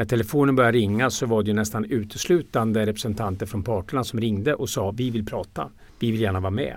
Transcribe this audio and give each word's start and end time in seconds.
när 0.00 0.06
telefonen 0.06 0.56
började 0.56 0.78
ringa 0.78 1.10
så 1.10 1.26
var 1.26 1.42
det 1.42 1.48
ju 1.48 1.54
nästan 1.54 1.84
uteslutande 1.84 2.86
representanter 2.86 3.46
från 3.46 3.62
parterna 3.62 4.04
som 4.04 4.20
ringde 4.20 4.54
och 4.54 4.68
sa 4.70 4.90
vi 4.90 5.10
vill 5.10 5.26
prata, 5.26 5.70
vi 5.98 6.10
vill 6.10 6.20
gärna 6.20 6.40
vara 6.40 6.50
med. 6.50 6.76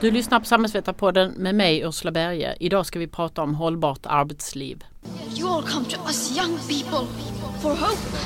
Du 0.00 0.10
lyssnar 0.10 0.40
på 0.40 0.46
Samhällsvetarpodden 0.46 1.32
med 1.36 1.54
mig 1.54 1.82
Ursula 1.84 2.12
Berge. 2.12 2.56
Idag 2.60 2.86
ska 2.86 2.98
vi 2.98 3.06
prata 3.06 3.42
om 3.42 3.54
hållbart 3.54 4.00
arbetsliv. 4.02 4.84
You 5.38 5.48
all 5.48 5.62
come 5.62 5.84
to 5.84 6.00
us 6.06 6.38
young 6.38 6.58
people 6.58 7.06
for 7.62 7.70
hope. 7.70 8.16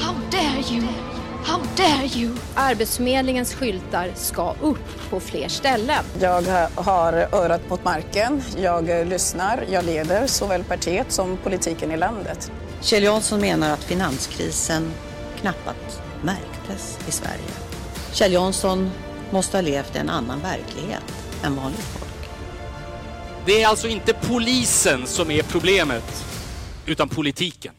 How 0.00 0.14
dare 0.30 0.74
you? 0.74 1.19
How 1.44 1.60
dare 1.76 2.06
you? 2.06 2.36
Arbetsförmedlingens 2.54 3.54
skyltar 3.54 4.10
ska 4.14 4.54
upp 4.60 5.10
på 5.10 5.20
fler 5.20 5.48
ställen. 5.48 6.04
Jag 6.20 6.42
har 6.74 7.12
örat 7.12 7.70
mot 7.70 7.84
marken, 7.84 8.42
jag 8.56 9.06
lyssnar, 9.08 9.64
jag 9.70 9.84
leder 9.84 10.26
såväl 10.26 10.64
partiet 10.64 11.12
som 11.12 11.36
politiken 11.36 11.90
i 11.90 11.96
landet. 11.96 12.52
Kjell 12.82 13.02
Jansson 13.02 13.40
menar 13.40 13.70
att 13.70 13.84
finanskrisen 13.84 14.92
knappast 15.40 16.02
märktes 16.22 16.98
i 17.08 17.10
Sverige. 17.10 17.50
Kjell 18.12 18.32
Jansson 18.32 18.90
måste 19.30 19.56
ha 19.56 19.62
levt 19.62 19.96
i 19.96 19.98
en 19.98 20.10
annan 20.10 20.40
verklighet 20.40 21.04
än 21.44 21.56
vanligt 21.56 21.80
folk. 21.80 22.30
Det 23.46 23.62
är 23.62 23.68
alltså 23.68 23.88
inte 23.88 24.12
polisen 24.14 25.06
som 25.06 25.30
är 25.30 25.42
problemet, 25.42 26.24
utan 26.86 27.08
politiken. 27.08 27.74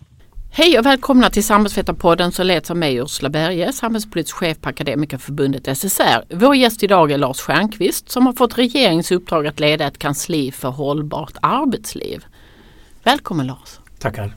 Hej 0.54 0.80
och 0.80 0.86
välkomna 0.86 1.30
till 1.30 1.44
Samhällsvetarpodden 1.44 2.32
som 2.32 2.48
leds 2.48 2.72
av 2.72 2.78
mig 2.78 2.96
Ursula 2.96 3.30
Berge, 3.30 3.74
samhällspolitisk 3.74 4.36
chef 4.36 4.62
på 4.62 4.70
Akademikerförbundet 4.70 5.78
SSR. 5.78 6.26
Vår 6.30 6.56
gäst 6.56 6.84
idag 6.84 7.12
är 7.12 7.18
Lars 7.18 7.40
Stjernkvist 7.40 8.10
som 8.10 8.26
har 8.26 8.34
fått 8.34 8.58
regeringens 8.58 9.12
uppdrag 9.12 9.48
att 9.48 9.60
leda 9.60 9.88
ett 9.88 9.98
kansli 9.98 10.52
för 10.52 10.70
hållbart 10.70 11.34
arbetsliv. 11.42 12.26
Välkommen 13.04 13.48
Lars! 13.48 13.80
Tackar! 14.00 14.34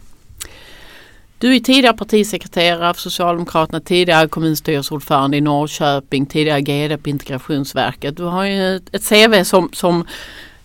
Du 1.38 1.56
är 1.56 1.60
tidigare 1.60 1.96
partisekreterare 1.96 2.94
för 2.94 3.00
Socialdemokraterna, 3.00 3.80
tidigare 3.80 4.28
kommunstyrelseordförande 4.28 5.36
i 5.36 5.40
Norrköping, 5.40 6.26
tidigare 6.26 6.60
GD 6.60 7.02
på 7.02 7.10
Integrationsverket. 7.10 8.16
Du 8.16 8.24
har 8.24 8.44
ju 8.44 8.76
ett, 8.76 9.08
CV 9.08 9.44
som, 9.44 9.70
som 9.72 10.06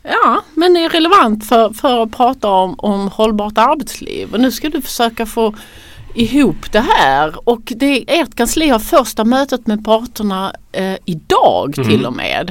ja, 0.04 0.44
men 0.54 0.78
är 0.78 0.90
relevant 0.90 1.46
för, 1.46 1.74
för 1.74 2.04
att 2.04 2.12
prata 2.12 2.48
om, 2.48 2.76
om 2.78 3.08
hållbart 3.08 3.58
arbetsliv. 3.58 4.34
Och 4.34 4.40
nu 4.40 4.52
ska 4.52 4.70
du 4.70 4.82
försöka 4.82 5.26
få 5.26 5.56
ihop 6.16 6.72
det 6.72 6.86
här 6.98 7.50
och 7.50 7.62
det, 7.76 8.20
ert 8.20 8.36
kansli 8.36 8.70
har 8.70 8.80
första 8.80 9.26
mötet 9.26 9.68
med 9.68 9.86
parterna 9.86 10.54
eh, 10.72 10.96
idag 11.06 11.78
mm. 11.78 11.90
till 11.90 12.06
och 12.06 12.14
med. 12.14 12.50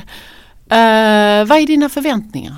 Eh, 0.71 1.49
vad 1.49 1.59
är 1.59 1.67
dina 1.67 1.89
förväntningar? 1.89 2.57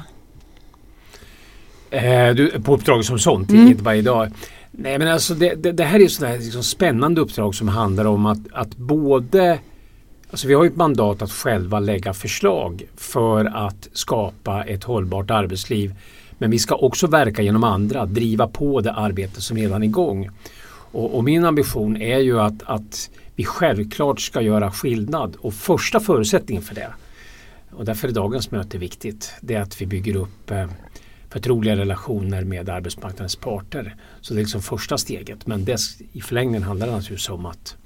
Eh, 1.91 2.35
du, 2.35 2.61
på 2.61 2.75
uppdraget 2.75 3.07
som 3.07 3.19
sånt, 3.19 3.51
mm. 3.51 3.69
inte 3.69 3.83
bara 3.83 3.97
idag. 3.97 4.31
Nej 4.71 4.99
men 4.99 5.09
alltså 5.09 5.35
det, 5.35 5.55
det, 5.55 5.73
det 5.73 5.85
här 5.85 6.01
är 6.01 6.35
ett 6.35 6.45
liksom 6.45 6.63
spännande 6.63 7.21
uppdrag 7.21 7.55
som 7.55 7.69
handlar 7.69 8.05
om 8.05 8.27
att, 8.27 8.39
att 8.53 8.77
både 8.77 9.59
Alltså 10.31 10.49
vi 10.49 10.55
har 10.55 10.67
ett 10.67 10.77
mandat 10.77 11.23
att 11.23 11.33
själva 11.33 11.81
lägga 11.81 12.15
förslag 12.15 12.83
för 12.97 13.45
att 13.45 13.89
skapa 13.93 14.65
ett 14.65 14.85
hållbart 14.85 15.31
arbetsliv. 15.31 15.95
Men 16.39 16.51
vi 16.51 16.59
ska 16.59 16.75
också 16.75 17.07
verka 17.07 17.43
genom 17.43 17.65
andra, 17.65 18.07
driva 18.07 18.49
på 18.49 18.81
det 18.81 18.93
arbete 18.93 19.41
som 19.41 19.57
redan 19.57 19.83
är 19.83 19.87
igång. 19.87 20.31
Och, 20.93 21.17
och 21.17 21.25
min 21.25 21.45
ambition 21.45 21.97
är 21.97 22.19
ju 22.19 22.41
att, 22.41 22.63
att 22.63 23.11
vi 23.35 23.45
självklart 23.45 24.21
ska 24.21 24.41
göra 24.41 24.71
skillnad 24.71 25.37
och 25.41 25.55
första 25.55 26.01
förutsättningen 26.01 26.63
för 26.63 26.75
det 26.75 26.93
och 27.71 27.85
därför 27.85 28.09
är 28.09 28.13
dagens 28.13 28.51
möte 28.51 28.79
viktigt. 28.79 29.33
Det 29.41 29.55
är 29.55 29.61
att 29.61 29.81
vi 29.81 29.87
bygger 29.87 30.17
upp 30.17 30.51
eh, 30.51 30.67
förtroliga 31.29 31.77
relationer 31.77 32.45
med 32.45 32.69
arbetsmarknadens 32.69 33.37
parter. 33.37 33.97
Så 34.21 34.35
det 34.35 34.41
är 34.41 34.43
liksom 34.43 34.63
första 34.63 34.99
steget. 34.99 35.47
Men 35.47 35.65
dess, 35.65 36.01
i 36.13 36.21
förlängningen 36.21 36.63
handlar 36.63 36.87
det 36.87 36.93
naturligtvis 36.93 37.29
om 37.29 37.47
att, 37.47 37.77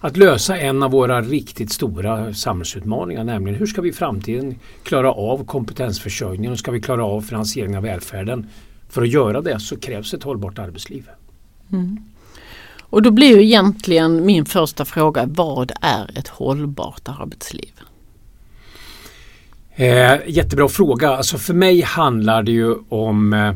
att 0.00 0.16
lösa 0.16 0.58
en 0.58 0.82
av 0.82 0.90
våra 0.90 1.22
riktigt 1.22 1.72
stora 1.72 2.34
samhällsutmaningar. 2.34 3.24
Nämligen 3.24 3.58
hur 3.58 3.66
ska 3.66 3.82
vi 3.82 3.88
i 3.88 3.92
framtiden 3.92 4.54
klara 4.82 5.12
av 5.12 5.44
kompetensförsörjningen 5.44 6.52
och 6.52 6.58
ska 6.58 6.70
vi 6.70 6.80
klara 6.80 7.04
av 7.04 7.20
finansieringen 7.20 7.76
av 7.76 7.82
välfärden. 7.82 8.46
För 8.88 9.02
att 9.02 9.08
göra 9.08 9.40
det 9.40 9.60
så 9.60 9.76
krävs 9.76 10.14
ett 10.14 10.22
hållbart 10.22 10.58
arbetsliv. 10.58 11.08
Mm. 11.72 11.98
Och 12.80 13.02
då 13.02 13.10
blir 13.10 13.36
ju 13.36 13.42
egentligen 13.42 14.26
min 14.26 14.44
första 14.44 14.84
fråga, 14.84 15.26
vad 15.26 15.72
är 15.80 16.18
ett 16.18 16.28
hållbart 16.28 17.08
arbetsliv? 17.08 17.72
Eh, 19.74 20.18
jättebra 20.26 20.68
fråga. 20.68 21.10
Alltså 21.10 21.38
för 21.38 21.54
mig 21.54 21.80
handlar 21.80 22.42
det 22.42 22.52
ju 22.52 22.74
om 22.88 23.32
eh, 23.32 23.54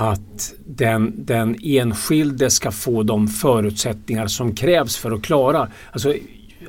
att 0.00 0.54
den, 0.66 1.12
den 1.16 1.56
enskilde 1.62 2.50
ska 2.50 2.70
få 2.70 3.02
de 3.02 3.28
förutsättningar 3.28 4.26
som 4.26 4.54
krävs 4.54 4.96
för 4.96 5.10
att 5.10 5.22
klara. 5.22 5.68
Alltså, 5.92 6.14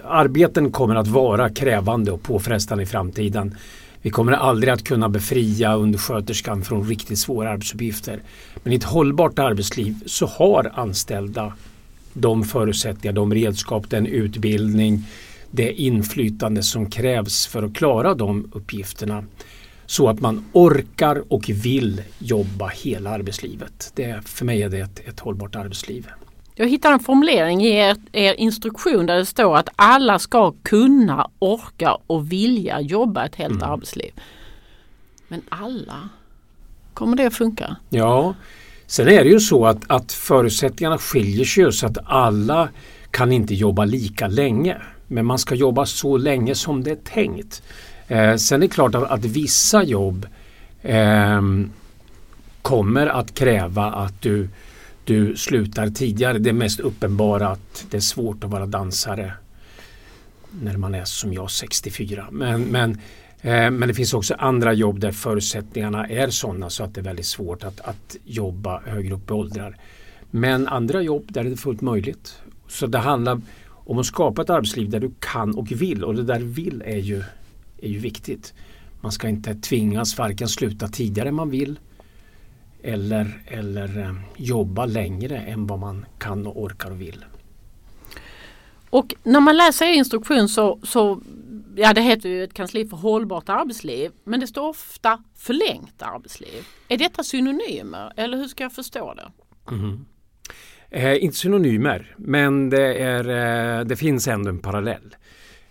arbeten 0.03 0.72
kommer 0.72 0.95
att 0.95 1.07
vara 1.07 1.50
krävande 1.50 2.12
och 2.12 2.23
påfrestande 2.23 2.84
i 2.84 2.88
framtiden. 2.88 3.56
Vi 4.01 4.09
kommer 4.09 4.31
aldrig 4.31 4.73
att 4.73 4.84
kunna 4.84 5.09
befria 5.09 5.75
undersköterskan 5.75 6.63
från 6.63 6.88
riktigt 6.88 7.19
svåra 7.19 7.50
arbetsuppgifter. 7.50 8.19
Men 8.63 8.73
i 8.73 8.75
ett 8.75 8.84
hållbart 8.84 9.40
arbetsliv 9.40 9.96
så 10.06 10.25
har 10.25 10.72
anställda 10.75 11.53
de 12.13 12.44
förutsättningar, 12.44 13.13
de 13.13 13.34
redskap, 13.34 13.90
den 13.90 14.06
utbildning, 14.06 15.03
det 15.51 15.81
inflytande 15.81 16.63
som 16.63 16.90
krävs 16.90 17.47
för 17.47 17.63
att 17.63 17.75
klara 17.75 18.13
de 18.13 18.51
uppgifterna. 18.53 19.23
Så 19.90 20.10
att 20.10 20.20
man 20.20 20.46
orkar 20.54 21.34
och 21.34 21.50
vill 21.50 22.02
jobba 22.20 22.68
hela 22.68 23.10
arbetslivet. 23.10 23.92
Det, 23.96 24.28
för 24.28 24.46
mig 24.46 24.64
är 24.64 24.70
det 24.70 24.80
ett, 24.80 25.08
ett 25.08 25.20
hållbart 25.20 25.56
arbetsliv. 25.56 26.08
Jag 26.56 26.70
hittar 26.70 26.92
en 26.92 27.00
formulering 27.00 27.62
i 27.62 27.70
er, 27.70 27.96
er, 28.12 28.34
instruktion 28.34 29.06
där 29.06 29.16
det 29.16 29.26
står 29.26 29.58
att 29.58 29.70
alla 29.76 30.20
ska 30.20 30.54
kunna, 30.64 31.30
orka 31.40 31.98
och 32.08 32.32
vilja 32.32 32.82
jobba 32.82 33.26
ett 33.26 33.36
helt 33.36 33.56
mm. 33.56 33.72
arbetsliv. 33.72 34.12
Men 35.28 35.42
alla, 35.50 36.10
kommer 36.94 37.18
det 37.18 37.26
att 37.26 37.34
funka? 37.34 37.76
Ja, 37.90 38.36
sen 38.88 39.08
är 39.08 39.24
det 39.24 39.30
ju 39.30 39.40
så 39.40 39.66
att, 39.66 39.84
att 39.88 40.12
förutsättningarna 40.12 40.98
skiljer 40.98 41.46
sig 41.46 41.74
så 41.74 41.86
att 41.86 41.98
alla 42.06 42.70
kan 43.12 43.32
inte 43.32 43.54
jobba 43.54 43.86
lika 43.86 44.28
länge. 44.28 44.78
Men 45.08 45.26
man 45.26 45.40
ska 45.40 45.56
jobba 45.56 45.86
så 45.86 46.18
länge 46.18 46.56
som 46.56 46.84
det 46.84 46.92
är 46.92 46.96
tänkt. 46.96 47.64
Eh, 48.09 48.36
sen 48.36 48.64
är 48.64 48.68
det 48.68 48.74
klart 48.74 48.96
att, 48.96 49.03
att 49.03 49.25
vissa 49.25 49.84
jobb 49.84 50.28
eh, 50.81 51.42
kommer 52.62 53.08
att 53.08 53.34
kräva 53.34 53.86
att 53.86 54.22
du, 54.22 54.50
du 55.03 55.36
slutar 55.36 55.90
tidigare. 55.90 56.40
Det 56.40 56.53
mest 56.53 56.80
uppenbara 56.80 57.47
att 57.47 57.86
det 57.90 57.97
är 57.97 58.02
svårt 58.02 58.44
att 58.44 58.50
vara 58.50 58.66
dansare 58.66 59.34
när 60.62 60.78
man 60.78 60.96
är 60.96 61.06
som 61.06 61.34
jag 61.34 61.52
64. 61.52 62.28
Men, 62.31 62.62
men, 62.62 62.92
eh, 63.42 63.72
men 63.72 63.88
det 63.88 63.94
finns 63.94 64.14
också 64.14 64.36
andra 64.38 64.74
jobb 64.74 65.00
där 65.00 65.12
förutsättningarna 65.12 66.08
är 66.08 66.30
sådana 66.30 66.70
så 66.70 66.84
att 66.84 66.94
det 66.94 67.02
är 67.02 67.06
väldigt 67.06 67.26
svårt 67.26 67.64
att, 67.64 67.81
att 67.81 68.16
jobba 68.24 68.81
högre 68.86 69.14
upp 69.14 69.30
i 69.30 69.34
åldrar. 69.34 69.78
Men 70.31 70.68
andra 70.68 71.02
jobb 71.02 71.26
där 71.28 71.46
är 71.46 71.50
det 71.50 71.58
fullt 71.58 71.81
möjligt. 71.81 72.41
Så 72.68 72.88
det 72.88 73.00
handlar 73.00 73.41
om 73.70 73.97
att 73.97 74.06
skapa 74.06 74.41
ett 74.41 74.50
arbetsliv 74.50 74.90
där 74.90 75.00
du 75.00 75.12
kan 75.20 75.56
och 75.56 75.72
vill 75.72 76.03
och 76.03 76.16
det 76.16 76.24
där 76.24 76.40
vill 76.40 76.84
är 76.86 76.97
ju, 76.97 77.24
är 77.81 77.90
ju 77.90 78.00
viktigt. 78.00 78.53
Man 79.01 79.12
ska 79.12 79.29
inte 79.29 79.56
tvingas 79.56 80.17
varken 80.17 80.47
sluta 80.47 80.88
tidigare 80.88 81.29
än 81.29 81.35
man 81.35 81.50
vill 81.50 81.79
eller, 82.84 83.41
eller 83.47 84.00
eh, 84.00 84.16
jobba 84.38 84.85
längre 84.85 85.38
än 85.38 85.67
vad 85.67 85.79
man 85.79 86.06
kan 86.17 86.47
och 86.47 86.63
orkar 86.63 86.91
och 86.91 87.01
vill. 87.01 87.25
Och 88.90 89.16
när 89.23 89.40
man 89.40 89.57
läser 89.57 89.85
er 89.85 89.94
instruktion 89.94 90.50
så, 90.50 90.79
så 90.84 91.22
ja 91.75 91.94
det 91.94 92.01
heter 92.01 92.29
ju 92.29 92.44
ett 92.44 92.53
kansli 92.53 92.88
för 92.88 92.97
hållbart 92.97 93.50
arbetsliv 93.50 94.11
men 94.23 94.40
det 94.40 94.47
står 94.47 94.69
ofta 94.69 95.23
förlängt 95.35 96.01
arbetsliv. 96.01 96.67
Är 96.88 96.97
detta 96.97 97.23
synonymer 97.23 98.13
eller 98.16 98.38
hur 98.38 98.47
ska 98.47 98.63
jag 98.63 98.73
förstå 98.73 99.13
det? 99.13 99.31
Mm. 99.75 100.06
Eh, 100.90 101.23
inte 101.23 101.37
synonymer, 101.37 102.16
men 102.17 102.70
det, 102.70 102.93
är, 102.93 103.29
eh, 103.79 103.85
det 103.85 103.96
finns 103.96 104.28
ändå 104.28 104.49
en 104.49 104.59
parallell. 104.59 105.16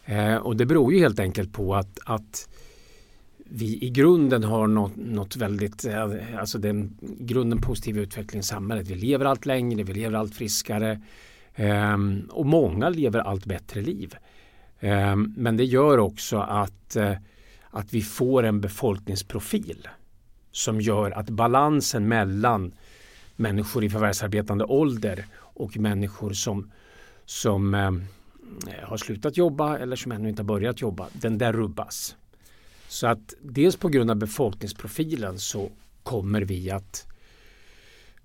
Eh, 0.09 0.37
och 0.37 0.57
det 0.57 0.67
beror 0.67 0.93
ju 0.93 0.99
helt 0.99 1.21
enkelt 1.21 1.53
på 1.53 1.75
att, 1.75 1.99
att 2.05 2.49
vi 3.37 3.79
i 3.83 3.91
grunden 3.91 4.45
har 4.45 4.67
något, 4.67 4.97
något 4.97 5.37
väldigt, 5.37 5.85
eh, 5.85 6.39
alltså 6.39 6.59
den 6.59 6.99
grunden 7.01 7.61
positiv 7.61 7.99
utveckling 7.99 8.41
i 8.41 8.43
samhället. 8.43 8.89
Vi 8.89 8.95
lever 8.95 9.25
allt 9.25 9.47
längre, 9.47 9.83
vi 9.83 9.93
lever 9.93 10.19
allt 10.19 10.35
friskare 10.35 11.01
ehm, 11.55 12.29
och 12.31 12.47
många 12.47 12.89
lever 12.89 13.19
allt 13.19 13.45
bättre 13.45 13.81
liv. 13.81 14.15
Ehm, 14.81 15.35
men 15.37 15.57
det 15.57 15.65
gör 15.65 15.99
också 15.99 16.39
att, 16.39 16.97
eh, 16.97 17.15
att 17.71 17.95
vi 17.95 18.03
får 18.03 18.43
en 18.43 18.61
befolkningsprofil 18.61 19.89
som 20.53 20.81
gör 20.81 21.11
att 21.11 21.31
balansen 21.31 22.09
mellan 22.09 22.73
människor 23.37 23.85
i 23.85 23.91
förvärvsarbetande 23.91 24.65
ålder 24.65 25.25
och 25.37 25.77
människor 25.77 26.33
som, 26.33 26.71
som 27.25 27.75
eh, 27.75 27.91
Eh, 28.67 28.89
har 28.89 28.97
slutat 28.97 29.37
jobba 29.37 29.79
eller 29.79 29.97
som 29.97 30.13
ännu 30.13 30.29
inte 30.29 30.43
har 30.43 30.47
börjat 30.47 30.81
jobba. 30.81 31.09
Den 31.13 31.39
där 31.39 31.53
rubbas. 31.53 32.17
Så 32.89 33.07
att 33.07 33.35
dels 33.43 33.77
på 33.77 33.89
grund 33.89 34.11
av 34.11 34.17
befolkningsprofilen 34.17 35.39
så 35.39 35.71
kommer 36.03 36.43
vi 36.43 36.71
att 36.71 37.07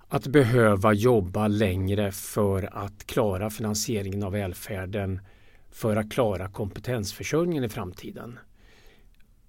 att 0.07 0.27
behöva 0.27 0.93
jobba 0.93 1.47
längre 1.47 2.11
för 2.11 2.69
att 2.85 3.07
klara 3.07 3.49
finansieringen 3.49 4.23
av 4.23 4.31
välfärden 4.31 5.19
för 5.71 5.95
att 5.95 6.11
klara 6.11 6.47
kompetensförsörjningen 6.47 7.63
i 7.63 7.69
framtiden. 7.69 8.39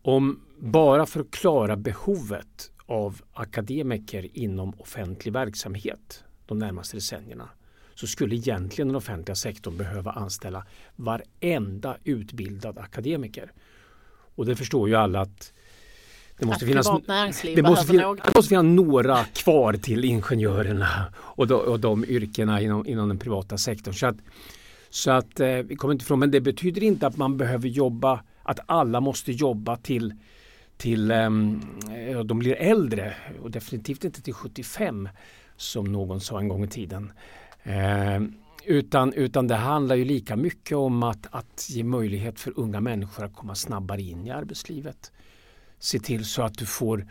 Om 0.02 0.40
bara 0.58 1.06
för 1.06 1.20
att 1.20 1.30
klara 1.30 1.76
behovet 1.76 2.70
av 2.86 3.22
akademiker 3.32 4.38
inom 4.38 4.74
offentlig 4.78 5.32
verksamhet 5.32 6.24
de 6.46 6.58
närmaste 6.58 6.96
decennierna 6.96 7.48
så 7.94 8.06
skulle 8.06 8.34
egentligen 8.34 8.88
den 8.88 8.96
offentliga 8.96 9.34
sektorn 9.34 9.76
behöva 9.76 10.10
anställa 10.10 10.66
varenda 10.96 11.96
utbildad 12.04 12.78
akademiker. 12.78 13.52
Och 14.34 14.46
det 14.46 14.56
förstår 14.56 14.88
ju 14.88 14.94
alla 14.94 15.20
att 15.20 15.52
det 16.38 16.46
måste, 16.46 16.66
finnas, 16.66 16.86
det, 16.86 16.92
måste 16.92 17.86
finnas, 17.86 18.22
det 18.24 18.34
måste 18.34 18.48
finnas 18.48 18.64
några 18.64 19.24
kvar 19.24 19.72
till 19.72 20.04
ingenjörerna 20.04 20.88
och 21.16 21.46
de, 21.46 21.54
och 21.54 21.80
de 21.80 22.04
yrkena 22.04 22.60
inom, 22.60 22.86
inom 22.86 23.08
den 23.08 23.18
privata 23.18 23.58
sektorn. 23.58 23.94
Så 23.94 24.06
att, 24.06 24.16
så 24.90 25.10
att 25.10 25.40
eh, 25.40 25.48
vi 25.48 25.76
kommer 25.76 25.94
inte 25.94 26.02
ifrån, 26.02 26.18
men 26.18 26.30
det 26.30 26.40
betyder 26.40 26.82
inte 26.82 27.06
att 27.06 27.16
man 27.16 27.36
behöver 27.36 27.68
jobba, 27.68 28.20
att 28.42 28.60
alla 28.66 29.00
måste 29.00 29.32
jobba 29.32 29.76
till, 29.76 30.14
till 30.76 31.10
um, 31.10 31.62
de 32.24 32.38
blir 32.38 32.54
äldre 32.54 33.14
och 33.42 33.50
definitivt 33.50 34.04
inte 34.04 34.22
till 34.22 34.34
75 34.34 35.08
som 35.56 35.92
någon 35.92 36.20
sa 36.20 36.38
en 36.38 36.48
gång 36.48 36.64
i 36.64 36.68
tiden. 36.68 37.12
Eh, 37.64 38.22
utan, 38.64 39.12
utan 39.12 39.46
det 39.46 39.54
handlar 39.54 39.96
ju 39.96 40.04
lika 40.04 40.36
mycket 40.36 40.76
om 40.76 41.02
att, 41.02 41.26
att 41.30 41.66
ge 41.70 41.84
möjlighet 41.84 42.40
för 42.40 42.52
unga 42.58 42.80
människor 42.80 43.24
att 43.24 43.34
komma 43.34 43.54
snabbare 43.54 44.02
in 44.02 44.26
i 44.26 44.30
arbetslivet. 44.30 45.12
Se 45.78 45.98
till 45.98 46.24
så 46.24 46.42
att 46.42 46.58
du 46.58 46.66
får 46.66 47.06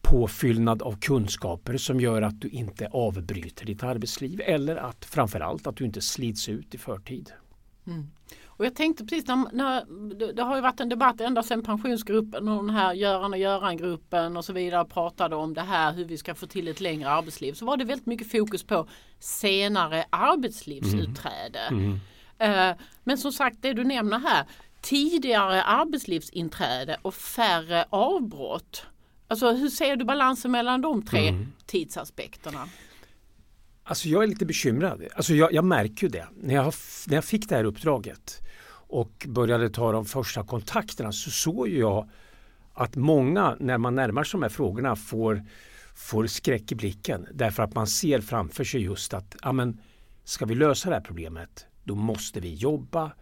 påfyllnad 0.00 0.82
av 0.82 0.98
kunskaper 1.00 1.76
som 1.76 2.00
gör 2.00 2.22
att 2.22 2.40
du 2.40 2.48
inte 2.48 2.86
avbryter 2.86 3.66
ditt 3.66 3.82
arbetsliv 3.82 4.40
eller 4.44 4.76
att 4.76 5.04
framförallt 5.04 5.66
att 5.66 5.76
du 5.76 5.84
inte 5.84 6.00
slits 6.00 6.48
ut 6.48 6.74
i 6.74 6.78
förtid. 6.78 7.32
Mm. 7.86 8.06
Och 8.56 8.66
jag 8.66 8.74
tänkte 8.74 9.04
precis 9.04 9.26
när, 9.26 9.52
när, 9.52 10.32
det 10.32 10.42
har 10.42 10.56
ju 10.56 10.62
varit 10.62 10.80
en 10.80 10.88
debatt 10.88 11.20
ända 11.20 11.42
sedan 11.42 11.62
pensionsgruppen 11.62 12.48
och 12.48 12.64
den 12.64 12.74
här 12.74 12.94
Göran 12.94 13.32
och 13.32 13.38
Göran-gruppen 13.38 14.36
och 14.36 14.44
så 14.44 14.52
vidare 14.52 14.84
pratade 14.84 15.36
om 15.36 15.54
det 15.54 15.62
här 15.62 15.92
hur 15.92 16.04
vi 16.04 16.18
ska 16.18 16.34
få 16.34 16.46
till 16.46 16.68
ett 16.68 16.80
längre 16.80 17.10
arbetsliv. 17.10 17.52
Så 17.52 17.64
var 17.64 17.76
det 17.76 17.84
väldigt 17.84 18.06
mycket 18.06 18.30
fokus 18.30 18.64
på 18.64 18.88
senare 19.18 20.04
arbetslivsutträde. 20.10 21.60
Mm. 21.70 22.00
Mm. 22.38 22.76
Men 23.04 23.18
som 23.18 23.32
sagt 23.32 23.56
det 23.60 23.72
du 23.72 23.84
nämner 23.84 24.18
här 24.18 24.44
tidigare 24.80 25.62
arbetslivsinträde 25.62 26.96
och 27.02 27.14
färre 27.14 27.84
avbrott. 27.90 28.86
Alltså 29.28 29.52
hur 29.52 29.68
ser 29.68 29.96
du 29.96 30.04
balansen 30.04 30.50
mellan 30.50 30.80
de 30.80 31.02
tre 31.02 31.28
mm. 31.28 31.52
tidsaspekterna? 31.66 32.68
Alltså 33.88 34.08
jag 34.08 34.22
är 34.22 34.26
lite 34.26 34.46
bekymrad. 34.46 35.02
Alltså 35.14 35.34
jag, 35.34 35.52
jag 35.52 35.64
märker 35.64 36.06
ju 36.06 36.08
det. 36.08 36.26
När 36.36 36.54
jag, 36.54 36.74
när 37.06 37.14
jag 37.14 37.24
fick 37.24 37.48
det 37.48 37.56
här 37.56 37.64
uppdraget 37.64 38.42
och 38.68 39.26
började 39.28 39.70
ta 39.70 39.92
de 39.92 40.04
första 40.04 40.44
kontakterna 40.44 41.12
så 41.12 41.30
såg 41.30 41.68
jag 41.68 42.08
att 42.74 42.96
många 42.96 43.56
när 43.60 43.78
man 43.78 43.94
närmar 43.94 44.24
sig 44.24 44.38
de 44.38 44.42
här 44.42 44.50
frågorna 44.50 44.96
får, 44.96 45.44
får 45.94 46.26
skräck 46.26 46.72
i 46.72 46.74
blicken 46.74 47.26
därför 47.34 47.62
att 47.62 47.74
man 47.74 47.86
ser 47.86 48.20
framför 48.20 48.64
sig 48.64 48.82
just 48.82 49.14
att 49.14 49.36
amen, 49.42 49.80
ska 50.24 50.44
vi 50.44 50.54
lösa 50.54 50.88
det 50.88 50.94
här 50.94 51.02
problemet 51.02 51.66
då 51.84 51.94
måste 51.94 52.40
vi 52.40 52.54
jobba 52.54 53.12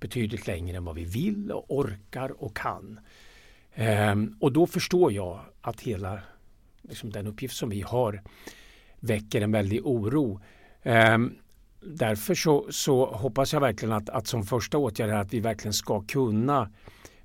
betydligt 0.00 0.46
längre 0.46 0.76
än 0.76 0.84
vad 0.84 0.94
vi 0.94 1.04
vill 1.04 1.52
och 1.52 1.78
orkar 1.78 2.42
och 2.42 2.56
kan. 2.56 3.00
Ehm, 3.74 4.36
och 4.40 4.52
då 4.52 4.66
förstår 4.66 5.12
jag 5.12 5.40
att 5.60 5.80
hela 5.80 6.18
liksom, 6.82 7.10
den 7.10 7.26
uppgift 7.26 7.56
som 7.56 7.70
vi 7.70 7.80
har 7.80 8.22
väcker 9.00 9.40
en 9.40 9.52
väldig 9.52 9.86
oro. 9.86 10.40
Ehm, 10.82 11.34
därför 11.80 12.34
så, 12.34 12.66
så, 12.70 13.06
hoppas 13.06 13.52
jag 13.52 13.60
verkligen 13.60 13.92
att, 13.92 14.08
att 14.08 14.26
som 14.26 14.42
första 14.42 14.78
åtgärd 14.78 15.10
är 15.10 15.14
att 15.14 15.34
vi 15.34 15.40
verkligen 15.40 15.72
ska 15.72 16.00
kunna 16.00 16.70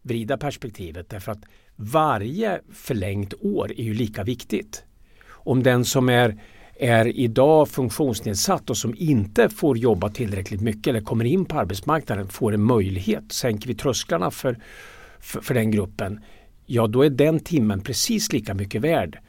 vrida 0.01 0.38
perspektivet 0.38 1.10
därför 1.10 1.31
att 1.31 1.44
varje 1.75 2.62
förlängt 2.74 3.33
år 3.33 3.72
är 3.72 3.83
ju 3.83 3.94
lika 3.94 4.24
viktigt. 4.24 4.83
Om 5.30 5.63
den 5.63 5.86
som 5.86 6.10
är, 6.10 6.42
är 6.80 7.07
idag 7.07 7.69
funktionsnedsatt 7.69 8.69
och 8.69 8.77
som 8.77 8.95
inte 8.98 9.50
får 9.50 9.77
jobba 9.77 10.10
tillräckligt 10.10 10.62
mycket 10.62 10.88
eller 10.88 11.01
kommer 11.01 11.25
in 11.25 11.45
på 11.45 11.60
arbetsmarknaden 11.60 12.27
får 12.27 12.54
en 12.54 12.63
möjlighet, 12.63 13.31
sänker 13.31 13.68
vi 13.68 13.75
trösklarna 13.75 14.31
för, 14.31 14.60
för, 15.19 15.42
för 15.42 15.54
den 15.54 15.72
gruppen, 15.72 16.19
ja 16.66 16.88
då 16.88 17.01
är 17.01 17.10
den 17.10 17.39
timmen 17.39 17.81
precis 17.81 18.33
lika 18.33 18.54
mycket 18.54 18.81
värd 18.81 19.19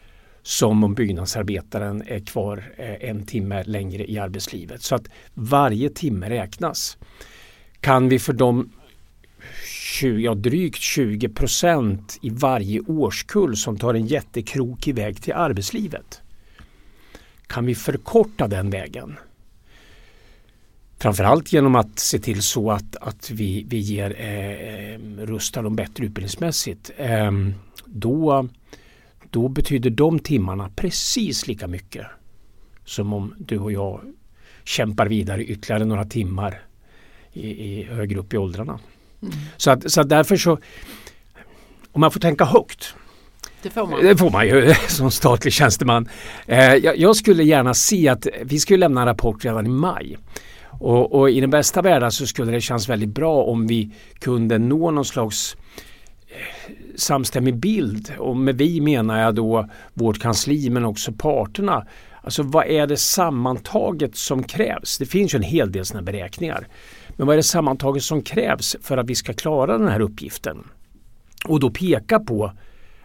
som 0.46 0.84
om 0.84 0.94
byggnadsarbetaren 0.94 2.02
är 2.06 2.20
kvar 2.20 2.64
eh, 2.76 3.10
en 3.10 3.26
timme 3.26 3.62
längre 3.62 4.10
i 4.10 4.18
arbetslivet. 4.18 4.82
Så 4.82 4.94
att 4.94 5.08
varje 5.34 5.90
timme 5.90 6.30
räknas. 6.30 6.98
Kan 7.80 8.08
vi 8.08 8.18
för 8.18 8.32
de 8.32 8.70
20, 9.92 10.18
ja, 10.18 10.34
drygt 10.34 10.78
20 10.78 11.28
procent 11.28 12.18
i 12.22 12.30
varje 12.30 12.80
årskull 12.80 13.56
som 13.56 13.78
tar 13.78 13.94
en 13.94 14.06
jättekrokig 14.06 14.94
väg 14.94 15.22
till 15.22 15.32
arbetslivet. 15.32 16.22
Kan 17.46 17.66
vi 17.66 17.74
förkorta 17.74 18.48
den 18.48 18.70
vägen? 18.70 19.16
Framförallt 20.98 21.52
genom 21.52 21.74
att 21.74 21.98
se 21.98 22.18
till 22.18 22.42
så 22.42 22.70
att, 22.70 22.96
att 22.96 23.30
vi, 23.30 23.66
vi 23.68 23.78
ger, 23.78 24.20
eh, 24.20 24.50
eh 24.50 25.00
rustar 25.18 25.62
dem 25.62 25.76
bättre 25.76 26.04
utbildningsmässigt. 26.04 26.90
Eh, 26.96 27.30
då 27.84 28.48
då 29.36 29.48
betyder 29.48 29.90
de 29.90 30.18
timmarna 30.18 30.70
precis 30.76 31.46
lika 31.46 31.66
mycket 31.66 32.06
som 32.84 33.12
om 33.12 33.34
du 33.38 33.58
och 33.58 33.72
jag 33.72 34.00
kämpar 34.64 35.06
vidare 35.06 35.44
ytterligare 35.44 35.84
några 35.84 36.04
timmar 36.04 36.62
i, 37.32 37.48
i 37.48 37.82
högre 37.82 38.18
upp 38.18 38.34
i 38.34 38.36
åldrarna. 38.36 38.78
Mm. 39.22 39.34
Så, 39.56 39.70
att, 39.70 39.92
så 39.92 40.00
att 40.00 40.08
därför 40.08 40.36
så, 40.36 40.58
om 41.92 42.00
man 42.00 42.10
får 42.10 42.20
tänka 42.20 42.44
högt 42.44 42.94
det 43.62 43.70
får 43.70 43.86
man. 43.86 44.02
Det 44.02 44.16
får 44.16 44.30
man 44.30 44.46
ju 44.46 44.74
som 44.88 45.10
statlig 45.10 45.52
tjänsteman. 45.52 46.08
Eh, 46.46 46.74
jag, 46.74 46.98
jag, 46.98 47.16
skulle 47.16 47.44
gärna 47.44 47.74
se 47.74 48.08
att 48.08 48.26
vi 48.42 48.58
skulle 48.58 48.78
lämna 48.78 49.00
en 49.00 49.06
rapport 49.06 49.44
redan 49.44 49.66
i 49.66 49.68
maj. 49.68 50.18
Och, 50.62 51.12
och, 51.12 51.30
i 51.30 51.40
den 51.40 51.50
bästa 51.50 51.82
världen 51.82 52.12
så 52.12 52.26
skulle 52.26 52.52
det 52.52 52.60
kännas 52.60 52.88
väldigt 52.88 53.14
bra 53.14 53.42
om 53.42 53.66
vi 53.66 53.90
kunde 54.18 54.58
nå 54.58 54.90
någon 54.90 55.04
slags 55.04 55.56
samstämmig 56.96 57.56
bild 57.56 58.12
och 58.18 58.36
med 58.36 58.58
vi 58.58 58.80
menar 58.80 59.20
jag 59.20 59.34
då 59.34 59.68
vårt 59.94 60.18
kansli 60.18 60.70
men 60.70 60.84
också 60.84 61.12
parterna. 61.12 61.86
Alltså 62.22 62.42
vad 62.42 62.66
är 62.66 62.86
det 62.86 62.96
sammantaget 62.96 64.16
som 64.16 64.42
krävs? 64.42 64.98
Det 64.98 65.06
finns 65.06 65.34
ju 65.34 65.36
en 65.36 65.42
hel 65.42 65.72
del 65.72 65.84
sådana 65.84 66.04
beräkningar. 66.04 66.68
Men 67.16 67.26
vad 67.26 67.34
är 67.34 67.36
det 67.36 67.42
sammantaget 67.42 68.02
som 68.02 68.22
krävs 68.22 68.76
för 68.82 68.96
att 68.96 69.10
vi 69.10 69.14
ska 69.14 69.32
klara 69.32 69.78
den 69.78 69.88
här 69.88 70.00
uppgiften? 70.00 70.64
Och 71.44 71.60
då 71.60 71.70
peka 71.70 72.20
på 72.20 72.52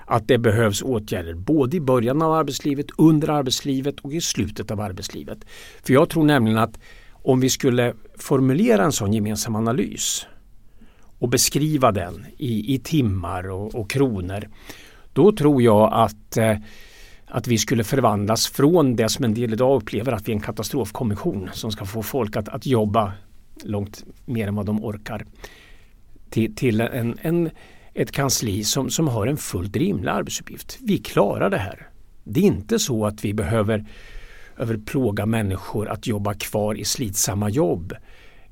att 0.06 0.28
det 0.28 0.38
behövs 0.38 0.82
åtgärder 0.82 1.34
både 1.34 1.78
i 1.78 1.82
början 1.82 2.22
av 2.22 2.34
arbetslivet, 2.34 2.86
under 2.98 3.30
arbetslivet 3.30 4.00
och 4.00 4.14
i 4.14 4.22
slutet 4.22 4.72
av 4.72 4.82
arbetslivet. 4.82 5.38
För 5.84 5.94
jag 5.94 6.10
tror 6.10 6.24
nämligen 6.24 6.58
att 6.58 6.80
om 7.12 7.40
vi 7.40 7.50
skulle 7.50 7.94
formulera 8.18 8.84
en 8.84 8.92
sån 8.92 9.14
gemensam 9.14 9.56
analys 9.56 10.28
och 11.22 11.30
beskriva 11.30 11.92
den 11.92 12.26
i, 12.38 12.76
i 12.76 12.80
timmar 12.80 13.50
och, 13.50 13.76
och, 13.76 13.90
kronor. 13.90 14.48
Då 15.14 15.32
tror 15.32 15.62
jag 15.62 15.94
att, 15.94 16.38
eh, 16.38 16.58
att 17.26 17.48
vi 17.48 17.58
skulle 17.58 17.84
förvandlas 17.84 18.48
från 18.48 18.96
det 18.96 19.10
som 19.10 19.26
en 19.26 19.34
del 19.34 19.54
idag 19.54 19.82
upplever 19.82 20.12
att 20.12 20.28
vi 20.28 20.32
är 20.32 20.36
en 20.36 20.42
katastrofkommission 20.42 21.50
som 21.54 21.72
ska 21.72 21.86
få 21.86 22.04
folk 22.04 22.36
att, 22.36 22.50
att 22.50 22.66
jobba 22.66 23.14
långt 23.64 24.06
mer 24.26 24.48
än 24.48 24.56
vad 24.56 24.66
de 24.66 24.84
orkar 24.84 25.26
till, 26.30 26.56
till 26.56 26.82
en, 26.82 27.18
en, 27.22 27.50
ett 27.94 28.12
kansli 28.12 28.64
som, 28.64 28.90
som 28.90 29.08
har 29.08 29.28
en 29.28 29.38
fullt 29.38 29.76
rimlig 29.76 30.10
arbetsuppgift. 30.10 30.78
Vi 30.82 30.98
klarar 30.98 31.50
det 31.50 31.58
här. 31.58 31.88
Det 32.24 32.40
är 32.40 32.44
inte 32.44 32.80
så 32.80 33.06
att 33.06 33.26
vi 33.26 33.34
behöver 33.34 33.86
överplåga 34.58 35.26
människor 35.26 35.90
att 35.90 36.08
jobba 36.08 36.34
kvar 36.34 36.76
i 36.76 36.86
slitsamma 36.86 37.50
jobb. 37.50 37.94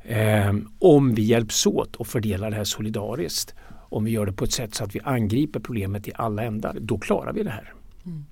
Eh, 0.09 0.53
om 0.79 1.15
vi 1.15 1.21
hjälps 1.21 1.65
åt 1.65 1.95
och 1.95 2.07
fördelar 2.07 2.49
det 2.49 2.55
här 2.55 2.63
solidariskt. 2.63 3.55
Om 3.89 4.03
vi 4.03 4.11
gör 4.11 4.25
det 4.25 4.33
på 4.33 4.43
ett 4.43 4.51
sätt 4.51 4.75
så 4.75 4.83
att 4.83 4.95
vi 4.95 4.99
angriper 5.03 5.59
problemet 5.59 6.07
i 6.07 6.11
alla 6.15 6.43
ändar, 6.43 6.77
då 6.79 6.97
klarar 6.97 7.33
vi 7.33 7.43
det 7.43 7.49
här. 7.49 7.73
Mm. 8.05 8.25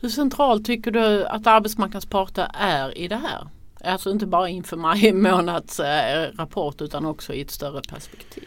Hur 0.00 0.08
centralt 0.08 0.66
tycker 0.66 0.90
du 0.90 1.26
att 1.26 1.46
arbetsmarknadens 1.46 2.06
parter 2.06 2.50
är 2.54 2.98
i 2.98 3.08
det 3.08 3.16
här? 3.16 3.48
Alltså 3.84 4.10
inte 4.10 4.26
bara 4.26 4.48
inför 4.48 4.76
maj 4.76 5.12
månads 5.30 5.80
eh, 5.80 6.30
rapport 6.38 6.80
utan 6.80 7.06
också 7.06 7.34
i 7.34 7.40
ett 7.40 7.50
större 7.50 7.80
perspektiv. 7.88 8.44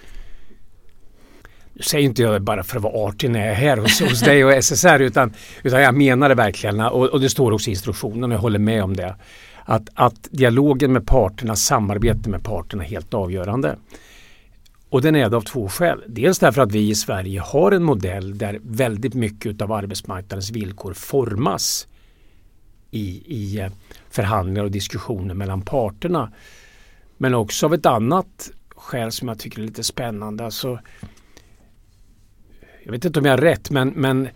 Nu 1.74 1.82
säger 1.82 2.06
inte 2.06 2.22
jag 2.22 2.42
bara 2.42 2.64
för 2.64 2.78
att 2.78 2.84
vara 2.84 3.08
artig 3.08 3.30
när 3.30 3.40
jag 3.40 3.50
är 3.50 3.54
här 3.54 3.78
hos, 3.78 4.02
hos 4.02 4.20
dig 4.20 4.46
och 4.46 4.64
SSR 4.64 5.00
utan, 5.00 5.34
utan 5.64 5.82
jag 5.82 5.96
menar 5.96 6.30
det 6.30 6.36
verkligen 6.36 6.80
och, 6.80 7.06
och 7.06 7.22
det 7.22 7.30
står 7.30 7.52
också 7.52 7.70
i 7.70 7.72
instruktionen 7.72 8.32
och 8.32 8.36
jag 8.36 8.42
håller 8.42 8.60
med 8.60 8.84
om 8.84 8.96
det 8.96 9.16
att, 9.69 9.89
att 9.93 10.27
dialogen 10.31 10.93
med 10.93 11.07
parterna, 11.07 11.55
samarbetet 11.55 12.27
med 12.27 12.43
parterna 12.43 12.83
är 12.83 12.88
helt 12.88 13.13
avgörande. 13.13 13.77
Och 14.89 15.01
den 15.01 15.15
är 15.15 15.29
det 15.29 15.38
av 15.38 15.41
två 15.41 15.69
skäl. 15.69 16.03
Dels 16.07 16.39
därför 16.39 16.62
att 16.62 16.71
vi 16.71 16.89
i 16.89 16.95
Sverige 16.95 17.39
har 17.39 17.71
en 17.71 17.83
modell 17.83 18.38
där 18.38 18.59
väldigt 18.63 19.13
mycket 19.13 19.62
av 19.62 19.71
arbetsmarknadens 19.71 20.51
villkor 20.51 20.93
formas 20.93 21.88
i, 22.91 23.24
i 23.25 23.59
eh, 23.59 23.71
förhandlingar 24.09 24.63
och 24.63 24.71
diskussioner 24.71 25.33
mellan 25.33 25.62
parterna. 25.62 26.31
Men 27.17 27.33
också 27.33 27.65
av 27.65 27.74
ett 27.74 27.86
annat 27.86 28.51
skäl 28.69 29.12
som 29.12 29.27
jag 29.27 29.39
tycker 29.39 29.62
är 29.62 29.65
lite 29.65 29.83
spännande. 29.83 30.45
Alltså, 30.45 30.79
jag 32.83 32.91
vet 32.91 33.05
inte 33.05 33.19
om 33.19 33.25
jag 33.25 33.33
har 33.33 33.38
rätt 33.38 33.69
men, 33.69 33.89
men 33.89 34.29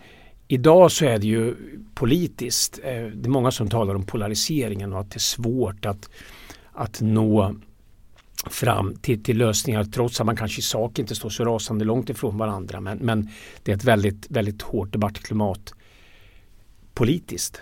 idag 0.52 0.92
så 0.92 1.04
är 1.04 1.18
det 1.18 1.26
ju 1.26 1.54
politiskt, 1.94 2.78
eh, 2.82 2.92
det 2.92 3.26
är 3.26 3.28
många 3.28 3.50
som 3.50 3.68
talar 3.68 3.94
om 3.94 4.06
polariseringen 4.06 4.92
och 4.92 5.00
att 5.00 5.10
det 5.10 5.16
är 5.16 5.20
svårt 5.20 5.86
att, 5.86 6.10
att 6.72 7.00
nå 7.00 7.54
fram 8.50 8.96
till, 8.96 9.22
till 9.22 9.38
lösningar 9.38 9.84
trots 9.84 10.20
att 10.20 10.26
man 10.26 10.36
kanske 10.36 10.58
i 10.58 10.62
sak 10.62 10.98
inte 10.98 11.14
står 11.14 11.30
så 11.30 11.44
rasande 11.44 11.84
långt 11.84 12.10
ifrån 12.10 12.38
varandra. 12.38 12.80
Men, 12.80 12.98
men 12.98 13.28
det 13.62 13.72
är 13.72 13.76
ett 13.76 13.84
väldigt, 13.84 14.30
väldigt 14.30 14.62
hårt 14.62 14.92
debattklimat 14.92 15.74
politiskt. 16.94 17.60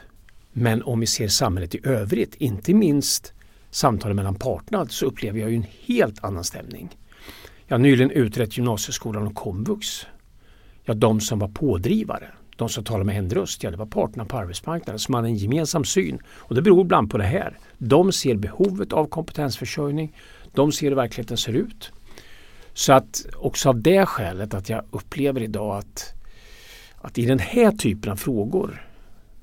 Men 0.52 0.82
om 0.82 1.00
vi 1.00 1.06
ser 1.06 1.28
samhället 1.28 1.74
i 1.74 1.80
övrigt, 1.84 2.34
inte 2.34 2.74
minst 2.74 3.32
samtalen 3.70 4.16
mellan 4.16 4.34
parterna, 4.34 4.86
så 4.86 5.06
upplever 5.06 5.40
jag 5.40 5.50
ju 5.50 5.56
en 5.56 5.66
helt 5.86 6.24
annan 6.24 6.44
stämning. 6.44 6.88
Jag 7.66 7.74
har 7.74 7.82
nyligen 7.82 8.10
utrett 8.10 8.56
gymnasieskolan 8.56 9.26
och 9.26 9.34
komvux. 9.34 10.06
Ja, 10.84 10.94
de 10.94 11.20
som 11.20 11.38
var 11.38 11.48
pådrivare, 11.48 12.30
de 12.60 12.68
som 12.68 12.84
talade 12.84 13.04
med 13.04 13.18
en 13.18 13.30
röst, 13.30 13.62
ja 13.62 13.70
det 13.70 13.76
var 13.76 13.86
parterna 13.86 14.24
på 14.24 14.36
arbetsmarknaden 14.36 14.98
som 14.98 15.14
hade 15.14 15.28
en 15.28 15.36
gemensam 15.36 15.84
syn. 15.84 16.18
Och 16.26 16.54
det 16.54 16.62
beror 16.62 16.80
ibland 16.80 17.10
på 17.10 17.18
det 17.18 17.24
här. 17.24 17.58
De 17.78 18.12
ser 18.12 18.36
behovet 18.36 18.92
av 18.92 19.06
kompetensförsörjning. 19.06 20.16
De 20.52 20.72
ser 20.72 20.88
hur 20.88 20.96
verkligheten 20.96 21.36
ser 21.36 21.52
ut. 21.52 21.92
Så 22.72 22.92
att 22.92 23.26
också 23.36 23.68
av 23.68 23.82
det 23.82 24.06
skälet 24.06 24.54
att 24.54 24.68
jag 24.68 24.84
upplever 24.90 25.42
idag 25.42 25.76
att, 25.76 26.14
att 26.96 27.18
i 27.18 27.26
den 27.26 27.38
här 27.38 27.72
typen 27.72 28.12
av 28.12 28.16
frågor 28.16 28.86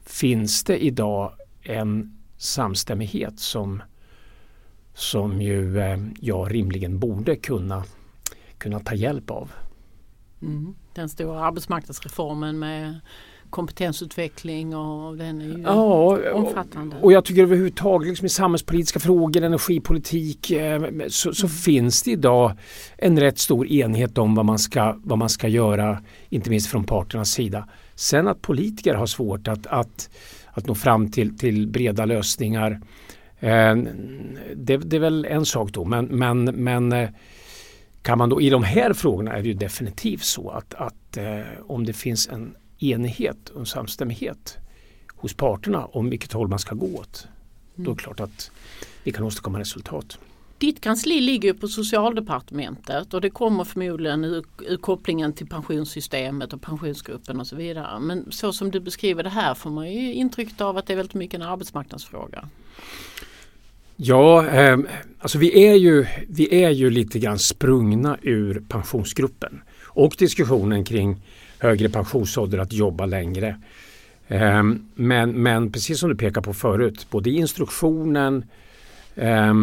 finns 0.06 0.64
det 0.64 0.84
idag 0.84 1.32
en 1.62 2.18
samstämmighet 2.38 3.40
som, 3.40 3.84
som 4.94 5.42
ju 5.42 5.80
eh, 5.80 6.00
jag 6.20 6.54
rimligen 6.54 7.00
borde 7.00 7.36
kunna, 7.36 7.84
kunna 8.58 8.80
ta 8.80 8.96
hjälp 8.96 9.32
av. 9.32 9.52
Mm. 10.42 10.76
Den 10.98 11.10
stora 11.10 11.40
arbetsmarknadsreformen 11.40 12.60
med 12.60 13.00
kompetensutveckling 13.50 14.76
och 14.76 15.18
den 15.18 15.42
är 15.42 15.46
ju 15.46 15.62
ja, 15.62 16.20
omfattande. 16.34 16.96
Och, 17.02 17.12
jag 17.12 17.26
tycker 17.26 17.42
överhuvudtaget 17.42 18.08
liksom 18.08 18.26
i 18.26 18.30
samhällspolitiska 18.30 19.00
frågor, 19.00 19.44
energipolitik 19.44 20.52
eh, 20.52 20.82
så, 21.08 21.34
så 21.34 21.46
mm. 21.46 21.56
finns 21.56 22.04
det 22.04 22.12
idag 22.12 22.52
en 22.98 23.20
rätt 23.20 23.40
stor 23.40 23.68
enhet 23.68 24.18
om 24.18 24.36
vad 24.36 24.46
man, 24.46 24.60
ska, 24.60 24.96
vad 25.04 25.18
man 25.18 25.30
ska 25.30 25.48
göra, 25.48 26.04
inte 26.30 26.50
minst 26.50 26.68
från 26.68 26.84
parternas 26.84 27.32
sida. 27.32 27.70
Sen 27.96 28.28
att 28.28 28.42
politiker 28.42 28.94
har 28.94 29.06
svårt 29.06 29.48
att, 29.48 29.68
att, 29.68 30.10
att 30.52 30.68
nå 30.68 30.76
fram 30.76 31.12
till, 31.12 31.38
till 31.38 31.68
breda 31.68 32.06
lösningar 32.06 32.82
eh, 33.40 33.76
det, 34.56 34.78
det, 34.78 34.96
är 34.96 35.00
väl 35.00 35.26
en 35.26 35.46
sak 35.46 35.72
då 35.72 35.86
men, 35.86 36.06
men, 36.06 36.44
men 36.44 36.92
eh, 36.92 37.10
kan 38.08 38.18
man 38.18 38.30
då 38.30 38.42
i 38.42 38.50
de 38.50 38.64
här 38.64 38.94
frågorna 38.94 39.32
är 39.32 39.42
det 39.42 39.48
ju 39.48 39.54
definitivt 39.54 40.24
så 40.24 40.50
att, 40.50 40.74
att 40.74 41.18
eh, 41.18 41.42
om 41.68 41.86
det 41.86 41.94
finns 41.94 42.28
en 42.28 42.56
enighet 42.80 43.50
och 43.50 43.60
en 43.60 43.66
samstämmighet 43.66 44.58
hos 45.16 45.34
parterna 45.34 45.86
om 45.86 46.10
vilket 46.10 46.34
håll 46.34 46.48
man 46.48 46.60
ska 46.60 46.76
gå 46.76 46.86
åt. 46.86 47.28
Mm. 47.76 47.86
Då 47.86 47.92
är 47.92 47.96
det 47.96 48.02
klart 48.02 48.20
att 48.20 48.52
vi 49.04 49.12
kan 49.12 49.24
åstadkomma 49.24 49.60
resultat. 49.60 50.20
Ditt 50.58 50.82
kansli 50.82 51.22
ligger 51.22 51.54
på 51.54 51.68
socialdepartementet 51.68 53.14
och 53.14 53.22
det 53.22 53.30
kommer 53.30 53.64
förmodligen 53.64 54.24
ur, 54.24 54.46
ur, 54.68 54.78
kopplingen 54.78 55.34
till 55.34 55.48
pensionssystemet 55.48 56.54
och 56.54 56.62
pensionsgruppen 56.62 57.40
och 57.40 57.48
så 57.48 57.56
vidare. 57.56 58.00
Men 58.00 58.32
så 58.32 58.54
som 58.54 58.72
du 58.72 58.80
beskriver 58.80 59.24
det 59.24 59.30
här 59.30 59.54
får 59.54 59.70
man 59.70 59.92
ju 59.92 60.14
intrycket 60.14 60.62
av 60.62 60.78
att 60.78 60.88
det 60.88 60.94
är 60.94 60.98
väldigt 60.98 61.14
mycket 61.14 61.42
en 61.42 61.48
arbetsmarknadsfråga. 61.48 62.50
Ja, 64.00 64.48
eh, 64.48 64.78
alltså 65.20 65.38
vi 65.38 65.68
är, 65.68 65.76
ju, 65.76 66.06
vi 66.28 66.64
är 66.64 66.70
ju 66.70 66.90
lite 66.90 67.20
grann 67.20 67.40
sprungna 67.40 68.18
ur 68.22 68.64
pensionsgruppen 68.70 69.62
och 69.84 70.16
diskussionen 70.20 70.84
kring 70.84 71.22
högre 71.60 71.90
pensionsålder 71.90 72.58
att 72.58 72.74
jobba 72.74 73.06
längre. 73.06 73.62
Eh, 74.28 74.64
men, 74.96 75.32
men 75.32 75.72
precis 75.72 76.00
som 76.00 76.10
du 76.10 76.16
pekar 76.16 76.42
på 76.42 76.54
förut, 76.54 77.08
både 77.10 77.30
i 77.30 77.36
instruktionen 77.36 78.46
eh, 79.16 79.54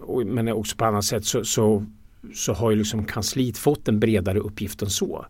och, 0.00 0.26
men 0.26 0.48
också 0.48 0.76
på 0.76 0.84
annat 0.84 1.04
sätt 1.04 1.24
så, 1.24 1.44
så, 1.44 1.86
så 2.34 2.52
har 2.52 2.70
ju 2.70 2.76
liksom 2.76 3.04
kansliet 3.04 3.58
fått 3.58 3.88
en 3.88 4.00
bredare 4.00 4.38
uppgift 4.38 4.82
än 4.82 4.90
så. 4.90 5.26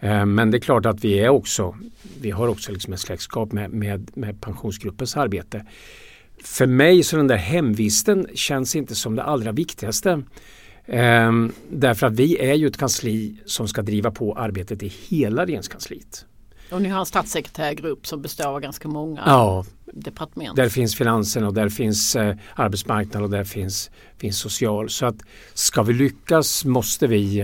Ehm, 0.00 0.34
men 0.34 0.50
det 0.50 0.56
är 0.56 0.60
klart 0.60 0.86
att 0.86 1.04
vi 1.04 1.18
är 1.18 1.28
också, 1.28 1.76
vi 2.20 2.30
har 2.30 2.48
också 2.48 2.72
liksom 2.72 2.92
ett 2.92 3.00
släktskap 3.00 3.52
med, 3.52 3.70
med, 3.70 4.10
med 4.14 4.40
pensionsgruppens 4.40 5.16
arbete 5.16 5.66
för 6.44 6.66
mig 6.66 7.02
så 7.02 7.16
den 7.16 7.26
där 7.26 7.36
hemvisten 7.36 8.26
känns 8.34 8.76
inte 8.76 8.94
som 8.94 9.16
det 9.16 9.22
allra 9.22 9.52
viktigaste. 9.52 10.22
Ehm, 10.86 11.52
därför 11.70 12.06
att 12.06 12.12
vi 12.12 12.38
är 12.38 12.54
ju 12.54 12.66
ett 12.66 12.76
kansli 12.76 13.36
som 13.44 13.68
ska 13.68 13.82
driva 13.82 14.10
på 14.10 14.34
arbetet 14.34 14.82
i 14.82 14.92
hela 15.08 15.46
regeringskansliet. 15.46 16.24
Och 16.70 16.82
ni 16.82 16.88
har 16.88 17.00
en 17.00 17.06
statssekreterargrupp 17.06 18.06
som 18.06 18.22
består 18.22 18.46
av 18.46 18.60
ganska 18.60 18.88
många 18.88 19.22
ja, 19.26 19.64
departement. 19.92 20.56
Där 20.56 20.68
finns 20.68 20.96
finansen 20.96 21.44
och 21.44 21.54
där 21.54 21.68
finns 21.68 22.16
eh, 22.16 22.36
arbetsmarknad 22.54 23.22
och 23.22 23.30
där 23.30 23.44
finns, 23.44 23.90
finns 24.18 24.38
social. 24.38 24.90
Så 24.90 25.06
att 25.06 25.16
ska 25.54 25.82
vi 25.82 25.92
lyckas 25.92 26.64
måste 26.64 27.06
vi 27.06 27.40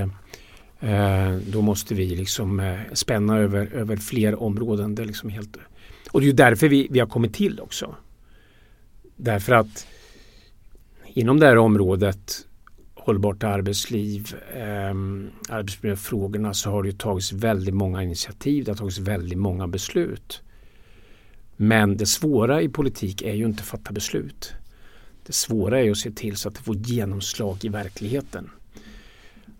eh, 0.80 1.36
då 1.46 1.62
måste 1.62 1.94
vi 1.94 2.06
liksom 2.06 2.60
eh, 2.60 2.78
spänna 2.92 3.38
över, 3.38 3.66
över 3.66 3.96
fler 3.96 4.42
områden. 4.42 4.94
Det 4.94 5.02
är 5.02 5.06
liksom 5.06 5.30
helt, 5.30 5.56
och 6.10 6.20
det 6.20 6.24
är 6.24 6.28
ju 6.28 6.32
därför 6.32 6.68
vi, 6.68 6.88
vi 6.90 6.98
har 6.98 7.06
kommit 7.06 7.34
till 7.34 7.60
också. 7.60 7.94
Därför 9.16 9.54
att 9.54 9.86
inom 11.04 11.40
det 11.40 11.46
här 11.46 11.58
området 11.58 12.46
hållbart 12.94 13.44
arbetsliv, 13.44 14.34
eh, 14.54 14.94
arbetsmiljöfrågorna 15.48 16.54
så 16.54 16.70
har 16.70 16.82
det 16.82 16.98
tagits 16.98 17.32
väldigt 17.32 17.74
många 17.74 18.02
initiativ, 18.02 18.64
det 18.64 18.70
har 18.70 18.76
tagits 18.76 18.98
väldigt 18.98 19.38
många 19.38 19.66
beslut. 19.68 20.42
Men 21.56 21.96
det 21.96 22.06
svåra 22.06 22.62
i 22.62 22.68
politik 22.68 23.22
är 23.22 23.34
ju 23.34 23.44
inte 23.44 23.60
att 23.60 23.68
fatta 23.68 23.92
beslut. 23.92 24.52
Det 25.26 25.32
svåra 25.32 25.80
är 25.80 25.90
att 25.90 25.98
se 25.98 26.10
till 26.10 26.36
så 26.36 26.48
att 26.48 26.54
det 26.54 26.60
får 26.60 26.76
genomslag 26.76 27.64
i 27.64 27.68
verkligheten. 27.68 28.50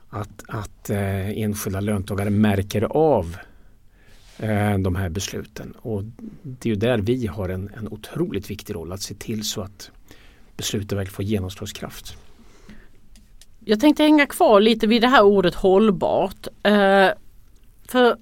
Att, 0.08 0.42
att 0.48 0.90
eh, 0.90 1.28
enskilda 1.28 1.80
löntagare 1.80 2.30
märker 2.30 2.82
av 2.82 3.36
de 4.78 4.96
här 4.96 5.08
besluten. 5.08 5.72
Och 5.72 6.02
det 6.42 6.68
är 6.68 6.74
ju 6.74 6.76
där 6.76 6.98
vi 6.98 7.26
har 7.26 7.48
en, 7.48 7.70
en 7.76 7.88
otroligt 7.88 8.50
viktig 8.50 8.74
roll 8.74 8.92
att 8.92 9.02
se 9.02 9.14
till 9.14 9.44
så 9.44 9.60
att 9.60 9.90
besluten 10.56 10.98
verkligen 10.98 11.14
får 11.14 11.24
genomslagskraft. 11.24 12.16
Jag 13.64 13.80
tänkte 13.80 14.02
hänga 14.02 14.26
kvar 14.26 14.60
lite 14.60 14.86
vid 14.86 15.02
det 15.02 15.08
här 15.08 15.22
ordet 15.22 15.54
hållbart. 15.54 16.46
Eh, 16.62 17.08
för 17.88 18.16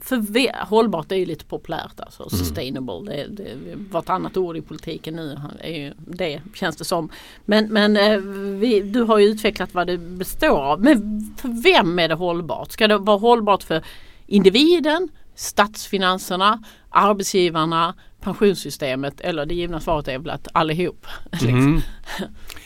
för 0.00 0.16
vi, 0.16 0.50
hållbart 0.54 1.12
är 1.12 1.16
ju 1.16 1.26
lite 1.26 1.44
populärt 1.44 2.00
alltså. 2.00 2.22
Mm. 2.22 2.30
Sustainable. 2.30 3.12
Det, 3.12 3.26
det, 3.26 3.56
vartannat 3.90 4.36
ord 4.36 4.56
i 4.56 4.60
politiken 4.60 5.16
nu 5.16 5.38
är 5.60 5.72
ju 5.72 5.92
det 5.96 6.42
känns 6.54 6.76
det 6.76 6.84
som. 6.84 7.10
Men, 7.44 7.72
men 7.72 7.96
eh, 7.96 8.18
vi, 8.58 8.80
du 8.80 9.02
har 9.02 9.18
ju 9.18 9.26
utvecklat 9.26 9.74
vad 9.74 9.86
det 9.86 9.98
består 9.98 10.58
av. 10.58 10.80
Men 10.80 11.20
för 11.38 11.62
vem 11.62 11.98
är 11.98 12.08
det 12.08 12.14
hållbart? 12.14 12.72
Ska 12.72 12.88
det 12.88 12.98
vara 12.98 13.18
hållbart 13.18 13.62
för 13.62 13.84
individen? 14.26 15.08
Statsfinanserna, 15.38 16.62
arbetsgivarna, 16.90 17.94
pensionssystemet 18.20 19.20
eller 19.20 19.46
det 19.46 19.54
givna 19.54 19.80
svaret 19.80 20.08
är 20.08 20.18
väl 20.18 20.30
att 20.30 20.48
allihop. 20.52 21.06
Mm. 21.42 21.80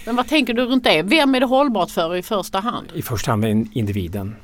Men 0.07 0.17
vad 0.17 0.29
tänker 0.29 0.55
du 0.55 0.65
runt 0.65 0.85
det? 0.85 1.03
Vem 1.03 1.35
är 1.35 1.41
det 1.41 1.47
hållbart 1.47 1.91
för 1.91 2.17
i 2.17 2.23
första 2.23 2.61
hand? 2.61 2.87
I 2.95 3.03
första 3.03 3.31
hand 3.31 3.45
individen. 3.73 4.37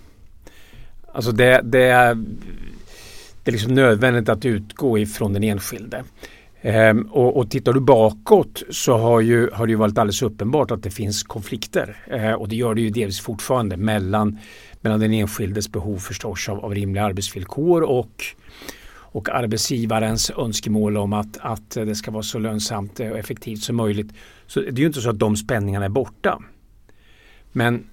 Alltså 1.12 1.32
det, 1.32 1.60
det, 1.64 1.82
är, 1.82 2.14
det 3.44 3.50
är 3.50 3.52
liksom 3.52 3.74
nödvändigt 3.74 4.28
att 4.28 4.44
utgå 4.44 4.98
ifrån 4.98 5.32
den 5.32 5.44
enskilde. 5.44 6.04
Ehm, 6.60 7.02
och, 7.02 7.36
och 7.36 7.50
tittar 7.50 7.72
du 7.72 7.80
bakåt 7.80 8.62
så 8.70 8.96
har, 8.96 9.20
ju, 9.20 9.50
har 9.50 9.66
det 9.66 9.70
ju 9.70 9.76
varit 9.76 9.98
alldeles 9.98 10.22
uppenbart 10.22 10.70
att 10.70 10.82
det 10.82 10.90
finns 10.90 11.22
konflikter. 11.22 11.96
Ehm, 12.10 12.34
och 12.34 12.48
det 12.48 12.56
gör 12.56 12.74
det 12.74 12.80
ju 12.80 12.90
delvis 12.90 13.20
fortfarande 13.20 13.76
mellan 13.76 14.38
mellan 14.80 15.00
den 15.00 15.12
enskildes 15.12 15.72
behov 15.72 15.98
förstås 15.98 16.48
av, 16.48 16.64
av 16.64 16.74
rimliga 16.74 17.04
arbetsvillkor 17.04 17.82
och, 17.82 18.24
och 18.90 19.28
arbetsgivarens 19.28 20.30
önskemål 20.30 20.96
om 20.96 21.12
att, 21.12 21.38
att 21.40 21.70
det 21.70 21.94
ska 21.94 22.10
vara 22.10 22.22
så 22.22 22.38
lönsamt 22.38 23.00
och 23.00 23.18
effektivt 23.18 23.62
som 23.62 23.76
möjligt. 23.76 24.12
Så 24.46 24.60
det 24.60 24.68
är 24.68 24.78
ju 24.78 24.86
inte 24.86 25.00
så 25.00 25.10
att 25.10 25.18
de 25.18 25.36
spänningarna 25.36 25.84
är 25.84 25.88
borta. 25.88 26.42
Men 27.52 27.86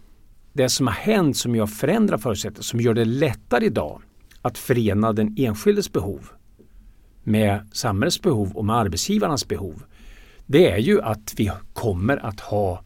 det 0.53 0.69
som 0.69 0.87
har 0.87 0.93
hänt 0.93 1.37
som 1.37 1.55
gör 1.55 1.67
förändrar 1.67 2.17
förutsättningarna, 2.17 2.63
som 2.63 2.81
gör 2.81 2.93
det 2.93 3.05
lättare 3.05 3.65
idag 3.65 4.01
att 4.41 4.57
förena 4.57 5.13
den 5.13 5.35
enskildes 5.37 5.91
behov 5.91 6.29
med 7.23 7.69
samhällets 7.73 8.21
behov 8.21 8.51
och 8.51 8.65
med 8.65 8.75
arbetsgivarnas 8.75 9.47
behov. 9.47 9.83
Det 10.45 10.71
är 10.71 10.77
ju 10.77 11.01
att 11.01 11.33
vi 11.37 11.51
kommer 11.73 12.25
att 12.25 12.39
ha 12.39 12.83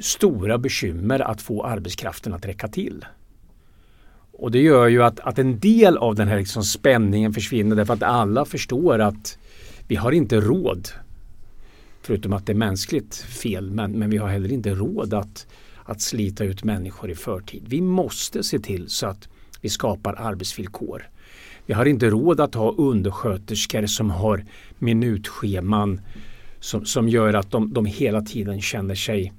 stora 0.00 0.58
bekymmer 0.58 1.20
att 1.20 1.42
få 1.42 1.64
arbetskraften 1.64 2.32
att 2.32 2.46
räcka 2.46 2.68
till. 2.68 3.04
Och 4.32 4.50
det 4.50 4.60
gör 4.60 4.88
ju 4.88 5.02
att, 5.02 5.20
att 5.20 5.38
en 5.38 5.58
del 5.58 5.96
av 5.96 6.14
den 6.14 6.28
här 6.28 6.38
liksom 6.38 6.64
spänningen 6.64 7.32
försvinner 7.32 7.76
därför 7.76 7.94
att 7.94 8.02
alla 8.02 8.44
förstår 8.44 8.98
att 8.98 9.38
vi 9.88 9.96
har 9.96 10.12
inte 10.12 10.40
råd, 10.40 10.88
förutom 12.02 12.32
att 12.32 12.46
det 12.46 12.52
är 12.52 12.56
mänskligt 12.56 13.16
fel, 13.16 13.70
men, 13.70 13.92
men 13.92 14.10
vi 14.10 14.16
har 14.16 14.28
heller 14.28 14.52
inte 14.52 14.74
råd 14.74 15.14
att, 15.14 15.46
att 15.84 16.00
slita 16.00 16.44
ut 16.44 16.64
människor 16.64 17.10
i 17.10 17.14
förtid. 17.14 17.64
Vi 17.66 17.80
måste 17.80 18.42
se 18.42 18.58
till 18.58 18.88
så 18.88 19.06
att 19.06 19.28
vi 19.60 19.68
skapar 19.68 20.14
arbetsvillkor. 20.18 21.08
Vi 21.66 21.74
har 21.74 21.86
inte 21.86 22.10
råd 22.10 22.40
att 22.40 22.54
ha 22.54 22.72
undersköterskor 22.72 23.86
som 23.86 24.10
har 24.10 24.44
minutscheman 24.78 26.00
som, 26.60 26.84
som 26.84 27.08
gör 27.08 27.34
att 27.34 27.50
de, 27.50 27.72
de 27.72 27.86
hela 27.86 28.20
tiden 28.20 28.60
känner 28.60 28.94
sig 28.94 29.32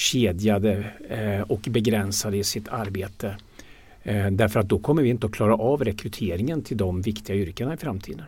kedjade 0.00 0.84
eh, 1.08 1.40
och 1.40 1.60
begränsade 1.60 2.36
i 2.36 2.44
sitt 2.44 2.68
arbete. 2.68 3.36
Eh, 4.02 4.26
därför 4.30 4.60
att 4.60 4.68
då 4.68 4.78
kommer 4.78 5.02
vi 5.02 5.08
inte 5.08 5.26
att 5.26 5.32
klara 5.32 5.54
av 5.54 5.84
rekryteringen 5.84 6.62
till 6.62 6.76
de 6.76 7.02
viktiga 7.02 7.36
yrkena 7.36 7.74
i 7.74 7.76
framtiden. 7.76 8.24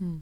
Mm. 0.00 0.20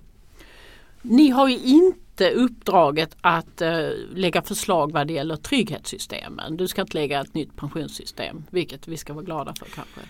Ni 1.02 1.30
har 1.30 1.48
ju 1.48 1.58
inte 1.58 2.30
uppdraget 2.30 3.16
att 3.20 3.62
uh, 3.62 3.68
lägga 4.14 4.42
förslag 4.42 4.92
vad 4.92 5.06
det 5.06 5.12
gäller 5.12 5.36
trygghetssystemen. 5.36 6.56
Du 6.56 6.68
ska 6.68 6.80
inte 6.80 6.96
lägga 6.96 7.20
ett 7.20 7.34
nytt 7.34 7.56
pensionssystem, 7.56 8.44
vilket 8.50 8.88
vi 8.88 8.96
ska 8.96 9.12
vara 9.12 9.24
glada 9.24 9.54
för 9.58 9.66
kanske. 9.66 10.00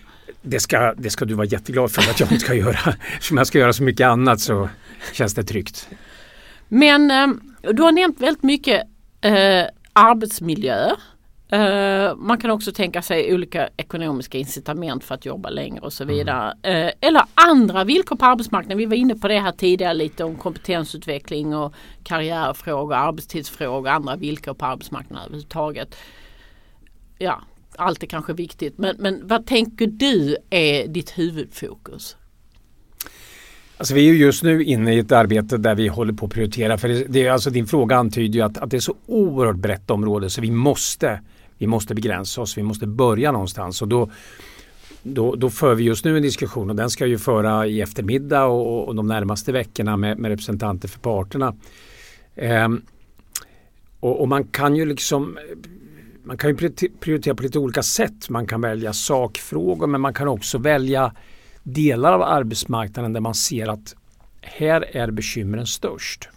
Det 0.41 0.59
ska, 0.59 0.93
det 0.93 1.09
ska 1.09 1.25
du 1.25 1.33
vara 1.33 1.47
jätteglad 1.47 1.91
för 1.91 2.01
att 2.01 2.19
jag 2.19 2.31
inte 2.31 2.45
ska 2.45 2.53
göra. 2.53 2.95
Som 3.19 3.37
jag 3.37 3.47
ska 3.47 3.59
göra 3.59 3.73
så 3.73 3.83
mycket 3.83 4.07
annat 4.07 4.39
så 4.39 4.69
känns 5.13 5.33
det 5.33 5.43
tryggt. 5.43 5.89
Men 6.67 7.07
du 7.61 7.81
har 7.81 7.91
nämnt 7.91 8.19
väldigt 8.19 8.43
mycket 8.43 8.83
arbetsmiljö. 9.93 10.89
Uh, 11.53 12.15
man 12.15 12.37
kan 12.37 12.51
också 12.51 12.71
tänka 12.71 13.01
sig 13.01 13.33
olika 13.33 13.69
ekonomiska 13.77 14.37
incitament 14.37 15.03
för 15.03 15.15
att 15.15 15.25
jobba 15.25 15.49
längre 15.49 15.79
och 15.79 15.93
så 15.93 16.05
vidare. 16.05 16.53
Mm. 16.61 16.85
Uh, 16.85 16.91
eller 17.01 17.23
andra 17.33 17.83
villkor 17.83 18.15
på 18.15 18.25
arbetsmarknaden. 18.25 18.77
Vi 18.77 18.85
var 18.85 18.95
inne 18.95 19.15
på 19.15 19.27
det 19.27 19.39
här 19.39 19.51
tidigare 19.51 19.93
lite 19.93 20.23
om 20.23 20.35
kompetensutveckling 20.35 21.55
och 21.55 21.73
karriärfrågor, 22.03 22.95
arbetstidsfrågor, 22.95 23.89
andra 23.89 24.15
villkor 24.15 24.53
på 24.53 24.65
arbetsmarknaden 24.65 25.25
överhuvudtaget. 25.25 25.95
Ja, 27.17 27.41
allt 27.77 28.03
är 28.03 28.07
kanske 28.07 28.33
viktigt 28.33 28.77
men, 28.77 28.95
men 28.99 29.27
vad 29.27 29.45
tänker 29.45 29.87
du 29.87 30.37
är 30.49 30.87
ditt 30.87 31.17
huvudfokus? 31.17 32.17
Alltså 33.83 33.95
vi 33.95 34.09
är 34.09 34.13
just 34.13 34.43
nu 34.43 34.63
inne 34.63 34.93
i 34.93 34.99
ett 34.99 35.11
arbete 35.11 35.57
där 35.57 35.75
vi 35.75 35.87
håller 35.87 36.13
på 36.13 36.25
att 36.25 36.31
prioritera. 36.31 36.77
För 36.77 36.87
det, 36.87 37.05
det, 37.07 37.29
alltså 37.29 37.49
din 37.49 37.67
fråga 37.67 37.95
antyder 37.95 38.33
ju 38.33 38.41
att, 38.41 38.57
att 38.57 38.71
det 38.71 38.77
är 38.77 38.81
så 38.81 38.95
oerhört 39.05 39.55
brett 39.55 39.91
område 39.91 40.29
så 40.29 40.41
vi 40.41 40.51
måste, 40.51 41.21
vi 41.57 41.67
måste 41.67 41.95
begränsa 41.95 42.41
oss. 42.41 42.57
Vi 42.57 42.63
måste 42.63 42.87
börja 42.87 43.31
någonstans. 43.31 43.81
Och 43.81 43.87
då, 43.87 44.09
då, 45.03 45.35
då 45.35 45.49
för 45.49 45.75
vi 45.75 45.83
just 45.83 46.05
nu 46.05 46.17
en 46.17 46.23
diskussion 46.23 46.69
och 46.69 46.75
den 46.75 46.89
ska 46.89 47.05
ju 47.05 47.17
föra 47.17 47.67
i 47.67 47.81
eftermiddag 47.81 48.45
och, 48.45 48.87
och 48.87 48.95
de 48.95 49.07
närmaste 49.07 49.51
veckorna 49.51 49.97
med, 49.97 50.17
med 50.17 50.29
representanter 50.29 50.87
för 50.87 50.99
parterna. 50.99 51.55
Ehm, 52.35 52.81
och, 53.99 54.21
och, 54.21 54.27
man 54.27 54.43
kan 54.43 54.75
ju 54.75 54.85
liksom 54.85 55.37
man 56.23 56.37
kan 56.37 56.49
ju 56.49 56.69
prioritera 56.99 57.35
på 57.35 57.43
lite 57.43 57.59
olika 57.59 57.83
sätt. 57.83 58.29
Man 58.29 58.47
kan 58.47 58.61
välja 58.61 58.93
sakfrågor 58.93 59.87
men 59.87 60.01
man 60.01 60.13
kan 60.13 60.27
också 60.27 60.57
välja 60.57 61.13
delar 61.63 62.13
av 62.13 62.21
arbetsmarknaden 62.21 63.13
där 63.13 63.21
man 63.21 63.33
ser 63.33 63.67
att 63.67 63.95
här 64.41 64.97
är 64.97 65.11
bekymren 65.11 65.67
störst. 65.67 66.29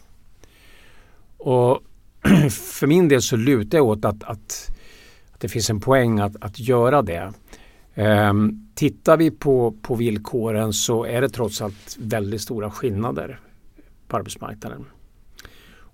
Och 1.36 1.82
för 2.50 2.86
min 2.86 3.08
del 3.08 3.22
så 3.22 3.36
lutar 3.36 3.78
jag 3.78 3.86
åt 3.86 4.04
att, 4.04 4.24
att, 4.24 4.70
att 5.32 5.40
det 5.40 5.48
finns 5.48 5.70
en 5.70 5.80
poäng 5.80 6.20
att, 6.20 6.36
att 6.40 6.58
göra 6.58 7.02
det. 7.02 7.32
Ehm, 7.94 8.68
tittar 8.74 9.16
vi 9.16 9.30
på, 9.30 9.74
på 9.82 9.94
villkoren 9.94 10.72
så 10.72 11.04
är 11.04 11.20
det 11.20 11.28
trots 11.28 11.62
allt 11.62 11.96
väldigt 12.00 12.40
stora 12.40 12.70
skillnader 12.70 13.40
på 14.08 14.16
arbetsmarknaden. 14.16 14.84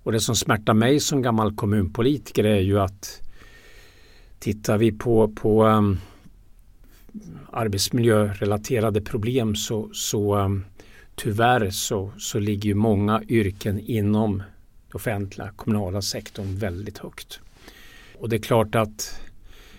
Och 0.05 0.13
det 0.13 0.21
som 0.21 0.37
smärtar 0.37 0.75
mig 0.75 1.01
som 1.01 1.23
gammal 1.23 1.55
kommunpolitiker 1.55 2.45
är 2.45 2.61
ju 2.61 2.81
att 2.81 3.21
tittar 4.39 4.79
vi 4.79 4.93
på, 4.93 5.29
på 5.29 5.65
um, 5.65 5.99
arbetsmiljörelaterade 7.53 9.01
problem 9.01 9.57
så, 9.57 9.91
så 9.93 10.37
um, 10.37 10.65
tyvärr 11.15 11.71
så, 11.71 12.13
så 12.19 12.39
ligger 12.39 12.69
ju 12.69 12.75
många 12.75 13.23
yrken 13.29 13.81
inom 13.81 14.39
den 14.39 14.47
offentliga 14.95 15.51
kommunala 15.57 16.03
sektorn 16.03 16.57
väldigt 16.57 16.99
högt. 16.99 17.41
Och 18.19 18.29
det 18.29 18.37
är 18.37 18.41
klart 18.41 18.75
att, 18.75 19.21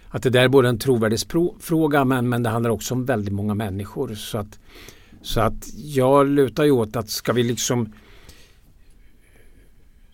att 0.09 0.23
det 0.23 0.29
där 0.29 0.43
är 0.43 0.47
både 0.47 0.69
en 0.69 0.79
trovärdighetsfråga 0.79 2.05
men, 2.05 2.29
men 2.29 2.43
det 2.43 2.49
handlar 2.49 2.69
också 2.69 2.93
om 2.93 3.05
väldigt 3.05 3.33
många 3.33 3.53
människor. 3.53 4.15
Så 4.15 4.37
att, 4.37 4.59
så 5.21 5.41
att 5.41 5.73
jag 5.75 6.27
lutar 6.27 6.63
ju 6.63 6.71
åt 6.71 6.95
att 6.95 7.09
ska 7.09 7.33
vi 7.33 7.43
liksom 7.43 7.93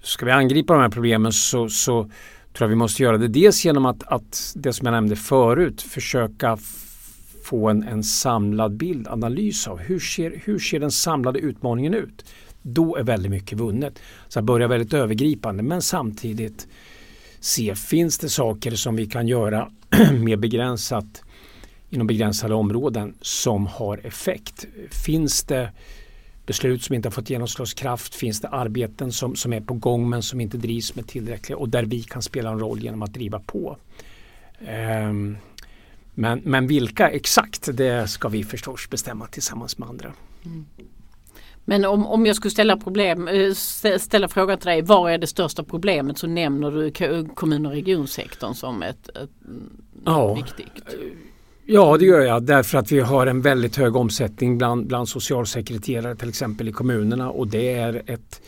Ska 0.01 0.25
vi 0.25 0.31
angripa 0.31 0.73
de 0.73 0.81
här 0.81 0.89
problemen 0.89 1.33
så, 1.33 1.69
så 1.69 2.03
tror 2.03 2.11
jag 2.59 2.67
vi 2.67 2.75
måste 2.75 3.03
göra 3.03 3.17
det 3.17 3.27
dels 3.27 3.65
genom 3.65 3.85
att, 3.85 4.03
att 4.03 4.53
det 4.55 4.73
som 4.73 4.85
jag 4.85 4.93
nämnde 4.93 5.15
förut 5.15 5.81
försöka 5.81 6.57
få 7.49 7.69
en, 7.69 7.83
en 7.83 8.03
samlad 8.03 8.77
bild, 8.77 9.07
analys 9.07 9.67
av 9.67 9.79
hur 9.79 9.99
ser, 9.99 10.41
hur 10.45 10.59
ser 10.59 10.79
den 10.79 10.91
samlade 10.91 11.39
utmaningen 11.39 11.93
ut. 11.93 12.25
Då 12.61 12.95
är 12.95 13.03
väldigt 13.03 13.31
mycket 13.31 13.57
vunnet. 13.57 13.99
Så 14.27 14.41
börja 14.41 14.67
väldigt 14.67 14.93
övergripande 14.93 15.63
men 15.63 15.81
samtidigt 15.81 16.67
se, 17.39 17.75
finns 17.75 18.17
det 18.17 18.29
saker 18.29 18.71
som 18.71 18.95
vi 18.95 19.05
kan 19.05 19.27
göra 19.27 19.71
mer 20.19 20.37
begränsat 20.37 21.23
inom 21.89 22.07
begränsade 22.07 22.53
områden 22.53 23.13
som 23.21 23.67
har 23.67 24.07
effekt? 24.07 24.65
Finns 25.05 25.43
det 25.43 25.71
beslut 26.45 26.83
som 26.83 26.95
inte 26.95 27.07
har 27.07 27.11
fått 27.11 27.29
genomslagskraft? 27.29 28.15
Finns 28.15 28.41
det 28.41 28.47
arbeten 28.47 29.11
som, 29.11 29.35
som 29.35 29.53
är 29.53 29.61
på 29.61 29.73
gång 29.73 30.09
men 30.09 30.23
som 30.23 30.41
inte 30.41 30.57
drivs 30.57 30.95
med 30.95 31.07
tillräckligt 31.07 31.57
och 31.57 31.69
där 31.69 31.83
vi 31.83 32.03
kan 32.03 32.21
spela 32.21 32.49
en 32.49 32.59
roll 32.59 32.79
genom 32.79 33.01
att 33.01 33.13
driva 33.13 33.39
på? 33.39 33.77
Um, 35.09 35.37
men, 36.19 36.41
men 36.43 36.67
vilka 36.67 37.09
exakt 37.09 37.77
det 37.77 38.07
ska 38.07 38.29
vi 38.29 38.43
förstås 38.43 38.89
bestämma 38.89 39.27
tillsammans 39.27 39.77
med 39.77 39.89
andra. 39.89 40.13
Mm. 40.45 40.65
Men 41.65 41.85
om, 41.85 42.05
om 42.05 42.25
jag 42.25 42.35
skulle 42.35 42.51
ställa, 42.51 42.77
problem, 42.77 43.27
eh, 43.27 43.53
ställa 43.99 44.27
frågan 44.27 44.57
till 44.57 44.67
dig, 44.67 44.81
var 44.81 45.09
är 45.09 45.17
det 45.17 45.27
största 45.27 45.63
problemet 45.63 46.17
så 46.17 46.27
nämner 46.27 46.71
du 46.71 47.29
kommun 47.35 47.65
och 47.65 47.71
regionsektorn 47.71 48.53
som 48.53 48.83
ett, 48.83 49.09
ett 49.09 49.29
ja. 50.05 50.33
viktigt. 50.33 50.95
Ja 51.65 51.97
det 51.97 52.05
gör 52.05 52.21
jag 52.21 52.43
därför 52.43 52.77
att 52.77 52.91
vi 52.91 52.99
har 52.99 53.27
en 53.27 53.41
väldigt 53.41 53.75
hög 53.75 53.95
omsättning 53.95 54.57
bland, 54.57 54.87
bland 54.87 55.09
socialsekreterare 55.09 56.15
till 56.15 56.29
exempel 56.29 56.67
i 56.67 56.71
kommunerna 56.71 57.29
och 57.29 57.47
det 57.47 57.73
är 57.73 58.01
ett 58.05 58.41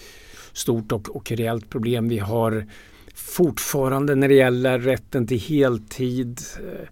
stort 0.53 0.91
och, 0.91 1.15
och 1.15 1.31
reellt 1.31 1.69
problem. 1.69 2.09
Vi 2.09 2.19
har 2.19 2.67
fortfarande 3.15 4.15
när 4.15 4.27
det 4.27 4.35
gäller 4.35 4.79
rätten 4.79 5.27
till 5.27 5.39
heltid 5.39 6.39
eh, 6.59 6.87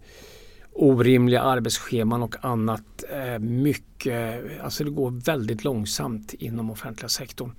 orimliga 0.79 1.41
arbetsscheman 1.41 2.23
och 2.23 2.35
annat. 2.41 3.03
Eh, 3.11 3.39
mycket, 3.39 4.43
alltså 4.63 4.83
det 4.83 4.89
går 4.89 5.11
väldigt 5.25 5.63
långsamt 5.63 6.33
inom 6.33 6.71
offentliga 6.71 7.09
sektorn. 7.09 7.51